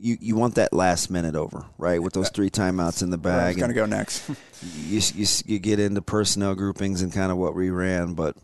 you, 0.01 0.17
you 0.19 0.35
want 0.35 0.55
that 0.55 0.73
last 0.73 1.09
minute 1.09 1.35
over, 1.35 1.65
right? 1.77 2.01
With 2.01 2.13
those 2.13 2.29
three 2.29 2.49
timeouts 2.49 3.03
in 3.03 3.11
the 3.11 3.17
bag. 3.17 3.57
going 3.57 3.69
to 3.69 3.75
go 3.75 3.85
next. 3.85 4.27
you, 4.87 5.01
you, 5.13 5.27
you 5.45 5.59
get 5.59 5.79
into 5.79 6.01
personnel 6.01 6.55
groupings 6.55 7.01
and 7.01 7.13
kind 7.13 7.31
of 7.31 7.37
what 7.37 7.55
we 7.55 7.69
ran, 7.69 8.13
but 8.13 8.35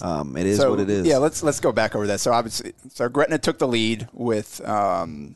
um, 0.00 0.36
it 0.36 0.46
is 0.46 0.58
so, 0.58 0.70
what 0.70 0.80
it 0.80 0.88
is. 0.88 1.06
Yeah, 1.06 1.18
let's 1.18 1.42
let's 1.42 1.60
go 1.60 1.72
back 1.72 1.94
over 1.94 2.06
that. 2.08 2.20
So 2.20 2.32
obviously, 2.32 2.72
so 2.92 3.08
Gretna 3.08 3.38
took 3.38 3.58
the 3.58 3.68
lead 3.68 4.08
with 4.12 4.66
um, 4.66 5.34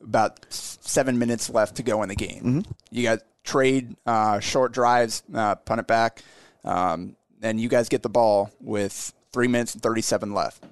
about 0.00 0.46
seven 0.52 1.18
minutes 1.18 1.50
left 1.50 1.76
to 1.76 1.82
go 1.82 2.02
in 2.02 2.08
the 2.08 2.16
game. 2.16 2.42
Mm-hmm. 2.42 2.72
You 2.90 3.02
got 3.02 3.20
trade 3.44 3.96
uh, 4.06 4.40
short 4.40 4.72
drives, 4.72 5.22
uh, 5.34 5.54
punt 5.54 5.80
it 5.80 5.86
back, 5.86 6.22
um, 6.64 7.16
and 7.42 7.60
you 7.60 7.68
guys 7.68 7.88
get 7.88 8.02
the 8.02 8.08
ball 8.08 8.50
with 8.60 9.12
three 9.32 9.48
minutes 9.48 9.74
and 9.74 9.82
thirty-seven 9.82 10.34
left. 10.34 10.64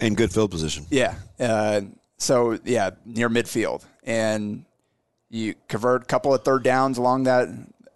In 0.00 0.14
good 0.14 0.32
field 0.32 0.50
position. 0.50 0.86
Yeah. 0.90 1.14
Uh, 1.38 1.82
so 2.18 2.58
yeah, 2.64 2.90
near 3.04 3.28
midfield, 3.28 3.84
and 4.04 4.64
you 5.30 5.54
convert 5.68 6.02
a 6.02 6.06
couple 6.06 6.34
of 6.34 6.44
third 6.44 6.62
downs 6.62 6.98
along 6.98 7.24
that, 7.24 7.48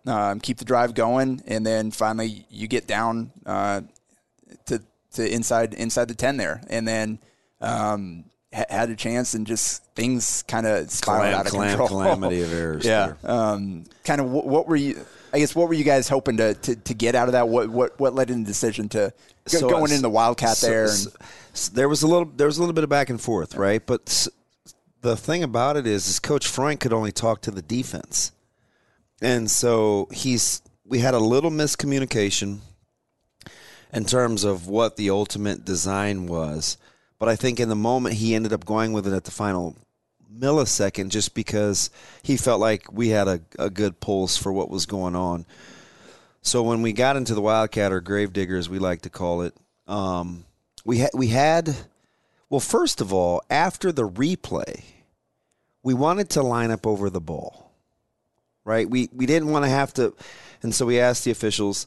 um, 0.06 0.40
keep 0.40 0.58
the 0.58 0.64
drive 0.64 0.94
going, 0.94 1.42
and 1.46 1.66
then 1.66 1.90
finally 1.90 2.46
you 2.48 2.66
get 2.68 2.86
down 2.86 3.30
uh, 3.44 3.82
to 4.66 4.80
to 5.12 5.34
inside 5.34 5.74
inside 5.74 6.08
the 6.08 6.14
ten 6.14 6.36
there, 6.36 6.62
and 6.68 6.86
then 6.86 7.18
um, 7.60 8.24
ha- 8.56 8.64
had 8.68 8.90
a 8.90 8.96
chance, 8.96 9.34
and 9.34 9.46
just 9.46 9.84
things 9.94 10.42
kind 10.48 10.66
of 10.66 10.90
spiraled 10.90 11.34
out 11.34 11.46
of 11.46 11.52
control. 11.52 11.88
Calamity 11.88 12.42
of 12.42 12.52
errors. 12.52 12.84
yeah, 12.86 13.14
um, 13.24 13.84
kind 14.04 14.20
of. 14.20 14.28
W- 14.28 14.48
what 14.48 14.66
were 14.66 14.76
you? 14.76 15.04
I 15.32 15.38
guess 15.38 15.54
what 15.54 15.68
were 15.68 15.74
you 15.74 15.84
guys 15.84 16.08
hoping 16.08 16.38
to, 16.38 16.54
to, 16.54 16.76
to 16.76 16.94
get 16.94 17.14
out 17.14 17.28
of 17.28 17.32
that? 17.32 17.48
What 17.48 17.68
what 17.68 18.00
what 18.00 18.14
led 18.14 18.30
in 18.30 18.42
the 18.42 18.46
decision 18.46 18.88
to 18.90 19.12
go, 19.52 19.58
so, 19.58 19.68
going 19.68 19.92
in 19.92 20.02
the 20.02 20.10
Wildcat 20.10 20.56
so, 20.56 20.66
there? 20.66 20.88
And, 20.88 21.06
there 21.72 21.88
was 21.88 22.02
a 22.02 22.06
little 22.06 22.26
there 22.26 22.46
was 22.46 22.58
a 22.58 22.60
little 22.60 22.74
bit 22.74 22.84
of 22.84 22.90
back 22.90 23.10
and 23.10 23.20
forth, 23.20 23.54
right? 23.54 23.84
But 23.84 24.28
the 25.00 25.16
thing 25.16 25.42
about 25.42 25.76
it 25.76 25.86
is, 25.86 26.08
is 26.08 26.18
Coach 26.18 26.46
Frank 26.46 26.80
could 26.80 26.92
only 26.92 27.12
talk 27.12 27.42
to 27.42 27.50
the 27.50 27.62
defense, 27.62 28.32
and 29.20 29.50
so 29.50 30.08
he's 30.10 30.62
we 30.84 31.00
had 31.00 31.14
a 31.14 31.18
little 31.18 31.50
miscommunication 31.50 32.60
in 33.92 34.04
terms 34.04 34.44
of 34.44 34.68
what 34.68 34.96
the 34.96 35.10
ultimate 35.10 35.64
design 35.64 36.26
was. 36.26 36.76
But 37.18 37.28
I 37.28 37.36
think 37.36 37.60
in 37.60 37.68
the 37.68 37.76
moment 37.76 38.16
he 38.16 38.34
ended 38.34 38.52
up 38.52 38.64
going 38.64 38.92
with 38.92 39.06
it 39.06 39.12
at 39.12 39.24
the 39.24 39.30
final 39.30 39.76
millisecond 40.32 41.08
just 41.08 41.34
because 41.34 41.90
he 42.22 42.36
felt 42.36 42.60
like 42.60 42.92
we 42.92 43.08
had 43.08 43.28
a, 43.28 43.40
a 43.58 43.70
good 43.70 44.00
pulse 44.00 44.36
for 44.36 44.52
what 44.52 44.70
was 44.70 44.86
going 44.86 45.16
on. 45.16 45.46
So 46.42 46.62
when 46.62 46.82
we 46.82 46.92
got 46.92 47.16
into 47.16 47.34
the 47.34 47.40
Wildcat 47.40 47.92
or 47.92 48.00
Gravedigger, 48.00 48.56
as 48.56 48.68
we 48.68 48.78
like 48.78 49.02
to 49.02 49.10
call 49.10 49.42
it, 49.42 49.54
um, 49.86 50.44
we 50.84 50.98
had 50.98 51.10
we 51.14 51.28
had 51.28 51.74
well, 52.48 52.60
first 52.60 53.00
of 53.00 53.12
all, 53.12 53.42
after 53.50 53.90
the 53.90 54.08
replay, 54.08 54.84
we 55.82 55.94
wanted 55.94 56.30
to 56.30 56.42
line 56.42 56.70
up 56.70 56.86
over 56.86 57.10
the 57.10 57.20
ball. 57.20 57.72
Right? 58.64 58.88
We 58.88 59.08
we 59.12 59.26
didn't 59.26 59.50
want 59.50 59.64
to 59.64 59.70
have 59.70 59.92
to 59.94 60.14
and 60.62 60.74
so 60.74 60.86
we 60.86 60.98
asked 61.00 61.24
the 61.24 61.30
officials, 61.30 61.86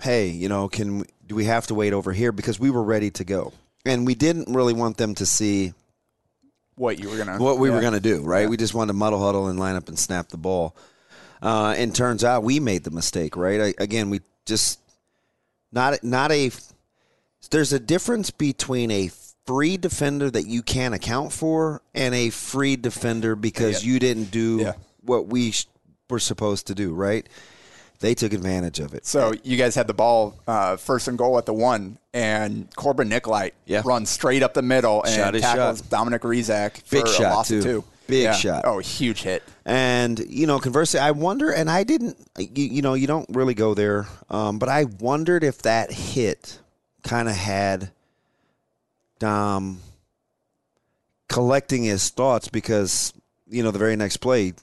"Hey, 0.00 0.28
you 0.28 0.48
know, 0.48 0.68
can 0.68 1.04
do 1.26 1.34
we 1.34 1.44
have 1.44 1.66
to 1.68 1.74
wait 1.74 1.92
over 1.92 2.12
here 2.12 2.32
because 2.32 2.58
we 2.58 2.70
were 2.70 2.82
ready 2.82 3.10
to 3.12 3.24
go." 3.24 3.52
And 3.84 4.06
we 4.06 4.14
didn't 4.14 4.52
really 4.52 4.74
want 4.74 4.96
them 4.96 5.14
to 5.16 5.26
see 5.26 5.72
what 6.76 6.98
you 6.98 7.08
were 7.08 7.16
gonna 7.16 7.38
what 7.38 7.58
we 7.58 7.68
yeah. 7.68 7.74
were 7.74 7.80
gonna 7.80 8.00
do, 8.00 8.22
right? 8.22 8.42
Yeah. 8.42 8.48
We 8.48 8.56
just 8.56 8.74
wanted 8.74 8.88
to 8.88 8.92
muddle 8.94 9.24
huddle 9.24 9.48
and 9.48 9.58
line 9.58 9.76
up 9.76 9.88
and 9.88 9.98
snap 9.98 10.28
the 10.28 10.36
ball. 10.36 10.76
Uh, 11.40 11.74
and 11.76 11.94
turns 11.94 12.24
out 12.24 12.42
we 12.42 12.58
made 12.60 12.84
the 12.84 12.90
mistake, 12.90 13.36
right? 13.36 13.60
I, 13.60 13.74
again, 13.78 14.10
we 14.10 14.20
just 14.44 14.80
not 15.72 16.02
not 16.02 16.32
a 16.32 16.50
there's 17.50 17.72
a 17.72 17.80
difference 17.80 18.30
between 18.30 18.90
a 18.90 19.10
free 19.46 19.76
defender 19.76 20.30
that 20.30 20.46
you 20.46 20.62
can't 20.62 20.94
account 20.94 21.32
for 21.32 21.80
and 21.94 22.14
a 22.14 22.30
free 22.30 22.76
defender 22.76 23.34
because 23.34 23.84
yeah. 23.84 23.92
you 23.92 23.98
didn't 23.98 24.30
do 24.30 24.72
what 25.02 25.26
we 25.26 25.52
sh- 25.52 25.66
were 26.10 26.18
supposed 26.18 26.66
to 26.66 26.74
do, 26.74 26.92
right? 26.92 27.26
They 28.00 28.14
took 28.14 28.32
advantage 28.32 28.78
of 28.78 28.94
it. 28.94 29.06
So 29.06 29.32
you 29.42 29.56
guys 29.56 29.74
had 29.74 29.88
the 29.88 29.94
ball 29.94 30.38
uh, 30.46 30.76
first 30.76 31.08
and 31.08 31.18
goal 31.18 31.36
at 31.36 31.46
the 31.46 31.54
one, 31.54 31.98
and 32.14 32.68
Corbin 32.76 33.08
Nicolite 33.08 33.54
yeah. 33.66 33.82
runs 33.84 34.08
straight 34.08 34.42
up 34.42 34.54
the 34.54 34.62
middle 34.62 35.02
and 35.02 35.40
tackles 35.40 35.78
shot. 35.78 35.90
Dominic 35.90 36.22
Rizak 36.22 36.82
for 36.82 36.96
Big 36.96 37.08
shot 37.08 37.20
a 37.20 37.34
loss 37.34 37.48
too. 37.48 37.58
of 37.58 37.64
two. 37.64 37.84
Big 38.06 38.22
yeah. 38.22 38.32
shot. 38.32 38.64
Oh, 38.64 38.78
huge 38.78 39.22
hit. 39.22 39.42
And 39.64 40.18
you 40.18 40.46
know, 40.46 40.60
conversely, 40.60 41.00
I 41.00 41.10
wonder, 41.10 41.50
and 41.50 41.68
I 41.68 41.82
didn't. 41.82 42.16
You, 42.38 42.64
you 42.64 42.82
know, 42.82 42.94
you 42.94 43.06
don't 43.08 43.28
really 43.30 43.54
go 43.54 43.74
there, 43.74 44.06
um, 44.30 44.58
but 44.58 44.68
I 44.68 44.84
wondered 44.84 45.42
if 45.42 45.62
that 45.62 45.92
hit 45.92 46.60
kind 47.02 47.28
of 47.28 47.34
had 47.34 47.90
Dom 49.18 49.80
collecting 51.28 51.84
his 51.84 52.08
thoughts 52.10 52.48
because 52.48 53.12
you 53.48 53.62
know 53.62 53.70
the 53.70 53.78
very 53.78 53.96
next 53.96 54.18
play 54.18 54.54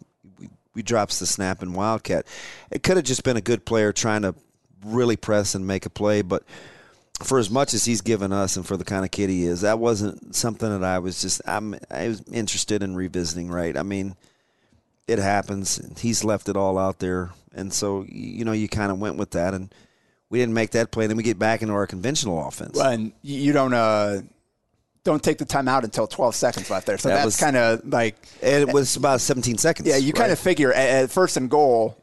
we 0.76 0.84
drops 0.84 1.20
the 1.20 1.26
snap 1.26 1.62
and 1.62 1.74
Wildcat. 1.74 2.28
It 2.70 2.84
could 2.84 2.98
have 2.98 3.06
just 3.06 3.24
been 3.24 3.38
a 3.38 3.42
good 3.42 3.66
player 3.66 3.92
trying 3.92 4.22
to 4.22 4.36
really 4.84 5.16
press 5.16 5.56
and 5.56 5.66
make 5.66 5.86
a 5.86 5.90
play, 5.90 6.22
but 6.22 6.44
for 7.24 7.40
as 7.40 7.50
much 7.50 7.74
as 7.74 7.86
he's 7.86 8.02
given 8.02 8.32
us 8.32 8.58
and 8.58 8.68
for 8.68 8.78
the 8.78 8.84
kind 8.84 9.06
of 9.06 9.12
kid 9.12 9.30
he 9.30 9.46
is, 9.46 9.62
that 9.62 9.80
wasn't 9.80 10.36
something 10.36 10.70
that 10.70 10.84
I 10.84 11.00
was 11.00 11.22
just 11.22 11.42
I'm 11.48 11.76
I 11.90 12.10
was 12.10 12.22
interested 12.32 12.84
in 12.84 12.96
revisiting. 12.96 13.50
Right? 13.50 13.76
I 13.76 13.84
mean, 13.84 14.16
it 15.08 15.18
happens. 15.20 15.82
He's 15.98 16.24
left 16.24 16.50
it 16.50 16.58
all 16.58 16.78
out 16.78 17.00
there, 17.00 17.32
and 17.54 17.74
so 17.74 18.06
you 18.08 18.44
know 18.44 18.52
you 18.52 18.68
kind 18.68 18.92
of 18.92 19.00
went 19.00 19.16
with 19.16 19.32
that 19.32 19.54
and 19.54 19.74
we 20.30 20.40
didn't 20.40 20.54
make 20.56 20.72
that 20.72 20.92
play. 20.92 21.08
Then 21.08 21.18
we 21.18 21.24
get 21.24 21.40
back 21.40 21.62
into 21.62 21.74
our 21.74 21.88
conventional 21.88 22.46
offense. 22.48 22.76
Well, 22.76 22.92
and 22.92 23.14
you 23.22 23.54
don't 23.54 23.74
uh, 23.74 24.22
don't 25.06 25.24
take 25.24 25.38
the 25.38 25.46
time 25.46 25.70
out 25.70 25.86
until 25.86 26.08
12 26.08 26.36
seconds 26.36 26.70
left 26.70 26.88
there. 26.88 26.98
So 26.98 27.10
that 27.10 27.24
that's 27.24 27.40
kind 27.40 27.56
of 27.56 27.88
like 27.88 28.16
it 28.42 28.74
was 28.74 28.98
about 28.98 29.22
17 29.22 29.58
seconds. 29.58 29.88
Yeah, 29.88 29.96
you 29.96 30.08
right? 30.08 30.16
kind 30.16 30.32
of 30.32 30.40
figure 30.40 30.74
at, 30.74 31.04
at, 31.04 31.12
first 31.12 31.38
and 31.38 31.50
goal. 31.50 31.98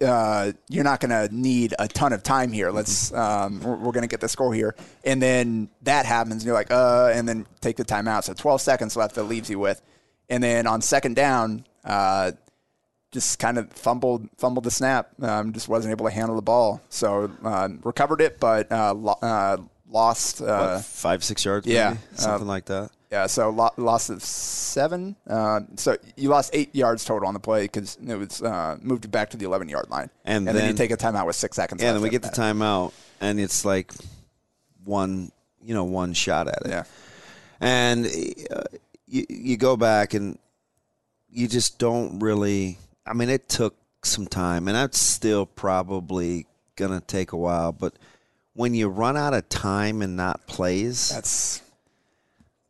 Uh, 0.00 0.52
you're 0.68 0.84
not 0.84 1.00
going 1.00 1.10
to 1.10 1.34
need 1.34 1.74
a 1.78 1.88
ton 1.88 2.12
of 2.12 2.22
time 2.22 2.52
here. 2.52 2.70
Let's 2.70 3.12
um, 3.12 3.60
we're, 3.60 3.76
we're 3.76 3.92
going 3.92 4.02
to 4.02 4.08
get 4.08 4.20
the 4.20 4.28
score 4.28 4.54
here, 4.54 4.74
and 5.04 5.20
then 5.20 5.68
that 5.82 6.06
happens. 6.06 6.36
And 6.36 6.44
you're 6.44 6.54
like, 6.54 6.70
uh, 6.70 7.10
and 7.12 7.28
then 7.28 7.46
take 7.60 7.76
the 7.76 7.84
time 7.84 8.06
out. 8.06 8.24
So 8.24 8.34
12 8.34 8.60
seconds 8.60 8.96
left 8.96 9.16
that 9.16 9.24
leaves 9.24 9.50
you 9.50 9.58
with, 9.58 9.82
and 10.28 10.42
then 10.42 10.66
on 10.66 10.80
second 10.80 11.16
down, 11.16 11.64
uh, 11.84 12.32
just 13.10 13.38
kind 13.38 13.58
of 13.58 13.72
fumbled 13.72 14.28
fumbled 14.36 14.64
the 14.64 14.70
snap. 14.70 15.10
Um, 15.22 15.52
just 15.52 15.68
wasn't 15.68 15.92
able 15.92 16.06
to 16.06 16.12
handle 16.12 16.36
the 16.36 16.42
ball. 16.42 16.80
So 16.88 17.30
uh, 17.42 17.68
recovered 17.82 18.20
it, 18.20 18.38
but 18.38 18.70
uh, 18.70 18.94
lo- 18.94 19.18
uh, 19.22 19.56
lost 19.90 20.40
uh, 20.40 20.74
what, 20.74 20.84
five 20.84 21.24
six 21.24 21.44
yards. 21.44 21.66
Yeah, 21.66 21.96
something 22.14 22.46
like 22.46 22.66
that. 22.66 22.90
Yeah, 23.10 23.26
so 23.26 23.50
lo- 23.50 23.70
lost 23.76 24.10
of 24.10 24.22
seven. 24.22 25.16
Uh, 25.26 25.60
so 25.76 25.96
you 26.16 26.28
lost 26.28 26.50
eight 26.52 26.74
yards 26.74 27.04
total 27.04 27.26
on 27.26 27.34
the 27.34 27.40
play 27.40 27.62
because 27.62 27.96
it 28.06 28.16
was 28.16 28.42
uh, 28.42 28.76
moved 28.82 29.10
back 29.10 29.30
to 29.30 29.36
the 29.36 29.44
eleven 29.44 29.68
yard 29.68 29.88
line, 29.90 30.10
and, 30.24 30.38
and 30.38 30.48
then, 30.48 30.56
then, 30.56 30.70
you 30.70 30.74
take 30.74 30.90
a 30.90 30.96
timeout 30.96 31.26
with 31.26 31.36
six 31.36 31.56
seconds. 31.56 31.82
Yeah, 31.82 31.88
and 31.88 31.96
then 31.96 32.02
we 32.02 32.10
get 32.10 32.22
that. 32.22 32.34
the 32.34 32.40
timeout, 32.40 32.92
and 33.20 33.40
it's 33.40 33.64
like 33.64 33.92
one, 34.84 35.32
you 35.62 35.74
know, 35.74 35.84
one 35.84 36.12
shot 36.12 36.48
at 36.48 36.62
it. 36.66 36.68
Yeah, 36.68 36.84
and 37.60 38.06
you 39.06 39.24
you 39.28 39.56
go 39.56 39.76
back 39.76 40.14
and 40.14 40.38
you 41.30 41.48
just 41.48 41.78
don't 41.78 42.18
really 42.18 42.78
I 43.08 43.14
mean, 43.14 43.30
it 43.30 43.48
took 43.48 43.74
some 44.04 44.26
time, 44.26 44.68
and 44.68 44.76
that's 44.76 45.00
still 45.00 45.46
probably 45.46 46.46
going 46.76 46.92
to 46.92 47.04
take 47.04 47.32
a 47.32 47.36
while. 47.36 47.72
But 47.72 47.94
when 48.58 48.74
you 48.74 48.88
run 48.88 49.16
out 49.16 49.34
of 49.34 49.48
time 49.48 50.02
and 50.02 50.16
not 50.16 50.44
plays, 50.48 51.10
That's 51.10 51.62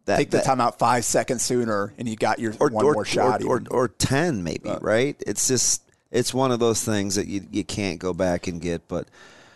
that, 0.05 0.19
take 0.19 0.31
the 0.31 0.37
that- 0.37 0.47
timeout 0.47 0.79
five 0.79 1.03
seconds 1.07 1.43
sooner, 1.43 1.95
and 1.97 2.07
you 2.07 2.15
got 2.15 2.39
your 2.39 2.53
one 2.53 2.73
more 2.73 3.07
shot. 3.07 3.43
or, 3.43 3.57
even. 3.57 3.69
or, 3.71 3.89
ten 3.89 4.45
maybe, 4.45 4.71
right? 4.83 5.17
It's 5.27 5.49
just 5.49 5.83
it's 6.11 6.35
one 6.35 6.53
of 6.53 6.61
those 6.61 6.85
things 6.85 7.15
that 7.15 7.27
you 7.27 7.47
you 7.51 7.65
can't 7.65 7.99
go 7.99 8.13
back 8.13 8.47
and 8.49 8.61
get. 8.61 8.87
But 8.87 9.09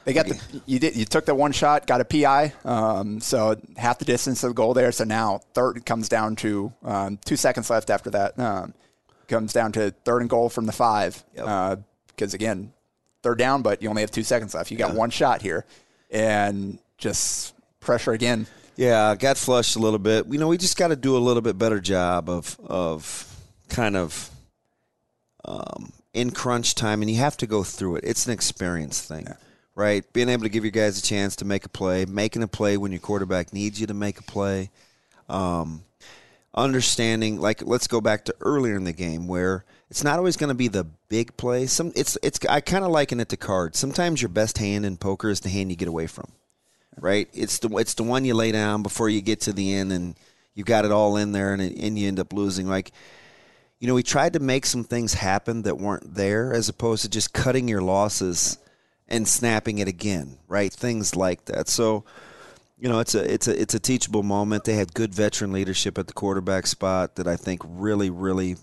They 0.07 0.15
got 0.15 0.27
the 0.27 0.41
you 0.65 0.79
did 0.79 0.97
you 0.97 1.05
took 1.05 1.27
the 1.27 1.35
one 1.35 1.53
shot, 1.53 1.87
got 1.87 2.01
a 2.01 2.05
PI, 2.07 2.55
um, 2.65 3.21
so 3.21 3.57
half 3.77 3.99
the 3.99 4.07
distance 4.07 4.43
of 4.43 4.51
the 4.51 4.55
goal 4.55 4.73
there. 4.73 4.91
So 4.91 5.05
now 5.05 5.43
third 5.53 5.85
comes 5.85 6.09
down 6.09 6.37
to 6.37 6.73
um, 6.83 7.19
two 7.27 7.37
seconds 7.37 7.69
left 7.69 7.91
after 7.91 8.09
that. 8.09 8.39
Um, 8.39 8.73
comes 9.29 9.53
down 9.53 9.73
to 9.73 9.91
third 10.07 10.23
and 10.23 10.31
goal 10.31 10.49
from 10.49 10.65
the 10.65 10.73
five 10.73 11.23
Yep. 11.35 11.81
because 12.09 12.33
again, 12.35 12.73
third 13.23 13.37
down, 13.39 13.61
but 13.63 13.83
you 13.83 13.91
only 13.91 14.01
have 14.03 14.11
two 14.11 14.23
seconds 14.25 14.55
left. 14.55 14.71
You 14.71 14.79
got 14.79 14.95
one 14.95 15.11
shot 15.11 15.41
here, 15.43 15.65
and 16.13 16.79
just 16.99 17.55
pressure 17.81 18.13
again. 18.13 18.47
yeah, 18.77 19.17
got 19.17 19.37
flushed 19.37 19.75
a 19.75 19.81
little 19.81 19.99
bit. 19.99 20.27
You 20.29 20.39
know, 20.39 20.49
we 20.49 20.59
just 20.59 20.77
got 20.77 20.89
to 20.89 20.97
do 20.97 21.17
a 21.17 21.19
little 21.19 21.43
bit 21.43 21.59
better 21.59 21.81
job 21.81 22.29
of 22.29 22.59
of 22.65 23.27
kind 23.69 23.97
of 23.97 24.31
um, 25.45 25.93
in 26.15 26.31
crunch 26.31 26.75
time, 26.75 27.03
and 27.03 27.11
you 27.11 27.17
have 27.17 27.37
to 27.39 27.47
go 27.47 27.65
through 27.65 27.97
it. 27.97 28.05
It's 28.05 28.27
an 28.27 28.33
experience 28.33 29.01
thing. 29.01 29.27
Right, 29.75 30.05
being 30.13 30.29
able 30.29 30.43
to 30.43 30.51
give 30.51 30.65
your 30.65 30.71
guys 30.71 30.99
a 30.99 31.03
chance 31.03 31.35
to 31.37 31.47
make 31.47 31.65
a 31.65 31.69
play, 31.71 32.05
making 32.05 32.43
a 32.43 32.49
play 32.49 32.77
when 32.77 32.93
your 32.93 33.01
quarterback 33.01 33.55
needs 33.55 33.81
you 33.81 33.87
to 33.87 33.95
make 33.95 34.21
a 34.21 34.23
play, 34.23 34.69
um, 35.31 35.83
understanding 36.55 37.41
like 37.41 37.63
let's 37.65 37.87
go 37.87 37.99
back 37.99 38.27
to 38.27 38.35
earlier 38.43 38.77
in 38.77 38.85
the 38.85 38.93
game 38.93 39.27
where 39.27 39.65
it's 39.93 40.03
not 40.03 40.17
always 40.17 40.39
going 40.39 40.49
to 40.49 40.55
be 40.55 40.69
the 40.69 40.85
big 41.11 41.37
play. 41.37 41.67
Some 41.67 41.93
it's 41.95 42.17
it's 42.23 42.41
I 42.49 42.63
kind 42.63 42.83
of 42.83 42.91
liken 42.91 43.21
it 43.21 43.29
to 43.29 43.37
cards. 43.37 43.79
Sometimes 43.79 44.23
your 44.23 44.31
best 44.31 44.57
hand 44.57 44.87
in 44.87 44.97
poker 44.97 45.29
is 45.29 45.41
the 45.41 45.51
hand 45.51 45.71
you 45.71 45.77
get 45.77 45.87
away 45.87 46.07
from. 46.07 46.33
Right? 46.99 47.29
It's 47.35 47.59
the 47.59 47.69
it's 47.77 47.93
the 47.93 48.03
one 48.03 48.25
you 48.25 48.33
lay 48.33 48.53
down 48.53 48.83
before 48.83 49.11
you 49.11 49.21
get 49.21 49.43
to 49.43 49.53
the 49.53 49.75
end 49.75 49.93
and 49.93 50.19
you 50.55 50.65
got 50.65 50.87
it 50.87 50.93
all 50.93 51.19
in 51.19 51.33
there 51.33 51.53
and 51.53 51.61
and 51.61 51.99
you 51.99 52.09
end 52.09 52.19
up 52.19 52.33
losing. 52.33 52.67
Like 52.67 52.91
you 53.81 53.87
know, 53.87 53.93
we 53.93 54.03
tried 54.03 54.33
to 54.33 54.41
make 54.41 54.65
some 54.65 54.83
things 54.83 55.13
happen 55.13 55.61
that 55.65 55.77
weren't 55.77 56.15
there 56.15 56.55
as 56.55 56.71
opposed 56.71 57.03
to 57.03 57.11
just 57.11 57.35
cutting 57.35 57.69
your 57.69 57.83
losses 57.83 58.57
and 59.09 59.29
snapping 59.29 59.77
it 59.77 59.89
again, 59.89 60.39
right? 60.49 60.73
Things 60.73 61.17
like 61.17 61.45
that. 61.47 61.69
So, 61.69 62.07
you 62.79 62.89
know, 62.89 63.01
it's 63.01 63.15
a 63.15 63.31
it's 63.31 63.47
a 63.47 63.61
it's 63.61 63.75
a 63.75 63.79
teachable 63.79 64.23
moment. 64.23 64.65
They 64.65 64.77
had 64.77 64.95
good 64.95 65.15
veteran 65.15 65.53
leadership 65.53 65.99
at 65.99 66.07
the 66.07 66.15
quarterback 66.15 66.67
spot 66.67 67.17
that 67.17 67.29
I 67.29 67.37
think 67.37 67.61
really 67.67 68.09
really 68.09 68.57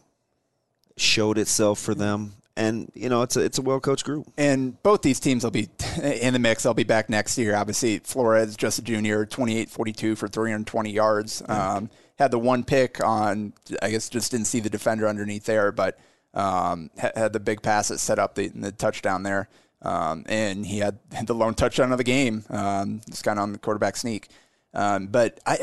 showed 1.01 1.37
itself 1.37 1.79
for 1.79 1.95
them. 1.95 2.33
And 2.55 2.91
you 2.93 3.07
know, 3.07 3.21
it's 3.21 3.37
a 3.37 3.41
it's 3.41 3.57
a 3.57 3.61
well 3.61 3.79
coached 3.79 4.03
group. 4.03 4.27
And 4.37 4.81
both 4.83 5.01
these 5.01 5.19
teams 5.19 5.43
will 5.43 5.51
be 5.51 5.69
in 6.03 6.33
the 6.33 6.39
mix. 6.39 6.63
They'll 6.63 6.73
be 6.73 6.83
back 6.83 7.09
next 7.09 7.37
year. 7.37 7.55
Obviously, 7.55 7.99
Flores, 7.99 8.57
just 8.57 8.79
a 8.79 8.81
junior, 8.81 9.25
28 9.25 9.69
42 9.69 10.15
for 10.15 10.27
320 10.27 10.91
yards. 10.91 11.41
Um, 11.47 11.89
had 12.17 12.31
the 12.31 12.39
one 12.39 12.65
pick 12.65 13.01
on, 13.01 13.53
I 13.81 13.91
guess, 13.91 14.09
just 14.09 14.31
didn't 14.31 14.47
see 14.47 14.59
the 14.59 14.69
defender 14.69 15.07
underneath 15.07 15.45
there, 15.45 15.71
but 15.71 15.97
um, 16.33 16.89
had 16.97 17.31
the 17.31 17.39
big 17.39 17.61
pass 17.61 17.87
that 17.87 17.99
set 17.99 18.19
up 18.19 18.35
the, 18.35 18.49
the 18.49 18.73
touchdown 18.73 19.23
there. 19.23 19.47
Um, 19.81 20.25
and 20.27 20.65
he 20.65 20.79
had 20.79 20.99
the 21.25 21.33
lone 21.33 21.53
touchdown 21.53 21.93
of 21.93 21.97
the 21.97 22.03
game, 22.03 22.43
um, 22.49 23.01
just 23.09 23.23
kind 23.23 23.39
of 23.39 23.43
on 23.43 23.53
the 23.53 23.57
quarterback 23.57 23.95
sneak. 23.95 24.27
Um, 24.73 25.07
but 25.07 25.39
I, 25.45 25.57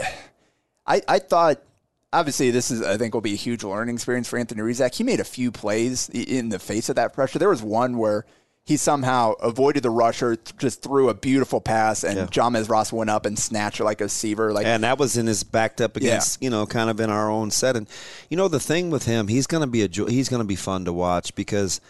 I, 0.87 1.03
I 1.09 1.18
thought 1.18 1.61
obviously 2.16 2.50
this 2.50 2.70
is 2.70 2.82
I 2.82 2.96
think 2.96 3.14
will 3.14 3.20
be 3.20 3.34
a 3.34 3.36
huge 3.36 3.62
learning 3.62 3.94
experience 3.94 4.28
for 4.28 4.38
Anthony 4.38 4.62
Rizak. 4.62 4.94
He 4.94 5.04
made 5.04 5.20
a 5.20 5.24
few 5.24 5.52
plays 5.52 6.08
in 6.08 6.48
the 6.48 6.58
face 6.58 6.88
of 6.88 6.96
that 6.96 7.12
pressure. 7.12 7.38
There 7.38 7.50
was 7.50 7.62
one 7.62 7.98
where 7.98 8.24
he 8.64 8.76
somehow 8.76 9.32
avoided 9.34 9.84
the 9.84 9.90
rusher, 9.90 10.34
th- 10.34 10.56
just 10.58 10.82
threw 10.82 11.08
a 11.08 11.14
beautiful 11.14 11.60
pass, 11.60 12.02
and 12.02 12.16
Yeah. 12.16 12.26
Jamez 12.26 12.68
Ross 12.68 12.92
went 12.92 13.10
up 13.10 13.24
and 13.24 13.38
snatched 13.38 13.78
it 13.78 13.84
like 13.84 14.00
a 14.00 14.04
receiver. 14.04 14.52
Like 14.52 14.66
And 14.66 14.82
that 14.82 14.98
was 14.98 15.16
in 15.16 15.28
his 15.28 15.44
backed 15.44 15.80
up 15.80 15.96
against, 15.96 16.42
you 16.42 16.50
know, 16.50 16.66
kind 16.66 16.90
of 16.90 16.98
in 16.98 17.08
our 17.08 17.30
own 17.30 17.52
set. 17.52 17.76
And 17.76 17.86
you 18.28 18.36
know, 18.36 18.48
the 18.48 18.58
thing 18.58 18.90
with 18.90 19.04
him, 19.04 19.28
he's 19.28 19.46
going 19.46 19.60
to 19.60 19.68
be 19.68 19.82
a 19.82 19.88
jo- 19.88 20.06
he's 20.06 20.28
going 20.28 20.42
to 20.42 20.46
be 20.48 20.56
fun 20.56 20.84
to 20.86 20.92
watch 20.92 21.34
because 21.34 21.80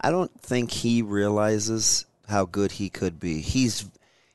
I 0.00 0.10
don't 0.10 0.30
think 0.40 0.70
he 0.70 1.02
realizes 1.02 2.06
how 2.28 2.44
good 2.44 2.72
he 2.72 2.88
could 2.88 3.18
be. 3.18 3.40
He's 3.40 3.86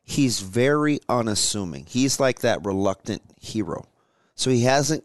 he's 0.03 0.39
very 0.41 0.99
unassuming. 1.07 1.85
He's 1.87 2.19
like 2.19 2.39
that 2.39 2.65
reluctant 2.65 3.21
hero. 3.39 3.85
So 4.35 4.49
he 4.51 4.63
hasn't 4.63 5.03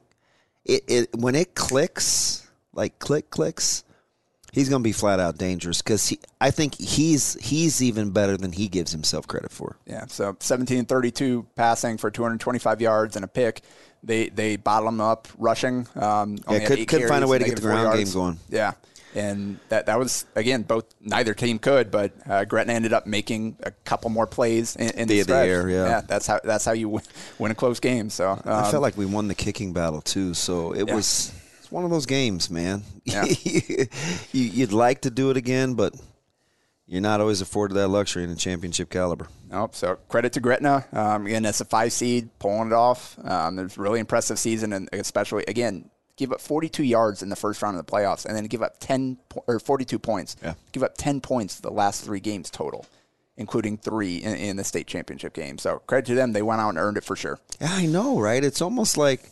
it, 0.64 0.84
it 0.86 1.08
when 1.16 1.34
it 1.34 1.54
clicks, 1.54 2.48
like 2.72 2.98
click 2.98 3.30
clicks, 3.30 3.84
he's 4.52 4.68
going 4.68 4.82
to 4.82 4.84
be 4.84 4.92
flat 4.92 5.18
out 5.20 5.38
dangerous 5.38 5.78
he 6.08 6.18
I 6.40 6.50
think 6.50 6.74
he's 6.78 7.34
he's 7.40 7.82
even 7.82 8.10
better 8.10 8.36
than 8.36 8.52
he 8.52 8.68
gives 8.68 8.92
himself 8.92 9.26
credit 9.26 9.50
for. 9.50 9.76
Yeah, 9.86 10.06
so 10.06 10.36
17 10.40 10.84
32 10.84 11.46
passing 11.56 11.96
for 11.98 12.10
225 12.10 12.80
yards 12.80 13.16
and 13.16 13.24
a 13.24 13.28
pick. 13.28 13.62
They 14.04 14.28
they 14.28 14.56
bottled 14.56 14.94
him 14.94 15.00
up 15.00 15.28
rushing. 15.38 15.86
Um, 15.94 16.38
had 16.48 16.66
could- 16.66 16.88
couldn't 16.88 17.08
find 17.08 17.24
a 17.24 17.28
way 17.28 17.38
to 17.38 17.44
get 17.44 17.56
the 17.56 17.62
ground 17.62 17.96
game 17.96 18.12
going. 18.12 18.38
Yeah, 18.48 18.72
and 19.14 19.58
that 19.68 19.86
that 19.86 19.98
was 19.98 20.24
again 20.34 20.62
both 20.62 20.84
neither 21.00 21.34
team 21.34 21.58
could, 21.58 21.90
but 21.90 22.12
uh, 22.28 22.44
Gretna 22.44 22.72
ended 22.72 22.92
up 22.92 23.06
making 23.06 23.56
a 23.62 23.70
couple 23.70 24.10
more 24.10 24.26
plays 24.26 24.76
in, 24.76 24.90
in 24.90 25.08
the, 25.08 25.14
The- 25.14 25.18
the 25.18 25.24
stretch. 25.24 25.48
air, 25.48 25.68
yeah. 25.70 26.00
that's 26.06 26.26
how 26.26 26.40
that's 26.42 26.64
how 26.64 26.72
you 26.72 26.88
win, 26.88 27.02
win 27.38 27.52
a 27.52 27.54
close 27.54 27.80
game. 27.80 28.10
So 28.10 28.30
um, 28.30 28.40
I 28.44 28.70
felt 28.70 28.82
like 28.82 28.96
we 28.96 29.06
won 29.06 29.28
the 29.28 29.34
kicking 29.34 29.72
battle 29.72 30.00
too. 30.00 30.34
So 30.34 30.72
it 30.72 30.88
Yeah. 30.88 30.94
was 30.94 31.32
it's 31.60 31.70
one 31.70 31.84
of 31.84 31.90
those 31.90 32.06
games, 32.06 32.50
man. 32.50 32.82
Yeah. 33.04 33.24
you, 33.44 33.86
you'd 34.32 34.72
like 34.72 35.02
to 35.02 35.10
do 35.10 35.30
it 35.30 35.36
again, 35.36 35.74
but 35.74 35.94
you're 36.86 37.00
not 37.00 37.20
always 37.20 37.40
afforded 37.40 37.74
that 37.74 37.88
luxury 37.88 38.24
in 38.24 38.30
a 38.30 38.36
championship 38.36 38.90
caliber. 38.90 39.28
Nope. 39.50 39.74
So 39.74 39.96
credit 40.08 40.32
to 40.34 40.40
Gretna. 40.40 40.84
Um, 40.92 41.26
again, 41.26 41.42
that's 41.42 41.60
a 41.60 41.64
five 41.64 41.92
seed 41.92 42.28
pulling 42.38 42.68
it 42.68 42.72
off. 42.74 43.16
Um, 43.24 43.58
it 43.58 43.62
was 43.64 43.76
a 43.76 43.80
really 43.80 44.00
impressive 44.00 44.38
season, 44.38 44.72
and 44.72 44.88
especially 44.92 45.44
again, 45.48 45.88
give 46.16 46.32
up 46.32 46.40
42 46.40 46.82
yards 46.82 47.22
in 47.22 47.28
the 47.28 47.36
first 47.36 47.62
round 47.62 47.78
of 47.78 47.84
the 47.84 47.90
playoffs, 47.90 48.24
and 48.26 48.36
then 48.36 48.44
give 48.44 48.62
up 48.62 48.76
10 48.80 49.18
po- 49.28 49.44
or 49.46 49.58
42 49.58 49.98
points. 49.98 50.36
Yeah. 50.42 50.54
Give 50.72 50.82
up 50.82 50.96
10 50.96 51.20
points 51.20 51.60
the 51.60 51.70
last 51.70 52.04
three 52.04 52.20
games 52.20 52.50
total, 52.50 52.86
including 53.36 53.78
three 53.78 54.16
in, 54.18 54.36
in 54.36 54.56
the 54.56 54.64
state 54.64 54.86
championship 54.86 55.32
game. 55.32 55.58
So 55.58 55.78
credit 55.86 56.06
to 56.06 56.14
them. 56.14 56.32
They 56.32 56.42
went 56.42 56.60
out 56.60 56.70
and 56.70 56.78
earned 56.78 56.96
it 56.96 57.04
for 57.04 57.16
sure. 57.16 57.38
Yeah, 57.60 57.72
I 57.72 57.86
know, 57.86 58.20
right? 58.20 58.42
It's 58.44 58.60
almost 58.62 58.96
like 58.96 59.30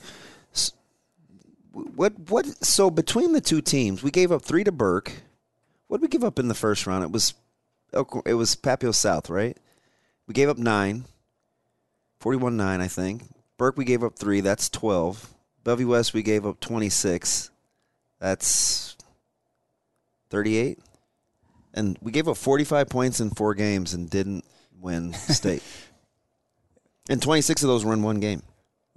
what 1.72 2.18
what. 2.28 2.46
So 2.64 2.90
between 2.90 3.32
the 3.32 3.40
two 3.40 3.60
teams, 3.60 4.02
we 4.02 4.10
gave 4.10 4.32
up 4.32 4.42
three 4.42 4.64
to 4.64 4.72
Burke. 4.72 5.12
What 5.86 5.98
did 5.98 6.02
we 6.02 6.08
give 6.08 6.24
up 6.24 6.38
in 6.38 6.48
the 6.48 6.54
first 6.54 6.86
round? 6.86 7.04
It 7.04 7.12
was 7.12 7.34
it 7.92 8.34
was 8.34 8.56
Papio 8.56 8.94
South, 8.94 9.28
right? 9.28 9.56
We 10.26 10.34
gave 10.34 10.48
up 10.48 10.58
nine. 10.58 11.04
41 12.20 12.56
9, 12.56 12.80
I 12.80 12.86
think. 12.86 13.22
Burke, 13.56 13.76
we 13.76 13.84
gave 13.84 14.04
up 14.04 14.16
three. 14.16 14.40
That's 14.42 14.68
12. 14.68 15.34
Bellevue 15.64 15.88
West, 15.88 16.14
we 16.14 16.22
gave 16.22 16.46
up 16.46 16.60
26. 16.60 17.50
That's 18.20 18.96
38. 20.30 20.78
And 21.74 21.98
we 22.00 22.12
gave 22.12 22.28
up 22.28 22.36
45 22.36 22.88
points 22.88 23.20
in 23.20 23.30
four 23.30 23.54
games 23.54 23.94
and 23.94 24.08
didn't 24.10 24.44
win 24.80 25.12
state. 25.14 25.62
and 27.08 27.20
26 27.22 27.62
of 27.62 27.68
those 27.68 27.84
were 27.84 27.92
in 27.92 28.02
one 28.02 28.20
game. 28.20 28.42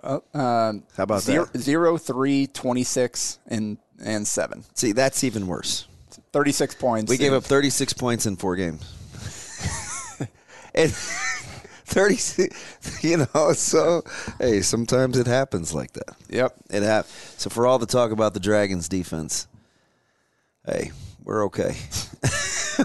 Um, 0.03 0.84
How 0.97 1.03
about 1.03 1.22
zero, 1.22 1.45
that? 1.45 1.61
zero, 1.61 1.97
three, 1.97 2.47
26, 2.47 3.39
and 3.47 3.78
and 4.03 4.28
seven. 4.28 4.66
See, 4.74 4.91
that's 4.91 5.24
even 5.24 5.47
worse. 5.47 5.88
36 6.34 6.76
points. 6.76 7.09
We 7.09 7.16
gave 7.18 7.32
up 7.32 7.45
36 7.45 7.93
points 7.93 8.26
in 8.26 8.36
four 8.36 8.57
games. 8.57 8.82
and 10.76 10.93
36, 11.93 13.03
you 13.03 13.17
know, 13.33 13.53
so, 13.53 14.03
hey, 14.39 14.61
sometimes 14.61 15.17
it 15.17 15.27
happens 15.27 15.73
like 15.73 15.93
that. 15.93 16.15
Yep. 16.29 16.55
It 16.69 16.83
hap- 16.83 17.05
So 17.37 17.49
for 17.49 17.65
all 17.67 17.79
the 17.79 17.85
talk 17.85 18.11
about 18.11 18.33
the 18.33 18.39
Dragons 18.39 18.89
defense, 18.89 19.47
hey, 20.65 20.91
we're 21.23 21.45
okay. 21.45 21.75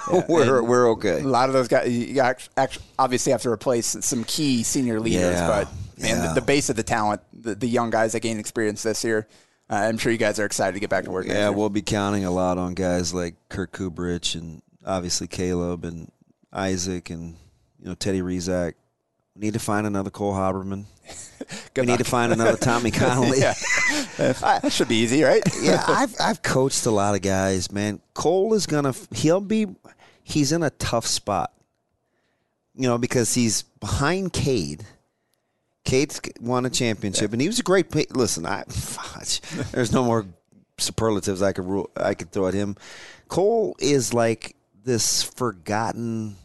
we're, 0.28 0.62
we're 0.62 0.90
okay. 0.90 1.20
A 1.20 1.26
lot 1.26 1.48
of 1.48 1.54
those 1.54 1.68
guys, 1.68 1.90
you 1.90 2.20
actually, 2.20 2.52
obviously 2.98 3.32
have 3.32 3.42
to 3.42 3.50
replace 3.50 3.86
some 4.04 4.24
key 4.24 4.62
senior 4.62 5.00
leaders, 5.00 5.34
Yeah, 5.40 5.46
but 5.48 5.68
man, 6.00 6.16
yeah. 6.22 6.28
the, 6.34 6.40
the 6.40 6.46
base 6.46 6.68
of 6.68 6.76
the 6.76 6.82
talent, 6.82 7.22
the, 7.32 7.54
the 7.54 7.66
young 7.68 7.90
guys 7.90 8.12
that 8.12 8.20
gain 8.20 8.38
experience 8.38 8.82
this 8.82 9.02
year, 9.02 9.26
uh, 9.70 9.74
I'm 9.74 9.98
sure 9.98 10.12
you 10.12 10.18
guys 10.18 10.38
are 10.38 10.44
excited 10.46 10.72
to 10.74 10.80
get 10.80 10.90
back 10.90 11.04
to 11.04 11.10
work. 11.10 11.26
Yeah, 11.26 11.48
we'll 11.50 11.68
be 11.70 11.82
counting 11.82 12.24
a 12.24 12.30
lot 12.30 12.58
on 12.58 12.74
guys 12.74 13.12
like 13.14 13.34
Kirk 13.48 13.72
Kubrich 13.72 14.34
and 14.34 14.62
obviously 14.84 15.26
Caleb 15.26 15.84
and 15.84 16.10
Isaac 16.52 17.10
and 17.10 17.36
you 17.78 17.86
know 17.88 17.94
Teddy 17.94 18.20
Rizak. 18.22 18.74
We 19.38 19.46
need 19.46 19.54
to 19.54 19.60
find 19.60 19.86
another 19.86 20.10
Cole 20.10 20.34
Haberman. 20.34 20.84
We 21.76 21.86
need 21.86 21.98
to 21.98 22.04
find 22.04 22.32
another 22.32 22.56
Tommy 22.56 22.90
Connolly. 22.90 23.38
yeah, 23.40 23.54
that 24.18 24.72
should 24.72 24.88
be 24.88 24.96
easy, 24.96 25.22
right? 25.22 25.42
yeah, 25.62 25.82
I've 25.86 26.14
I've 26.20 26.42
coached 26.42 26.84
a 26.86 26.90
lot 26.90 27.14
of 27.14 27.22
guys, 27.22 27.70
man. 27.70 28.00
Cole 28.14 28.52
is 28.52 28.66
gonna 28.66 28.92
he'll 29.12 29.40
be 29.40 29.66
he's 30.24 30.50
in 30.50 30.64
a 30.64 30.70
tough 30.70 31.06
spot. 31.06 31.52
You 32.74 32.88
know, 32.88 32.98
because 32.98 33.32
he's 33.32 33.62
behind 33.62 34.32
Cade. 34.32 34.84
Cade's 35.84 36.20
won 36.40 36.66
a 36.66 36.70
championship, 36.70 37.32
and 37.32 37.40
he 37.40 37.46
was 37.46 37.60
a 37.60 37.62
great. 37.62 37.90
pa- 37.90 38.10
Listen, 38.10 38.44
I 38.44 38.64
there's 39.70 39.92
no 39.92 40.04
more 40.04 40.26
superlatives 40.78 41.42
I 41.42 41.52
could 41.52 41.64
rule, 41.64 41.90
I 41.96 42.14
could 42.14 42.32
throw 42.32 42.48
at 42.48 42.54
him. 42.54 42.76
Cole 43.28 43.76
is 43.78 44.12
like 44.12 44.56
this 44.84 45.22
forgotten. 45.22 46.36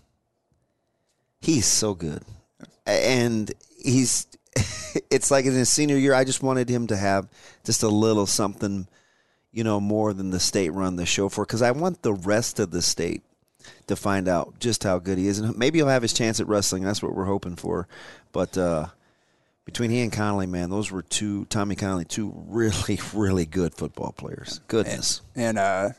He's 1.41 1.65
so 1.65 1.95
good. 1.95 2.23
And 2.85 3.51
he's 3.83 4.27
it's 5.09 5.31
like 5.31 5.45
in 5.45 5.53
his 5.53 5.69
senior 5.69 5.97
year. 5.97 6.13
I 6.13 6.23
just 6.23 6.43
wanted 6.43 6.69
him 6.69 6.87
to 6.87 6.97
have 6.97 7.27
just 7.63 7.83
a 7.83 7.87
little 7.89 8.25
something, 8.25 8.87
you 9.51 9.63
know, 9.63 9.79
more 9.79 10.13
than 10.13 10.29
the 10.29 10.39
state 10.39 10.69
run 10.69 10.95
the 10.95 11.05
show 11.05 11.29
for, 11.29 11.45
because 11.45 11.61
I 11.61 11.71
want 11.71 12.01
the 12.01 12.13
rest 12.13 12.59
of 12.59 12.71
the 12.71 12.81
state 12.81 13.23
to 13.87 13.95
find 13.95 14.27
out 14.27 14.59
just 14.59 14.83
how 14.83 14.99
good 14.99 15.17
he 15.17 15.27
is, 15.27 15.39
and 15.39 15.57
maybe 15.57 15.79
he'll 15.79 15.87
have 15.87 16.01
his 16.01 16.13
chance 16.13 16.39
at 16.39 16.47
wrestling. 16.47 16.83
That's 16.83 17.01
what 17.01 17.15
we're 17.15 17.25
hoping 17.25 17.55
for. 17.55 17.87
But 18.31 18.57
uh, 18.57 18.87
between 19.65 19.89
he 19.89 20.01
and 20.01 20.11
Connolly, 20.11 20.47
man, 20.47 20.69
those 20.69 20.91
were 20.91 21.01
two 21.01 21.45
Tommy 21.45 21.75
Connolly, 21.75 22.05
two 22.05 22.33
really, 22.47 22.99
really 23.13 23.45
good 23.45 23.73
football 23.73 24.11
players. 24.11 24.59
Goodness. 24.67 25.21
And, 25.35 25.57
and 25.57 25.59
uh, 25.59 25.89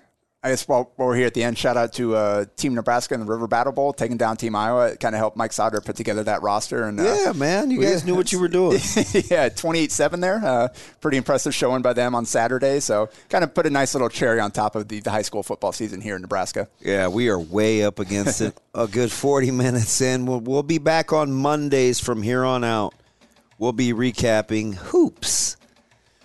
I 0.45 0.51
guess 0.51 0.69
while, 0.69 0.93
while, 0.97 1.09
we're 1.09 1.17
here 1.17 1.27
at 1.27 1.33
the 1.33 1.43
end, 1.43 1.57
shout 1.57 1.79
out 1.79 1.95
to 1.95 2.15
uh, 2.15 2.45
Team 2.57 2.75
Nebraska 2.75 3.15
in 3.15 3.21
the 3.21 3.27
River 3.27 3.47
Battle 3.47 3.73
Bowl, 3.73 3.95
taking 3.95 4.19
down 4.19 4.37
Team 4.37 4.55
Iowa. 4.55 4.89
It 4.89 5.01
kind 5.01 5.15
of 5.15 5.19
helped 5.19 5.39
Mike 5.39 5.55
Sauter 5.55 5.81
put 5.81 5.97
together 5.97 6.23
that 6.25 6.43
roster. 6.43 6.85
And 6.85 7.01
uh, 7.01 7.03
yeah, 7.03 7.33
man, 7.33 7.71
you 7.71 7.81
guys 7.81 8.05
knew 8.05 8.15
what 8.15 8.31
you 8.31 8.39
were 8.39 8.49
doing. 8.49 8.79
yeah, 9.31 9.49
twenty-eight 9.49 9.91
seven 9.91 10.21
there. 10.21 10.45
Uh, 10.45 10.69
pretty 11.01 11.17
impressive 11.17 11.55
showing 11.55 11.81
by 11.81 11.95
them 11.95 12.15
on 12.15 12.27
Saturday. 12.27 12.81
So 12.81 13.09
kind 13.31 13.43
of 13.43 13.55
put 13.55 13.65
a 13.65 13.71
nice 13.71 13.95
little 13.95 14.11
cherry 14.11 14.39
on 14.39 14.51
top 14.51 14.77
of 14.77 14.87
the, 14.87 15.01
the 15.01 15.11
high 15.11 15.23
school 15.23 15.43
football 15.43 15.73
season 15.73 16.03
here 16.03 16.15
in 16.15 16.21
Nebraska. 16.21 16.69
Yeah, 16.79 17.09
we 17.09 17.31
are 17.31 17.41
way 17.41 17.83
up 17.83 17.99
against 17.99 18.43
it. 18.43 18.55
a 18.75 18.87
good 18.87 19.11
forty 19.11 19.51
minutes 19.51 20.03
in. 20.03 20.27
We'll, 20.27 20.41
we'll 20.41 20.63
be 20.63 20.77
back 20.77 21.11
on 21.15 21.33
Mondays 21.33 22.01
from 22.01 22.23
here 22.23 22.45
on 22.45 22.65
out. 22.65 22.93
We'll 23.59 23.73
be 23.73 23.95
recapping 23.95 24.75
hoops 24.75 25.57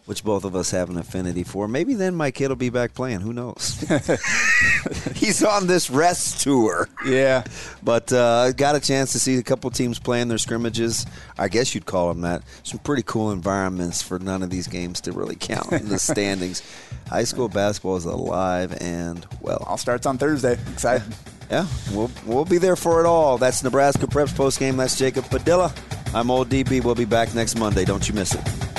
which 0.10 0.24
both 0.24 0.44
of 0.44 0.56
us 0.56 0.72
have 0.72 0.90
an 0.90 0.98
affinity 0.98 1.44
for. 1.44 1.68
Maybe 1.68 1.94
then 1.94 2.16
my 2.16 2.32
kid 2.32 2.48
will 2.48 2.56
be 2.56 2.72
back 2.72 2.96
playing. 2.96 3.20
Who 3.20 3.32
knows? 3.32 3.78
He's 5.14 5.44
on 5.44 5.68
this 5.68 5.92
rest 5.92 6.42
tour. 6.42 6.90
Yeah. 7.06 7.44
But 7.84 8.12
uh, 8.12 8.52
got 8.54 8.76
a 8.76 8.80
chance 8.80 9.12
to 9.12 9.20
see 9.20 9.38
a 9.38 9.44
couple 9.44 9.70
teams 9.70 10.00
playing 10.00 10.28
their 10.28 10.40
scrimmages. 10.40 11.06
I 11.38 11.48
guess 11.48 11.76
you'd 11.76 11.86
call 11.86 12.08
them 12.08 12.22
that. 12.22 12.42
Some 12.64 12.80
pretty 12.80 13.04
cool 13.04 13.32
environments 13.32 14.02
for 14.02 14.18
none 14.18 14.42
of 14.42 14.50
these 14.50 14.66
games 14.66 15.00
to 15.02 15.12
really 15.12 15.36
count 15.36 15.72
in 15.74 15.90
the 15.90 16.00
standings. 16.00 16.64
High 17.08 17.26
school 17.26 17.48
basketball 17.48 17.98
is 17.98 18.06
alive 18.06 18.76
and 18.82 19.28
well. 19.42 19.64
All 19.68 19.78
starts 19.78 20.08
on 20.08 20.18
Thursday. 20.18 20.54
Excited. 20.74 21.06
Yeah, 21.52 21.68
we'll, 21.94 22.10
we'll 22.26 22.46
be 22.46 22.58
there 22.58 22.76
for 22.76 23.00
it 23.00 23.06
all. 23.06 23.38
That's 23.38 23.64
Nebraska 23.64 24.08
Preps 24.08 24.36
post 24.36 24.58
game. 24.58 24.76
That's 24.78 24.98
Jacob 24.98 25.26
Padilla. 25.26 25.72
I'm 26.16 26.32
Old 26.32 26.50
DB. 26.50 26.84
We'll 26.84 26.96
be 26.96 27.06
back 27.06 27.36
next 27.36 27.60
Monday. 27.60 27.86
Don't 27.86 28.10
you 28.10 28.16
miss 28.16 28.34
it. 28.34 28.79